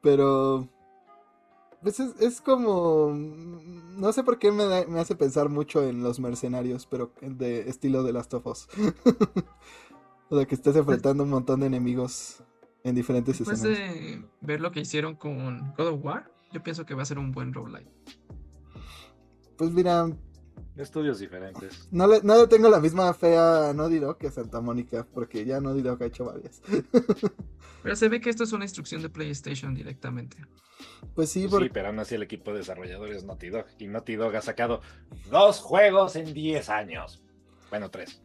Pero. 0.00 0.68
Pues 1.82 2.00
es, 2.00 2.40
como. 2.40 3.12
No 3.12 4.12
sé 4.12 4.22
por 4.22 4.38
qué 4.38 4.52
me, 4.52 4.86
me, 4.86 5.00
hace 5.00 5.14
pensar 5.14 5.48
mucho 5.48 5.82
en 5.82 6.02
los 6.02 6.20
mercenarios, 6.20 6.86
pero 6.86 7.12
de 7.20 7.68
estilo 7.68 8.02
de 8.02 8.12
Last 8.12 8.32
of 8.34 8.46
Us. 8.46 8.68
O 10.30 10.36
sea, 10.36 10.46
que 10.46 10.54
estés 10.54 10.76
enfrentando 10.76 11.24
un 11.24 11.30
montón 11.30 11.60
de 11.60 11.66
enemigos 11.66 12.42
en 12.84 12.94
diferentes 12.94 13.38
Después 13.38 13.62
de 13.62 14.24
ver 14.40 14.60
lo 14.60 14.70
que 14.70 14.80
hicieron 14.80 15.16
con 15.16 15.74
God 15.76 15.88
of 15.88 16.04
War, 16.04 16.32
yo 16.52 16.62
pienso 16.62 16.86
que 16.86 16.94
va 16.94 17.02
a 17.02 17.04
ser 17.04 17.18
un 17.18 17.32
buen 17.32 17.52
roguelike. 17.52 17.90
Pues 19.56 19.72
mira. 19.72 20.08
Estudios 20.76 21.18
diferentes. 21.18 21.88
No 21.90 22.06
le, 22.06 22.22
no 22.22 22.38
le 22.38 22.46
tengo 22.46 22.68
la 22.70 22.80
misma 22.80 23.12
fe 23.12 23.36
a 23.36 23.72
Naughty 23.74 23.98
Dog 23.98 24.18
que 24.18 24.28
a 24.28 24.30
Santa 24.30 24.60
Mónica, 24.60 25.04
porque 25.12 25.44
ya 25.44 25.60
Naughty 25.60 25.82
Dog 25.82 26.02
ha 26.02 26.06
hecho 26.06 26.24
varias. 26.26 26.62
pero 27.82 27.96
se 27.96 28.08
ve 28.08 28.20
que 28.20 28.30
esto 28.30 28.44
es 28.44 28.52
una 28.52 28.64
instrucción 28.64 29.02
de 29.02 29.10
PlayStation 29.10 29.74
directamente. 29.74 30.36
Pues 31.14 31.28
sí, 31.28 31.48
Sí, 31.48 31.68
pero 31.72 31.88
aún 31.88 31.98
así 31.98 32.14
el 32.14 32.22
equipo 32.22 32.52
de 32.52 32.58
desarrolladores 32.58 33.18
es 33.18 33.24
Naughty 33.24 33.50
Dog. 33.50 33.66
Y 33.78 33.88
Naughty 33.88 34.14
Dog 34.14 34.34
ha 34.36 34.42
sacado 34.42 34.80
dos 35.28 35.58
juegos 35.58 36.14
en 36.14 36.32
10 36.32 36.68
años. 36.70 37.20
Bueno, 37.68 37.90
tres. 37.90 38.22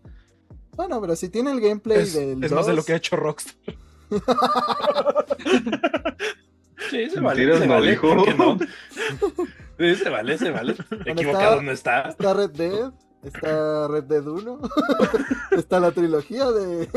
Bueno, 0.76 1.00
pero 1.02 1.16
si 1.16 1.30
tiene 1.30 1.52
el 1.52 1.62
gameplay 1.62 2.02
es, 2.02 2.14
del. 2.14 2.44
Es 2.44 2.52
más 2.52 2.66
de 2.68 2.74
lo 2.74 2.84
que 2.84 2.94
ha 2.94 2.98
hecho 2.98 3.16
Rockstar. 3.16 3.56
sí, 6.90 7.10
se 7.10 7.20
vale. 7.20 7.58
Se 7.58 7.68
vale, 7.68 8.00
no? 8.38 8.58
Sí, 9.78 9.96
se 9.96 10.10
vale, 10.10 10.38
se 10.38 10.52
vale. 10.52 10.76
Equivocado 11.06 11.62
no 11.62 11.72
está. 11.72 12.10
Está 12.10 12.34
Red 12.34 12.52
Dead, 12.52 12.92
está 13.24 13.88
Red 13.88 14.04
Dead 14.04 14.26
1, 14.26 14.60
está 15.52 15.80
la 15.80 15.92
trilogía 15.92 16.50
de, 16.52 16.88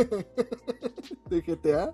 de 1.28 1.40
GTA. 1.40 1.92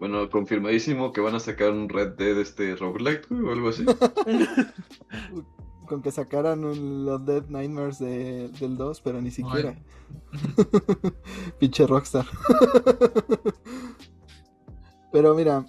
Bueno, 0.00 0.30
confirmadísimo 0.30 1.12
que 1.12 1.20
van 1.20 1.34
a 1.34 1.40
sacar 1.40 1.70
un 1.72 1.88
Red 1.88 2.14
Dead 2.16 2.38
este 2.38 2.76
roguelite 2.76 3.26
o 3.32 3.52
algo 3.52 3.68
así. 3.70 3.84
Con 5.88 6.02
que 6.02 6.12
sacaran 6.12 6.64
un, 6.64 7.06
los 7.06 7.24
Dead 7.24 7.44
Nightmares 7.48 7.98
de, 7.98 8.48
del 8.60 8.76
2, 8.76 9.00
pero 9.00 9.22
ni 9.22 9.30
siquiera. 9.30 9.74
Pinche 11.58 11.86
Rockstar. 11.86 12.26
pero 15.12 15.34
mira, 15.34 15.64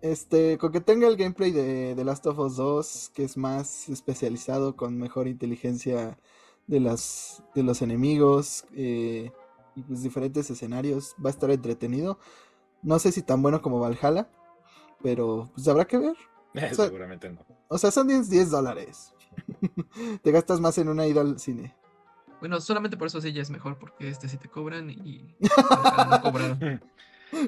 este, 0.00 0.56
con 0.56 0.72
que 0.72 0.80
tenga 0.80 1.06
el 1.06 1.16
gameplay 1.16 1.52
de 1.52 1.94
The 1.94 2.04
Last 2.04 2.26
of 2.26 2.38
Us 2.38 2.56
2, 2.56 3.10
que 3.14 3.24
es 3.24 3.36
más 3.36 3.88
especializado 3.90 4.76
con 4.76 4.96
mejor 4.96 5.28
inteligencia 5.28 6.18
de, 6.66 6.80
las, 6.80 7.42
de 7.54 7.62
los 7.62 7.82
enemigos 7.82 8.64
eh, 8.74 9.30
y 9.76 9.82
pues 9.82 10.02
diferentes 10.02 10.50
escenarios, 10.50 11.14
va 11.24 11.28
a 11.28 11.32
estar 11.32 11.50
entretenido. 11.50 12.18
No 12.82 12.98
sé 12.98 13.12
si 13.12 13.22
tan 13.22 13.42
bueno 13.42 13.60
como 13.60 13.78
Valhalla, 13.78 14.30
pero 15.02 15.50
pues 15.54 15.68
habrá 15.68 15.84
que 15.84 15.98
ver. 15.98 16.16
seguramente 16.74 17.30
no. 17.30 17.44
O 17.68 17.78
sea, 17.78 17.90
son 17.90 18.08
10, 18.08 18.50
dólares. 18.50 19.14
te 20.22 20.32
gastas 20.32 20.60
más 20.60 20.78
en 20.78 20.88
una 20.88 21.06
ida 21.06 21.20
al 21.20 21.38
cine. 21.38 21.74
Bueno, 22.40 22.60
solamente 22.60 22.96
por 22.96 23.06
eso 23.06 23.20
sí 23.20 23.32
ya 23.32 23.42
es 23.42 23.50
mejor, 23.50 23.78
porque 23.78 24.08
este 24.08 24.28
sí 24.28 24.38
te 24.38 24.48
cobran 24.48 24.90
y 24.90 25.36
no 26.10 26.22
cobraron. 26.22 26.80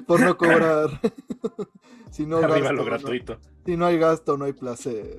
por 0.05 0.19
no 0.21 0.37
cobrar. 0.37 1.01
si 2.11 2.25
no 2.27 2.37
Arriba 2.37 2.71
lo 2.71 2.85
gratuito. 2.85 3.39
si 3.65 3.75
no 3.75 3.87
hay 3.87 3.97
gasto, 3.97 4.37
no 4.37 4.45
hay 4.45 4.53
placer. 4.53 5.17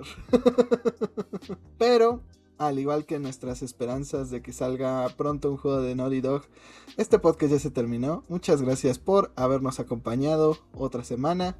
Pero, 1.76 2.22
al 2.56 2.78
igual 2.78 3.04
que 3.04 3.18
nuestras 3.18 3.62
esperanzas 3.62 4.30
de 4.30 4.42
que 4.42 4.52
salga 4.52 5.08
pronto 5.16 5.50
un 5.50 5.56
juego 5.56 5.82
de 5.82 5.96
Naughty 5.96 6.20
Dog, 6.20 6.42
este 6.96 7.18
podcast 7.18 7.52
ya 7.52 7.58
se 7.58 7.70
terminó. 7.72 8.22
Muchas 8.28 8.62
gracias 8.62 9.00
por 9.00 9.32
habernos 9.34 9.80
acompañado 9.80 10.56
otra 10.72 11.02
semana. 11.02 11.56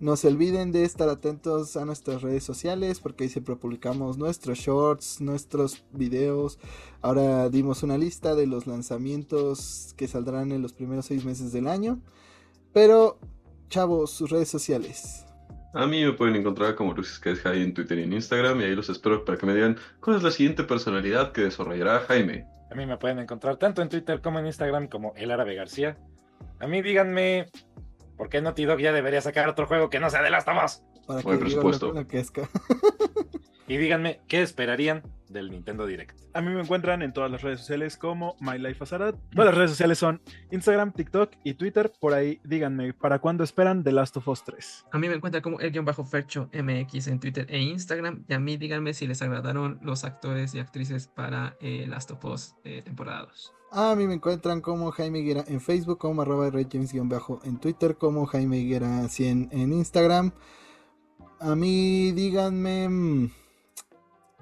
No 0.00 0.14
se 0.14 0.28
olviden 0.28 0.70
de 0.70 0.84
estar 0.84 1.08
atentos 1.08 1.76
a 1.76 1.84
nuestras 1.84 2.22
redes 2.22 2.44
sociales 2.44 3.00
porque 3.00 3.24
ahí 3.24 3.30
siempre 3.30 3.56
publicamos 3.56 4.16
nuestros 4.16 4.58
shorts, 4.58 5.20
nuestros 5.20 5.84
videos. 5.90 6.60
Ahora 7.02 7.48
dimos 7.48 7.82
una 7.82 7.98
lista 7.98 8.36
de 8.36 8.46
los 8.46 8.68
lanzamientos 8.68 9.94
que 9.96 10.06
saldrán 10.06 10.52
en 10.52 10.62
los 10.62 10.72
primeros 10.72 11.06
seis 11.06 11.24
meses 11.24 11.52
del 11.52 11.66
año. 11.66 12.00
Pero, 12.72 13.18
chavos, 13.70 14.12
sus 14.12 14.30
redes 14.30 14.48
sociales. 14.48 15.26
A 15.74 15.84
mí 15.86 16.04
me 16.04 16.12
pueden 16.12 16.36
encontrar 16.36 16.76
como 16.76 16.94
Luis 16.94 17.20
Jaime 17.20 17.64
en 17.64 17.74
Twitter 17.74 17.98
y 17.98 18.04
en 18.04 18.12
Instagram 18.12 18.60
y 18.60 18.64
ahí 18.64 18.76
los 18.76 18.88
espero 18.88 19.24
para 19.24 19.36
que 19.36 19.46
me 19.46 19.54
digan 19.54 19.76
cuál 20.00 20.16
es 20.16 20.22
la 20.22 20.30
siguiente 20.30 20.62
personalidad 20.62 21.32
que 21.32 21.40
desarrollará 21.40 22.00
Jaime. 22.06 22.46
A 22.70 22.74
mí 22.76 22.86
me 22.86 22.98
pueden 22.98 23.18
encontrar 23.18 23.56
tanto 23.56 23.82
en 23.82 23.88
Twitter 23.88 24.20
como 24.20 24.38
en 24.38 24.46
Instagram 24.46 24.86
como 24.86 25.12
El 25.16 25.32
Árabe 25.32 25.56
García. 25.56 25.98
A 26.60 26.68
mí 26.68 26.82
díganme 26.82 27.46
por 28.18 28.28
qué 28.28 28.42
Naughty 28.42 28.64
Dog 28.64 28.80
ya 28.80 28.92
debería 28.92 29.22
sacar 29.22 29.48
otro 29.48 29.66
juego 29.66 29.88
que 29.88 30.00
no 30.00 30.10
sea 30.10 30.22
de 30.22 30.30
las 30.30 30.44
tomas. 30.44 30.84
Para 31.06 31.22
que 31.22 31.38
presupuesto. 31.38 31.94
Y 33.70 33.76
díganme, 33.76 34.22
¿qué 34.28 34.40
esperarían 34.40 35.02
del 35.28 35.50
Nintendo 35.50 35.86
Direct? 35.86 36.18
A 36.32 36.40
mí 36.40 36.50
me 36.54 36.62
encuentran 36.62 37.02
en 37.02 37.12
todas 37.12 37.30
las 37.30 37.42
redes 37.42 37.60
sociales 37.60 37.98
como 37.98 38.34
MyLifeAzarat. 38.40 39.14
Todas 39.30 39.46
las 39.46 39.54
redes 39.54 39.72
sociales 39.72 39.98
son 39.98 40.22
Instagram, 40.50 40.94
TikTok 40.94 41.32
y 41.44 41.52
Twitter. 41.52 41.92
Por 42.00 42.14
ahí 42.14 42.40
díganme, 42.44 42.94
¿para 42.94 43.18
cuándo 43.18 43.44
esperan 43.44 43.84
The 43.84 43.92
Last 43.92 44.16
of 44.16 44.26
Us 44.26 44.42
3? 44.44 44.86
A 44.90 44.98
mí 44.98 45.06
me 45.06 45.16
encuentran 45.16 45.42
como 45.42 45.60
el 45.60 45.70
guion 45.70 45.84
bajo 45.84 46.02
Fercho 46.06 46.48
MX 46.54 47.08
en 47.08 47.20
Twitter 47.20 47.46
e 47.50 47.60
Instagram. 47.60 48.24
Y 48.26 48.32
a 48.32 48.38
mí 48.38 48.56
díganme 48.56 48.94
si 48.94 49.06
les 49.06 49.20
agradaron 49.20 49.78
los 49.82 50.02
actores 50.04 50.54
y 50.54 50.60
actrices 50.60 51.06
para 51.06 51.54
eh, 51.60 51.84
Last 51.86 52.10
of 52.10 52.24
Us 52.24 52.54
eh, 52.64 52.80
temporada 52.80 53.26
2. 53.26 53.52
A 53.72 53.94
mí 53.96 54.06
me 54.06 54.14
encuentran 54.14 54.62
como 54.62 54.90
Jaime 54.92 55.18
Higuera 55.18 55.44
en 55.46 55.60
Facebook, 55.60 55.98
como 55.98 56.22
arroba 56.22 56.50
bajo 56.50 57.40
en 57.44 57.60
Twitter, 57.60 57.98
como 57.98 58.24
Jaime 58.24 58.60
Higuera 58.60 59.06
100 59.06 59.50
en 59.52 59.72
Instagram. 59.74 60.32
A 61.38 61.54
mí 61.54 62.12
díganme 62.12 62.88
mm, 62.88 63.30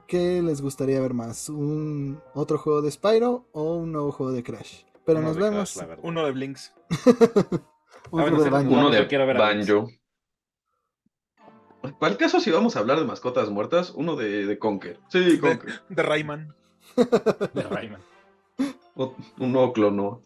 ¿Qué 0.07 0.41
les 0.41 0.63
gustaría 0.63 1.01
ver 1.01 1.15
más? 1.15 1.49
¿Un 1.49 2.21
otro 2.35 2.59
juego 2.59 2.81
de 2.81 2.91
Spyro 2.91 3.49
o 3.53 3.75
un 3.75 3.93
nuevo 3.93 4.13
juego 4.13 4.33
de 4.33 4.43
Crash? 4.43 4.85
Pero 5.05 5.21
nos 5.21 5.37
vemos. 5.37 5.83
Uno 6.03 6.25
de 6.25 6.33
Blinks. 6.33 6.73
uno, 8.11 8.43
de 8.43 8.51
Banjo. 8.51 8.73
Uno 8.73 8.91
de 8.91 9.35
Banjo. 9.35 9.89
El 12.01 12.17
caso, 12.17 12.41
si 12.41 12.51
vamos 12.51 12.77
a 12.77 12.81
hablar 12.81 12.99
de 12.99 13.05
mascotas 13.05 13.51
muertas, 13.51 13.91
uno 13.91 14.17
de, 14.17 14.47
de 14.47 14.59
Conker. 14.59 15.01
Sí, 15.09 15.39
Conker. 15.39 15.83
De, 15.89 16.03
Rayman. 16.03 16.55
de 16.97 17.63
Rayman. 17.63 18.01
un 18.97 19.53
nuevo 19.53 19.73
Clonoa. 19.73 20.21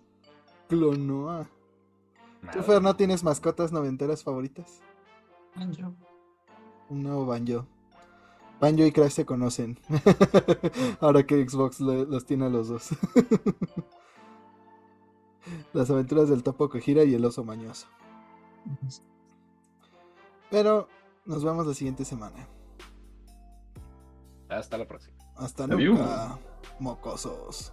Clonoa. 0.69 1.47
¿Tú, 2.53 2.63
Fer, 2.63 2.81
no 2.81 2.97
tienes 2.97 3.23
mascotas 3.23 3.73
noventeras 3.73 4.23
favoritas? 4.25 4.81
Banjo. 5.55 5.95
Un 6.89 7.03
nuevo 7.03 7.27
Banjo. 7.27 7.67
Banjo 8.61 8.85
y 8.85 8.93
Crash 8.93 9.13
se 9.13 9.25
conocen. 9.25 9.79
Ahora 11.01 11.25
que 11.25 11.49
Xbox 11.49 11.81
los 11.81 12.27
tiene 12.27 12.47
a 12.47 12.49
los 12.51 12.69
dos. 12.69 12.91
Las 15.73 15.91
aventuras 15.91 16.29
del 16.29 16.43
topo 16.43 16.69
que 16.69 16.81
gira 16.81 17.03
y 17.03 17.15
el 17.15 17.25
oso 17.25 17.43
mañoso. 17.43 17.89
Pero 20.51 20.89
nos 21.25 21.43
vemos 21.43 21.67
la 21.67 21.75
siguiente 21.75 22.05
semana. 22.05 22.47
Hasta 24.49 24.77
la 24.77 24.87
próxima. 24.87 25.17
Hasta 25.37 25.67
nunca, 25.67 26.39
mocosos. 26.79 27.73